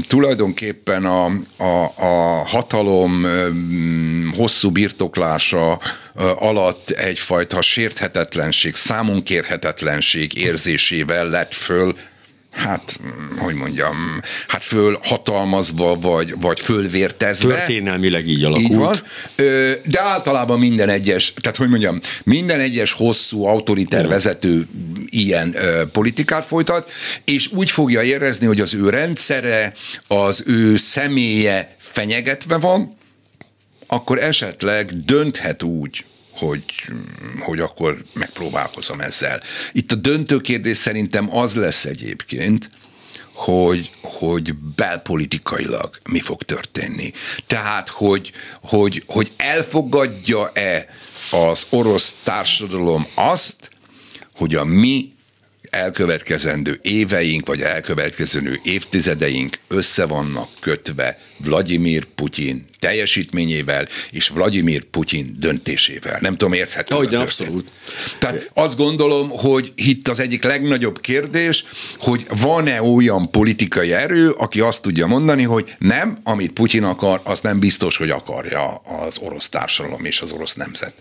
tulajdonképpen 0.07 1.05
a, 1.05 1.25
a, 1.57 1.91
a 1.95 2.45
hatalom 2.45 3.25
hosszú 4.35 4.71
birtoklása 4.71 5.81
alatt 6.35 6.89
egyfajta 6.89 7.61
sérthetetlenség, 7.61 8.75
számunkérhetetlenség 8.75 10.37
érzésével 10.37 11.29
lett 11.29 11.53
föl 11.53 11.95
hát, 12.51 12.99
hogy 13.37 13.55
mondjam, 13.55 14.21
hát 14.47 14.63
fölhatalmazva, 14.63 15.99
vagy, 15.99 16.35
vagy 16.41 16.59
fölvértezve. 16.59 17.55
Történelmileg 17.55 18.27
így 18.27 18.43
alakult. 18.43 18.69
Így 18.69 18.75
van. 18.75 18.97
De 19.85 20.01
általában 20.01 20.59
minden 20.59 20.89
egyes, 20.89 21.33
tehát 21.41 21.57
hogy 21.57 21.69
mondjam, 21.69 21.99
minden 22.23 22.59
egyes 22.59 22.91
hosszú 22.91 23.43
autoriter 23.45 24.07
vezető 24.07 24.67
ilyen 25.05 25.55
politikát 25.91 26.45
folytat, 26.45 26.91
és 27.23 27.51
úgy 27.51 27.69
fogja 27.69 28.03
érezni, 28.03 28.45
hogy 28.45 28.61
az 28.61 28.73
ő 28.73 28.89
rendszere, 28.89 29.73
az 30.07 30.43
ő 30.47 30.77
személye 30.77 31.75
fenyegetve 31.77 32.57
van, 32.57 32.97
akkor 33.87 34.19
esetleg 34.19 35.03
dönthet 35.05 35.63
úgy, 35.63 36.05
hogy, 36.41 36.63
hogy 37.39 37.59
akkor 37.59 38.03
megpróbálkozom 38.13 39.01
ezzel. 39.01 39.41
Itt 39.71 39.91
a 39.91 39.95
döntő 39.95 40.39
kérdés 40.39 40.77
szerintem 40.77 41.35
az 41.37 41.55
lesz 41.55 41.85
egyébként, 41.85 42.69
hogy, 43.31 43.91
hogy 44.01 44.53
belpolitikailag 44.53 45.97
mi 46.09 46.19
fog 46.19 46.43
történni. 46.43 47.13
Tehát, 47.47 47.89
hogy, 47.89 48.31
hogy, 48.61 49.03
hogy 49.07 49.31
elfogadja-e 49.37 50.85
az 51.31 51.65
orosz 51.69 52.15
társadalom 52.23 53.05
azt, 53.13 53.69
hogy 54.35 54.55
a 54.55 54.63
mi 54.63 55.13
elkövetkezendő 55.69 56.79
éveink, 56.81 57.47
vagy 57.47 57.61
elkövetkezendő 57.61 58.59
évtizedeink 58.63 59.55
össze 59.67 60.05
vannak 60.05 60.47
kötve 60.59 61.19
Vladimir 61.37 62.05
Putyin 62.05 62.69
teljesítményével 62.79 63.87
és 64.11 64.27
Vladimir 64.27 64.83
Putyin 64.83 65.35
döntésével. 65.39 66.17
Nem 66.21 66.31
tudom, 66.31 66.53
érthető. 66.53 66.95
Hogy 66.95 67.15
abszolút. 67.15 67.67
Tehát 68.19 68.49
azt 68.53 68.77
gondolom, 68.77 69.29
hogy 69.29 69.73
itt 69.75 70.07
az 70.07 70.19
egyik 70.19 70.43
legnagyobb 70.43 70.99
kérdés, 70.99 71.65
hogy 71.97 72.25
van-e 72.29 72.81
olyan 72.81 73.31
politikai 73.31 73.93
erő, 73.93 74.29
aki 74.29 74.59
azt 74.59 74.81
tudja 74.81 75.07
mondani, 75.07 75.43
hogy 75.43 75.73
nem, 75.77 76.19
amit 76.23 76.51
Putyin 76.51 76.83
akar, 76.83 77.21
az 77.23 77.41
nem 77.41 77.59
biztos, 77.59 77.97
hogy 77.97 78.09
akarja 78.09 78.75
az 78.75 79.17
orosz 79.17 79.49
társadalom 79.49 80.05
és 80.05 80.21
az 80.21 80.31
orosz 80.31 80.53
nemzet. 80.53 80.93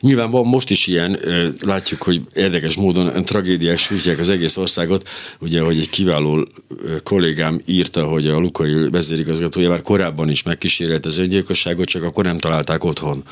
Nyilván 0.00 0.30
van 0.30 0.46
most 0.46 0.70
is 0.70 0.86
ilyen, 0.86 1.18
látjuk, 1.64 2.02
hogy 2.02 2.20
érdekes 2.34 2.74
módon 2.74 3.24
tragédiák 3.24 3.78
sújtják 3.78 4.18
az 4.18 4.28
egész 4.28 4.56
országot. 4.56 5.08
Ugye, 5.40 5.60
hogy 5.60 5.78
egy 5.78 5.90
kiváló 5.90 6.48
kollégám 7.02 7.60
írta, 7.66 8.04
hogy 8.04 8.26
a 8.26 8.38
Lukai 8.38 8.90
vezérigazgatója 8.90 9.68
már 9.68 9.82
korábban 9.82 10.30
is 10.30 10.42
megkísérelt 10.42 11.06
az 11.06 11.18
öngyilkosságot, 11.18 11.86
csak 11.86 12.02
akkor 12.02 12.24
nem 12.24 12.38
találták 12.38 12.84
otthon. 12.84 13.22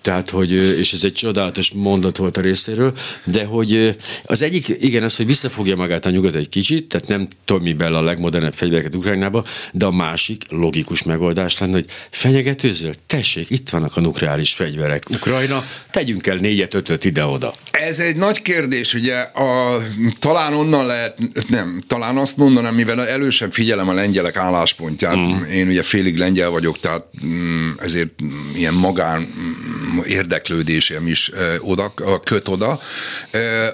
Tehát, 0.00 0.30
hogy, 0.30 0.52
és 0.52 0.92
ez 0.92 1.04
egy 1.04 1.12
csodálatos 1.12 1.70
mondat 1.70 2.16
volt 2.16 2.36
a 2.36 2.40
részéről, 2.40 2.92
de 3.24 3.44
hogy 3.44 3.96
az 4.24 4.42
egyik, 4.42 4.68
igen, 4.68 5.02
az, 5.02 5.16
hogy 5.16 5.26
visszafogja 5.26 5.76
magát 5.76 6.06
a 6.06 6.10
nyugat 6.10 6.34
egy 6.34 6.48
kicsit, 6.48 6.86
tehát 6.86 7.08
nem 7.08 7.28
Tommy 7.44 7.72
Bell 7.72 7.94
a 7.94 8.02
legmodernebb 8.02 8.54
fegyvereket 8.54 8.94
Ukrajnába, 8.94 9.44
de 9.72 9.84
a 9.84 9.90
másik 9.90 10.44
logikus 10.48 11.02
megoldás 11.02 11.58
lenne, 11.58 11.72
hogy 11.72 11.86
fenyegetőzöl, 12.10 12.92
tessék, 13.06 13.50
itt 13.50 13.70
vannak 13.70 13.96
a 13.96 14.00
nukleáris 14.00 14.52
fegyverek. 14.52 15.06
Ukrajna 15.10 15.64
tegyünk 15.90 16.26
el 16.26 16.36
négyet, 16.36 16.74
ötöt 16.74 17.04
ide-oda. 17.04 17.54
Ez 17.70 17.98
egy 17.98 18.16
nagy 18.16 18.42
kérdés, 18.42 18.94
ugye 18.94 19.16
a, 19.20 19.82
talán 20.18 20.54
onnan 20.54 20.86
lehet, 20.86 21.18
nem, 21.48 21.82
talán 21.86 22.16
azt 22.16 22.36
mondanám, 22.36 22.74
mivel 22.74 23.06
elősebb 23.06 23.52
figyelem 23.52 23.88
a 23.88 23.92
lengyelek 23.92 24.36
álláspontját, 24.36 25.16
mm. 25.16 25.42
én 25.42 25.68
ugye 25.68 25.82
félig 25.82 26.16
lengyel 26.16 26.50
vagyok, 26.50 26.80
tehát 26.80 27.02
mm, 27.26 27.70
ezért 27.78 28.10
ilyen 28.56 28.74
magán 28.74 29.20
mm, 29.20 29.98
érdeklődésem 30.06 31.06
is 31.06 31.30
oda, 31.60 31.94
köt 32.24 32.48
oda. 32.48 32.80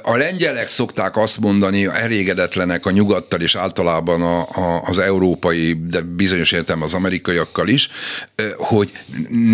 A 0.03 0.17
lengyelek 0.17 0.69
szokták 0.69 1.17
azt 1.17 1.41
mondani, 1.41 1.85
elégedetlenek 1.85 2.87
a 2.87 2.91
nyugattal 2.91 3.41
és 3.41 3.55
általában 3.55 4.23
a, 4.23 4.41
a, 4.41 4.83
az 4.87 4.99
európai, 4.99 5.77
de 5.89 6.01
bizonyos 6.01 6.53
értem 6.53 6.83
az 6.83 6.95
amerikaiakkal 6.95 7.69
is, 7.69 7.91
hogy 8.57 8.93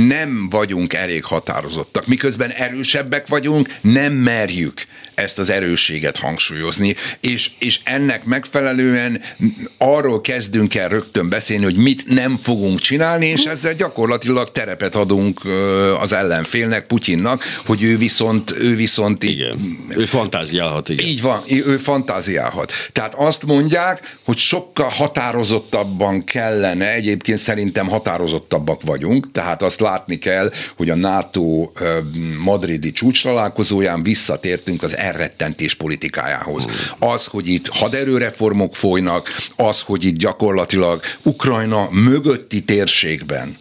nem 0.06 0.48
vagyunk 0.50 0.92
elég 0.92 1.24
határozottak. 1.24 2.06
Miközben 2.06 2.45
erősebbek 2.50 3.26
vagyunk, 3.26 3.68
nem 3.80 4.12
merjük 4.12 4.86
ezt 5.16 5.38
az 5.38 5.50
erősséget 5.50 6.16
hangsúlyozni, 6.16 6.94
és, 7.20 7.50
és 7.58 7.80
ennek 7.84 8.24
megfelelően 8.24 9.20
arról 9.78 10.20
kezdünk 10.20 10.74
el 10.74 10.88
rögtön 10.88 11.28
beszélni, 11.28 11.64
hogy 11.64 11.76
mit 11.76 12.06
nem 12.06 12.38
fogunk 12.42 12.80
csinálni, 12.80 13.26
és 13.26 13.44
ezzel 13.44 13.74
gyakorlatilag 13.74 14.52
terepet 14.52 14.94
adunk 14.94 15.40
az 16.00 16.12
ellenfélnek, 16.12 16.86
Putyinnak, 16.86 17.42
hogy 17.66 17.82
ő 17.82 17.96
viszont, 17.96 18.54
ő 18.58 18.76
viszont 18.76 19.22
igen. 19.22 19.58
Így, 19.64 19.98
ő 19.98 20.04
fantáziálhat, 20.04 20.88
igen. 20.88 21.06
Így 21.06 21.22
van, 21.22 21.42
ő 21.48 21.76
fantáziálhat. 21.76 22.72
Tehát 22.92 23.14
azt 23.14 23.42
mondják, 23.42 24.16
hogy 24.24 24.36
sokkal 24.36 24.88
határozottabban 24.88 26.24
kellene, 26.24 26.92
egyébként 26.92 27.38
szerintem 27.38 27.88
határozottabbak 27.88 28.82
vagyunk, 28.82 29.32
tehát 29.32 29.62
azt 29.62 29.80
látni 29.80 30.18
kell, 30.18 30.52
hogy 30.76 30.90
a 30.90 30.94
NATO 30.94 31.70
madridi 32.38 32.92
csúcs 32.92 33.22
találkozóján 33.22 34.02
visszatértünk 34.02 34.82
az 34.82 34.96
elrettentés 35.06 35.74
politikájához. 35.74 36.66
Az, 36.98 37.26
hogy 37.26 37.48
itt 37.48 37.66
haderőreformok 37.68 38.76
folynak, 38.76 39.28
az, 39.56 39.80
hogy 39.80 40.04
itt 40.04 40.16
gyakorlatilag 40.16 41.02
Ukrajna 41.22 41.88
mögötti 41.90 42.64
térségben 42.64 43.56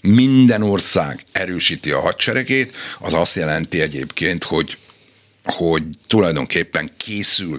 minden 0.00 0.62
ország 0.62 1.24
erősíti 1.32 1.90
a 1.90 2.00
hadseregét, 2.00 2.74
az 2.98 3.14
azt 3.14 3.34
jelenti 3.34 3.80
egyébként, 3.80 4.44
hogy 4.44 4.76
hogy 5.44 5.82
tulajdonképpen 6.06 6.90
készül 6.96 7.58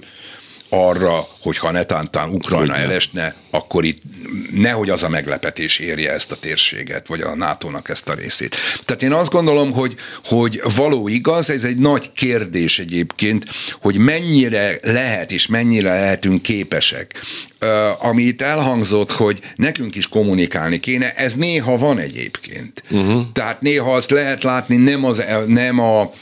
arra, 0.70 1.28
hogy 1.41 1.57
ha 1.57 1.72
netántán 1.72 2.30
Ukrajna 2.30 2.74
Hogyne. 2.74 2.88
elesne, 2.88 3.36
akkor 3.49 3.86
itt 3.86 4.01
nehogy 4.51 4.89
az 4.89 5.03
a 5.03 5.09
meglepetés 5.09 5.80
érje 5.80 6.11
ezt 6.11 6.32
a 6.32 6.36
térséget, 6.39 7.07
vagy 7.07 7.22
a 7.22 7.36
NATO-nak 7.36 7.89
ezt 7.89 8.09
a 8.09 8.13
részét. 8.13 8.55
Tehát 8.86 9.03
én 9.03 9.11
azt 9.11 9.32
gondolom, 9.32 9.72
hogy, 9.72 9.95
hogy 10.26 10.61
való 10.76 11.07
igaz, 11.07 11.49
ez 11.49 11.63
egy 11.63 11.78
nagy 11.78 12.11
kérdés 12.13 12.80
egyébként, 12.80 13.45
hogy 13.82 13.97
mennyire 13.97 14.78
lehet 14.82 15.32
és 15.32 15.47
mennyire 15.47 15.89
lehetünk 15.89 16.41
képesek. 16.41 17.20
Uh, 17.61 18.05
ami 18.05 18.24
itt 18.24 18.41
elhangzott, 18.41 19.11
hogy 19.11 19.39
nekünk 19.55 19.95
is 19.95 20.07
kommunikálni 20.07 20.80
kéne, 20.80 21.13
ez 21.13 21.36
néha 21.36 21.78
van 21.78 21.99
egyébként. 21.99 22.84
Uh-huh. 22.89 23.22
Tehát 23.34 23.61
néha 23.61 23.93
azt 23.93 24.11
lehet 24.11 24.43
látni, 24.43 24.76
nem, 24.76 25.05
az, 25.05 25.24
nem 25.47 25.80
a 25.80 26.13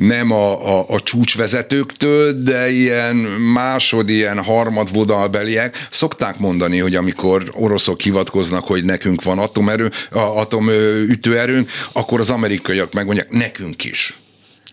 nem 0.00 0.30
a, 0.30 0.78
a, 0.78 0.84
a 0.88 1.00
csúcsvezetőktől, 1.00 2.42
de 2.42 2.70
ilyen 2.70 3.16
másod, 3.52 4.08
ilyen 4.08 4.42
harmad 4.42 4.92
vodalbeliek 4.92 5.86
szokták 5.90 6.38
mondani, 6.38 6.78
hogy 6.78 6.94
amikor 6.94 7.50
oroszok 7.52 8.00
hivatkoznak, 8.00 8.64
hogy 8.64 8.84
nekünk 8.84 9.22
van 9.22 9.38
atomerő, 9.38 9.90
atomütőerőnk, 10.10 11.70
akkor 11.92 12.20
az 12.20 12.30
amerikaiak 12.30 12.92
megmondják, 12.92 13.30
nekünk 13.30 13.84
is. 13.84 14.18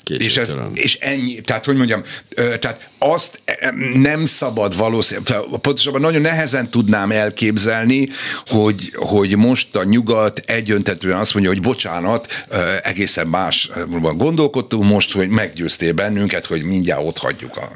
És, 0.10 0.38
ez, 0.38 0.54
és 0.74 0.96
ennyi, 0.96 1.42
tehát 1.42 1.66
hogy 1.66 1.76
mondjam, 1.76 2.04
tehát 2.60 2.90
azt 2.98 3.42
nem 3.94 4.26
szabad 4.26 4.78
valószínűleg, 4.78 5.42
pontosabban 5.62 6.02
nagyon 6.02 6.22
nehezen 6.22 6.70
tudnám 6.70 7.12
elképzelni, 7.12 8.10
hogy, 8.46 8.94
hogy 8.96 9.38
most 9.38 9.76
a 9.76 9.84
nyugat 9.84 10.42
egyöntetően 10.46 11.18
azt 11.18 11.34
mondja, 11.34 11.52
hogy 11.52 11.62
bocsánat, 11.62 12.46
egészen 12.84 13.28
más 13.28 13.72
gondolkodtunk 14.16 14.84
most, 14.84 15.12
hogy 15.12 15.30
meggyőztél 15.30 15.94
bennünket, 15.94 16.46
hogy 16.46 16.64
mindjárt 16.64 17.06
ott 17.06 17.18
hagyjuk, 17.18 17.58
a, 17.58 17.72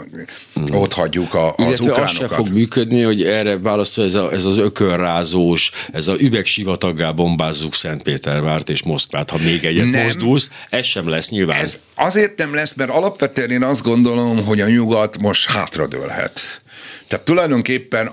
mm. 0.59 0.73
ott 0.73 0.93
hagyjuk 0.93 1.33
a, 1.33 1.47
az 1.47 1.55
Illetve 1.57 1.83
ukránokat. 1.83 2.09
az 2.09 2.15
sem 2.15 2.27
fog 2.27 2.49
működni, 2.49 3.01
hogy 3.01 3.23
erre 3.23 3.57
válaszol 3.57 4.05
ez, 4.05 4.13
a, 4.13 4.31
ez 4.31 4.45
az 4.45 4.57
ökörrázós, 4.57 5.71
ez 5.93 6.07
a 6.07 6.15
üvegsivataggá 6.19 7.11
bombázzuk 7.11 7.73
Szentpétervárt 7.73 8.69
és 8.69 8.83
Moszkvát, 8.83 9.29
ha 9.29 9.37
még 9.37 9.65
egyet 9.65 9.89
nem, 9.89 10.03
mozdulsz, 10.03 10.49
ez 10.69 10.85
sem 10.85 11.09
lesz 11.09 11.29
nyilván. 11.29 11.59
Ez 11.59 11.79
azért 11.95 12.20
nem 12.37 12.53
lesz, 12.53 12.73
mert 12.73 12.89
alapvetően 12.89 13.51
én 13.51 13.63
azt 13.63 13.83
gondolom, 13.83 14.45
hogy 14.45 14.61
a 14.61 14.67
nyugat 14.67 15.17
most 15.17 15.49
hátradőlhet. 15.49 16.61
Tehát 17.07 17.25
tulajdonképpen 17.25 18.11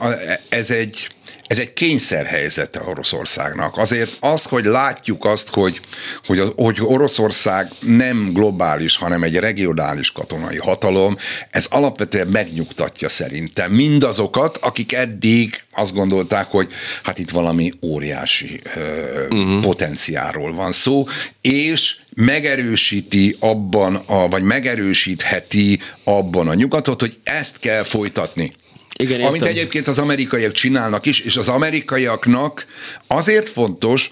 ez 0.48 0.70
egy, 0.70 1.08
ez 1.48 1.58
egy 1.58 1.72
kényszerhelyzete 1.72 2.80
Oroszországnak. 2.86 3.76
Azért 3.76 4.16
az, 4.20 4.44
hogy 4.44 4.64
látjuk 4.64 5.24
azt, 5.24 5.48
hogy, 5.48 5.80
hogy, 6.26 6.38
az, 6.38 6.52
hogy 6.56 6.78
Oroszország 6.80 7.70
nem 7.80 8.30
globális, 8.32 8.96
hanem 8.96 9.22
egy 9.22 9.36
regionális 9.36 10.12
katonai 10.12 10.56
hatalom, 10.56 11.16
ez 11.50 11.66
alapvetően 11.70 12.26
megnyugtatja 12.26 13.08
szerintem 13.08 13.72
mindazokat, 13.72 14.56
akik 14.56 14.92
eddig 14.92 15.62
azt 15.72 15.94
gondolták, 15.94 16.46
hogy 16.46 16.72
hát 17.02 17.18
itt 17.18 17.30
valami 17.30 17.72
óriási 17.82 18.60
uh-huh. 18.76 19.62
potenciáról 19.62 20.52
van 20.52 20.72
szó, 20.72 21.06
és 21.40 21.96
megerősíti 22.14 23.36
abban, 23.40 23.94
a, 23.94 24.28
vagy 24.28 24.42
megerősítheti 24.42 25.80
abban 26.04 26.48
a 26.48 26.54
nyugatot, 26.54 27.00
hogy 27.00 27.16
ezt 27.24 27.58
kell 27.58 27.82
folytatni. 27.82 28.52
Igen, 28.98 29.20
Amit 29.20 29.42
egyébként 29.42 29.88
az 29.88 29.98
amerikaiak 29.98 30.52
csinálnak 30.52 31.06
is, 31.06 31.20
és 31.20 31.36
az 31.36 31.48
amerikaiaknak 31.48 32.66
azért 33.06 33.48
fontos, 33.48 34.10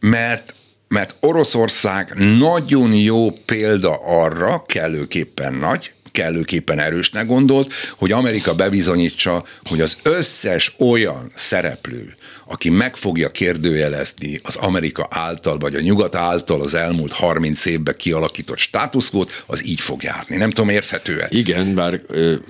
mert 0.00 0.54
mert 0.88 1.14
Oroszország 1.20 2.14
nagyon 2.38 2.94
jó 2.94 3.30
példa 3.30 4.00
arra, 4.06 4.64
kellőképpen 4.66 5.54
nagy, 5.54 5.92
kellőképpen 6.10 6.78
erősnek 6.78 7.26
gondolt, 7.26 7.72
hogy 7.96 8.12
Amerika 8.12 8.54
bebizonyítsa, 8.54 9.44
hogy 9.64 9.80
az 9.80 9.96
összes 10.02 10.74
olyan 10.78 11.30
szereplő, 11.34 12.16
aki 12.52 12.70
meg 12.70 12.96
fogja 12.96 13.30
kérdőjelezni 13.30 14.40
az 14.42 14.56
Amerika 14.56 15.06
által, 15.10 15.58
vagy 15.58 15.74
a 15.74 15.80
nyugat 15.80 16.14
által 16.14 16.60
az 16.60 16.74
elmúlt 16.74 17.12
30 17.12 17.64
évben 17.64 17.94
kialakított 17.96 18.58
státuszkót, 18.58 19.42
az 19.46 19.66
így 19.66 19.80
fog 19.80 20.02
járni. 20.02 20.36
Nem 20.36 20.50
tudom, 20.50 20.68
érthető-e? 20.68 21.26
Igen, 21.30 21.74
bár 21.74 22.00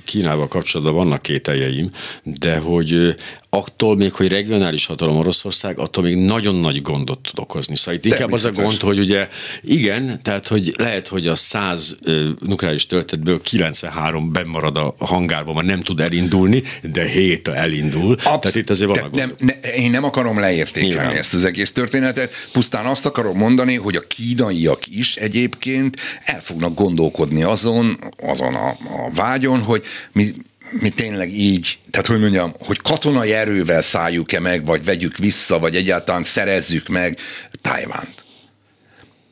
Kínával 0.04 0.48
kapcsolatban 0.48 0.94
vannak 0.94 1.22
kételjeim, 1.22 1.88
de 2.22 2.58
hogy 2.58 3.14
attól 3.54 3.96
még, 3.96 4.12
hogy 4.12 4.28
regionális 4.28 4.86
hatalom 4.86 5.16
Oroszország, 5.16 5.78
attól 5.78 6.04
még 6.04 6.16
nagyon 6.16 6.54
nagy 6.54 6.82
gondot 6.82 7.18
tud 7.18 7.38
okozni. 7.38 7.76
Szóval 7.76 7.94
itt 7.94 8.04
inkább 8.04 8.32
az 8.32 8.44
a 8.44 8.52
gond, 8.52 8.80
hogy 8.80 8.98
ugye 8.98 9.28
igen, 9.62 10.18
tehát 10.22 10.48
hogy 10.48 10.74
lehet, 10.76 11.08
hogy 11.08 11.26
a 11.26 11.34
100 11.34 11.96
nukleáris 12.38 12.86
töltetből 12.86 13.40
93 13.40 14.32
bemarad 14.32 14.76
a 14.76 14.94
hangárban, 14.98 15.54
mert 15.54 15.66
nem 15.66 15.80
tud 15.80 16.00
elindulni, 16.00 16.62
de 16.82 17.04
7 17.04 17.48
elindul. 17.48 18.12
Absz- 18.12 18.24
tehát 18.24 18.54
itt 18.54 18.70
azért 18.70 18.90
van 18.90 18.98
a 18.98 19.08
gond. 19.08 19.14
Nem, 19.14 19.32
ne, 19.38 19.70
én 19.70 19.90
nem 19.90 20.04
akarom 20.04 20.38
leértékelni 20.38 20.94
Nyilván. 20.94 21.16
ezt 21.16 21.34
az 21.34 21.44
egész 21.44 21.72
történetet, 21.72 22.32
pusztán 22.52 22.86
azt 22.86 23.06
akarom 23.06 23.36
mondani, 23.36 23.76
hogy 23.76 23.96
a 23.96 24.00
kínaiak 24.00 24.80
is 24.86 25.16
egyébként 25.16 25.96
el 26.24 26.40
fognak 26.40 26.74
gondolkodni 26.74 27.42
azon, 27.42 27.98
azon 28.22 28.54
a, 28.54 28.68
a 28.68 29.10
vágyon, 29.14 29.60
hogy 29.60 29.82
mi 30.12 30.32
mi 30.72 30.88
tényleg 30.88 31.32
így, 31.32 31.78
tehát 31.90 32.06
hogy 32.06 32.20
mondjam, 32.20 32.52
hogy 32.58 32.80
katonai 32.82 33.32
erővel 33.32 33.82
szálljuk-e 33.82 34.40
meg, 34.40 34.64
vagy 34.64 34.84
vegyük 34.84 35.16
vissza, 35.16 35.58
vagy 35.58 35.76
egyáltalán 35.76 36.24
szerezzük 36.24 36.88
meg 36.88 37.18
Tájvánt. 37.62 38.24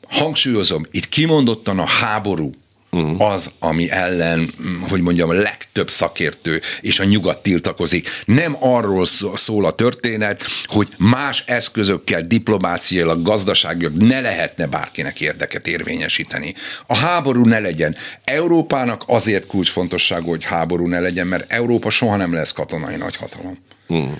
Hangsúlyozom, 0.07 0.85
itt 0.91 1.09
kimondottan 1.09 1.79
a 1.79 1.85
háború 1.85 2.51
uh-huh. 2.91 3.21
az, 3.31 3.51
ami 3.59 3.89
ellen, 3.91 4.49
hogy 4.89 5.01
mondjam, 5.01 5.29
a 5.29 5.33
legtöbb 5.33 5.89
szakértő 5.89 6.61
és 6.81 6.99
a 6.99 7.03
nyugat 7.03 7.43
tiltakozik. 7.43 8.09
Nem 8.25 8.57
arról 8.59 9.05
szól 9.35 9.65
a 9.65 9.71
történet, 9.71 10.43
hogy 10.65 10.87
más 10.97 11.43
eszközökkel, 11.47 12.21
diplomáciailag, 12.21 13.21
gazdaságilag 13.21 13.93
ne 13.93 14.21
lehetne 14.21 14.67
bárkinek 14.67 15.21
érdeket 15.21 15.67
érvényesíteni. 15.67 16.53
A 16.87 16.95
háború 16.95 17.45
ne 17.45 17.59
legyen. 17.59 17.95
Európának 18.23 19.03
azért 19.07 19.45
kulcsfontosságú, 19.45 20.29
hogy 20.29 20.43
háború 20.43 20.87
ne 20.87 20.99
legyen, 20.99 21.27
mert 21.27 21.51
Európa 21.51 21.89
soha 21.89 22.15
nem 22.15 22.33
lesz 22.33 22.51
katonai 22.51 22.95
nagyhatalom. 22.95 23.57
Uh-huh. 23.87 24.11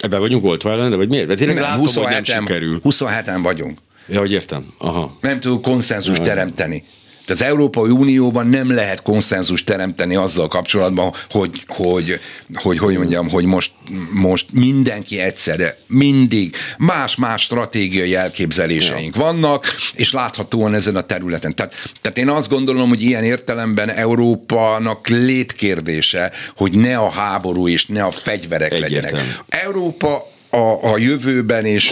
Ebben 0.00 0.20
vagyunk 0.20 0.42
volt 0.42 0.64
ellen, 0.64 0.96
vagy 0.96 1.08
miért? 1.08 1.26
Mert 1.26 1.38
tényleg 1.38 1.58
látom, 1.58 1.78
27 1.78 2.14
hogy 2.14 2.28
nem 2.28 2.46
sikerül. 2.46 2.80
27-en 2.84 3.38
vagyunk. 3.42 3.78
Ja, 4.08 4.18
hogy 4.18 4.32
értem. 4.32 4.66
Aha. 4.78 5.16
Nem 5.20 5.40
tudunk 5.40 5.62
konszenzus 5.62 6.18
teremteni. 6.18 6.84
Az 7.30 7.42
Európai 7.42 7.90
Unióban 7.90 8.46
nem 8.46 8.74
lehet 8.74 9.02
konszenzus 9.02 9.64
teremteni 9.64 10.14
azzal 10.14 10.48
kapcsolatban, 10.48 11.12
hogy, 11.30 11.64
hogy, 11.66 12.20
hogy, 12.54 12.78
hogy 12.78 12.96
mondjam, 12.96 13.28
hogy 13.28 13.44
most, 13.44 13.72
most 14.12 14.46
mindenki 14.52 15.18
egyszerre, 15.18 15.78
mindig 15.86 16.56
más-más 16.78 17.42
stratégiai 17.42 18.14
elképzeléseink 18.14 19.16
ja. 19.16 19.22
vannak, 19.22 19.66
és 19.94 20.12
láthatóan 20.12 20.74
ezen 20.74 20.96
a 20.96 21.02
területen. 21.02 21.54
Tehát, 21.54 21.74
tehát 22.00 22.18
én 22.18 22.28
azt 22.28 22.48
gondolom, 22.48 22.88
hogy 22.88 23.02
ilyen 23.02 23.24
értelemben 23.24 23.90
Európának 23.90 25.08
létkérdése, 25.08 26.32
hogy 26.56 26.78
ne 26.78 26.98
a 26.98 27.10
háború 27.10 27.68
és 27.68 27.86
ne 27.86 28.04
a 28.04 28.10
fegyverek 28.10 28.72
Egyértelmű. 28.72 29.16
legyenek. 29.16 29.42
Európa 29.48 30.34
a, 30.50 30.92
a 30.92 30.98
jövőben 30.98 31.66
is 31.66 31.90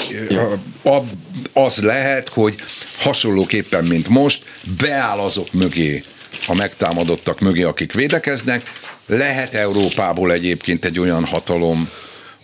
a, 0.84 0.98
az 1.52 1.82
lehet, 1.82 2.28
hogy 2.28 2.54
hasonlóképpen, 2.98 3.84
mint 3.84 4.08
most, 4.08 4.44
beáll 4.78 5.18
azok 5.18 5.52
mögé, 5.52 6.02
a 6.46 6.54
megtámadottak 6.54 7.40
mögé, 7.40 7.62
akik 7.62 7.92
védekeznek. 7.92 8.72
Lehet 9.06 9.54
Európából 9.54 10.32
egyébként 10.32 10.84
egy 10.84 10.98
olyan 10.98 11.24
hatalom, 11.24 11.88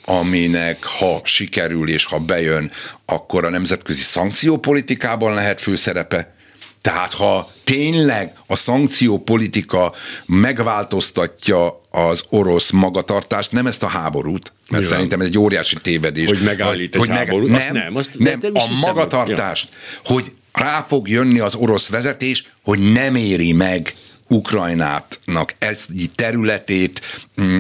aminek 0.05 0.85
ha 0.85 1.21
sikerül 1.25 1.89
és 1.89 2.05
ha 2.05 2.19
bejön, 2.19 2.73
akkor 3.05 3.45
a 3.45 3.51
nemzetközi 3.51 4.03
szankciópolitikában 4.03 5.35
lehet 5.35 5.61
főszerepe. 5.61 6.35
Tehát 6.81 7.13
ha 7.13 7.53
tényleg 7.65 8.33
a 8.47 8.57
szankciópolitika 8.57 9.93
megváltoztatja 10.27 11.81
az 11.91 12.25
orosz 12.29 12.71
magatartást, 12.71 13.53
nem 13.53 13.67
ezt 13.67 13.83
a 13.83 13.89
háborút, 13.89 14.53
mert 14.69 14.71
Nyilván. 14.71 14.89
szerintem 14.89 15.21
ez 15.21 15.27
egy 15.27 15.39
óriási 15.39 15.77
tévedés. 15.83 16.27
Hogy 16.27 16.43
megállít 16.43 16.95
hogy, 16.95 17.03
egy 17.03 17.09
hogy 17.09 17.19
háborút, 17.19 17.49
meg, 17.49 17.73
nem, 17.73 17.73
azt 17.73 17.73
nem, 17.73 17.97
azt 17.97 18.19
nem, 18.19 18.39
nem 18.41 18.53
a 18.55 18.87
magatartást, 18.87 19.69
ja. 19.73 20.15
hogy 20.15 20.33
rá 20.53 20.87
fog 20.89 21.09
jönni 21.09 21.39
az 21.39 21.55
orosz 21.55 21.89
vezetés, 21.89 22.47
hogy 22.63 22.93
nem 22.93 23.15
éri 23.15 23.53
meg 23.53 23.95
Ukrajnátnak 24.29 25.55
egy 25.59 26.11
területét 26.15 27.01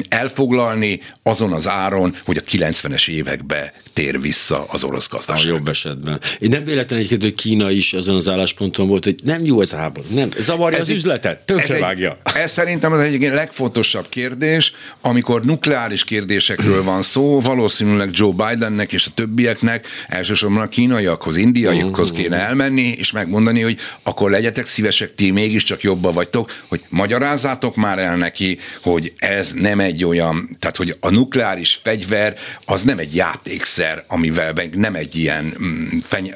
elfoglalni 0.08 1.00
azon 1.22 1.52
az 1.52 1.68
áron, 1.68 2.16
hogy 2.24 2.36
a 2.36 2.40
90-es 2.40 3.08
évekbe 3.08 3.72
tér 3.92 4.20
vissza 4.20 4.66
az 4.68 4.84
orosz 4.84 5.08
gazdaság. 5.08 5.50
A 5.50 5.54
jobb 5.54 5.68
esetben. 5.68 6.20
Én 6.38 6.48
nem 6.48 6.64
véletlenül 6.64 7.04
egyébként, 7.04 7.22
hogy 7.22 7.34
Kína 7.34 7.70
is 7.70 7.92
azon 7.92 8.16
az 8.16 8.28
állásponton 8.28 8.88
volt, 8.88 9.04
hogy 9.04 9.16
nem 9.24 9.44
jó 9.44 9.60
ez 9.60 9.72
a 9.72 9.76
háború, 9.76 10.06
nem, 10.14 10.28
zavarja 10.38 10.76
ez 10.76 10.82
az 10.82 10.88
egy, 10.88 10.94
üzletet, 10.94 11.44
tönkre 11.44 11.86
ez. 11.86 11.98
Egy, 11.98 12.10
ez 12.22 12.52
szerintem 12.52 12.92
az 12.92 13.00
egyik 13.00 13.28
legfontosabb 13.28 14.08
kérdés, 14.08 14.72
amikor 15.00 15.44
nukleáris 15.44 16.04
kérdésekről 16.04 16.82
van 16.82 17.02
szó, 17.02 17.40
valószínűleg 17.40 18.08
Joe 18.12 18.32
Bidennek 18.32 18.92
és 18.92 19.06
a 19.06 19.10
többieknek 19.14 19.86
elsősorban 20.08 20.62
a 20.62 20.68
kínaiakhoz, 20.68 21.36
indiaiakhoz 21.36 22.12
kéne 22.12 22.36
elmenni, 22.36 22.94
és 22.98 23.12
megmondani, 23.12 23.60
hogy 23.60 23.76
akkor 24.02 24.30
legyetek 24.30 24.66
szívesek, 24.66 25.14
ti 25.14 25.30
mégiscsak 25.30 25.82
jobban 25.82 26.12
vagytok, 26.12 26.52
hogy 26.68 26.80
magyarázzátok 26.88 27.76
már 27.76 27.98
el 27.98 28.16
neki, 28.16 28.58
hogy 28.82 29.12
ez 29.16 29.52
nem 29.70 29.80
egy 29.80 30.04
olyan, 30.04 30.56
tehát 30.58 30.76
hogy 30.76 30.96
a 31.00 31.10
nukleáris 31.10 31.80
fegyver 31.82 32.36
az 32.60 32.82
nem 32.82 32.98
egy 32.98 33.14
játékszer, 33.14 34.04
amivel 34.06 34.54
nem 34.72 34.94
egy 34.94 35.16
ilyen 35.16 35.54
mm, 35.62 35.98
feny- 36.08 36.34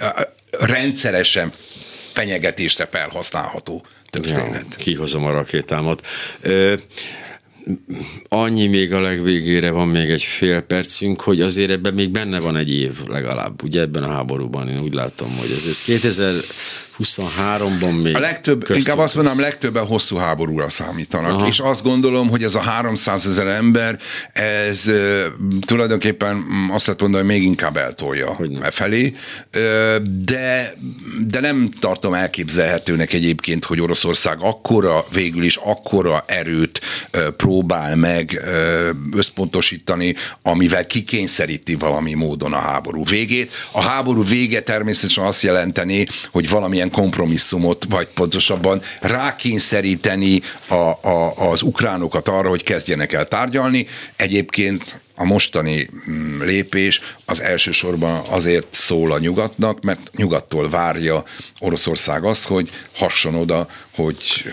rendszeresen 0.50 1.52
fenyegetésre 2.12 2.88
felhasználható 2.90 3.86
történet. 4.10 4.66
Ja, 4.70 4.76
kihozom 4.76 5.24
a 5.24 5.30
rakétámat. 5.30 6.06
Annyi 8.28 8.66
még 8.66 8.92
a 8.92 9.00
legvégére 9.00 9.70
van 9.70 9.88
még 9.88 10.10
egy 10.10 10.22
fél 10.22 10.60
percünk, 10.60 11.20
hogy 11.20 11.40
azért 11.40 11.70
ebben 11.70 11.94
még 11.94 12.10
benne 12.10 12.38
van 12.38 12.56
egy 12.56 12.70
év 12.70 12.92
legalább, 13.06 13.62
ugye 13.62 13.80
ebben 13.80 14.02
a 14.02 14.10
háborúban, 14.10 14.68
én 14.68 14.80
úgy 14.80 14.94
látom, 14.94 15.36
hogy 15.36 15.50
ez, 15.50 15.66
ez 15.66 15.82
2000 15.82 16.34
23-ban 16.98 18.02
még. 18.02 18.16
A 18.16 18.18
legtöbb, 18.18 18.64
inkább 18.74 18.98
azt 18.98 19.14
mondanám, 19.14 19.40
legtöbben 19.40 19.86
hosszú 19.86 20.16
háborúra 20.16 20.68
számítanak. 20.68 21.30
Aha. 21.30 21.46
És 21.46 21.58
azt 21.58 21.82
gondolom, 21.82 22.28
hogy 22.28 22.42
ez 22.42 22.54
a 22.54 22.60
300 22.60 23.26
ezer 23.26 23.46
ember, 23.46 23.98
ez 24.32 24.90
tulajdonképpen 25.66 26.44
azt 26.72 26.86
lehet 26.86 27.00
mondani, 27.00 27.24
hogy 27.24 27.32
még 27.32 27.42
inkább 27.42 27.76
eltolja 27.76 28.36
e 28.62 28.70
felé. 28.70 29.16
De, 30.24 30.74
de 31.26 31.40
nem 31.40 31.70
tartom 31.80 32.14
elképzelhetőnek 32.14 33.12
egyébként, 33.12 33.64
hogy 33.64 33.80
Oroszország 33.80 34.36
akkora, 34.40 35.04
végül 35.12 35.42
is 35.42 35.56
akkora 35.56 36.24
erőt 36.26 36.80
próbál 37.36 37.96
meg 37.96 38.42
összpontosítani, 39.12 40.14
amivel 40.42 40.86
kikényszeríti 40.86 41.74
valami 41.74 42.14
módon 42.14 42.52
a 42.52 42.58
háború 42.58 43.04
végét. 43.04 43.52
A 43.70 43.82
háború 43.82 44.24
vége 44.24 44.62
természetesen 44.62 45.24
azt 45.24 45.42
jelenteni, 45.42 46.06
hogy 46.30 46.48
valamilyen 46.48 46.83
valamilyen 46.84 46.90
kompromisszumot, 46.90 47.86
vagy 47.88 48.06
pontosabban 48.06 48.82
rákényszeríteni 49.00 50.42
a, 50.68 51.08
a, 51.08 51.50
az 51.50 51.62
ukránokat 51.62 52.28
arra, 52.28 52.48
hogy 52.48 52.62
kezdjenek 52.62 53.12
el 53.12 53.28
tárgyalni. 53.28 53.86
Egyébként 54.16 55.02
a 55.16 55.24
mostani 55.24 55.88
mm, 56.10 56.42
lépés 56.42 57.00
az 57.24 57.40
elsősorban 57.40 58.24
azért 58.28 58.66
szól 58.70 59.12
a 59.12 59.18
nyugatnak, 59.18 59.82
mert 59.82 60.10
nyugattól 60.16 60.70
várja 60.70 61.24
Oroszország 61.60 62.24
azt, 62.24 62.44
hogy 62.44 62.70
hasson 62.94 63.34
oda, 63.34 63.68
hogy, 63.94 64.44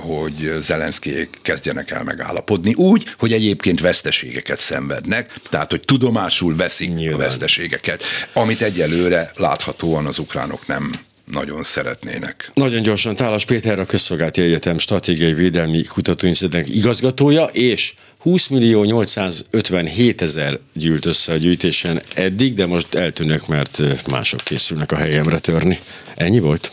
hogy 0.00 0.56
Zelenszkijék 0.60 1.38
kezdjenek 1.42 1.90
el 1.90 2.02
megállapodni 2.02 2.74
úgy, 2.74 3.14
hogy 3.18 3.32
egyébként 3.32 3.80
veszteségeket 3.80 4.58
szenvednek, 4.58 5.32
tehát 5.50 5.70
hogy 5.70 5.80
tudomásul 5.80 6.56
veszik 6.56 6.94
Nyilván. 6.94 7.20
a 7.20 7.22
veszteségeket, 7.22 8.02
amit 8.32 8.62
egyelőre 8.62 9.32
láthatóan 9.36 10.06
az 10.06 10.18
ukránok 10.18 10.66
nem 10.66 10.90
nagyon 11.26 11.62
szeretnének. 11.62 12.50
Nagyon 12.54 12.82
gyorsan 12.82 13.16
Tálas 13.16 13.44
Péter, 13.44 13.78
a 13.78 13.84
Közszolgálati 13.84 14.42
Egyetem 14.42 14.78
Stratégiai 14.78 15.34
Védelmi 15.34 15.82
Kutatóintézetek 15.82 16.68
igazgatója, 16.68 17.44
és 17.44 17.94
20 18.18 18.46
millió 18.46 18.84
857 18.84 20.22
ezer 20.22 20.58
gyűlt 20.72 21.04
össze 21.04 21.32
a 21.32 21.36
gyűjtésen 21.36 22.00
eddig, 22.14 22.54
de 22.54 22.66
most 22.66 22.94
eltűnök, 22.94 23.46
mert 23.46 23.82
mások 24.10 24.40
készülnek 24.40 24.92
a 24.92 24.96
helyemre 24.96 25.38
törni. 25.38 25.78
Ennyi 26.14 26.38
volt? 26.38 26.72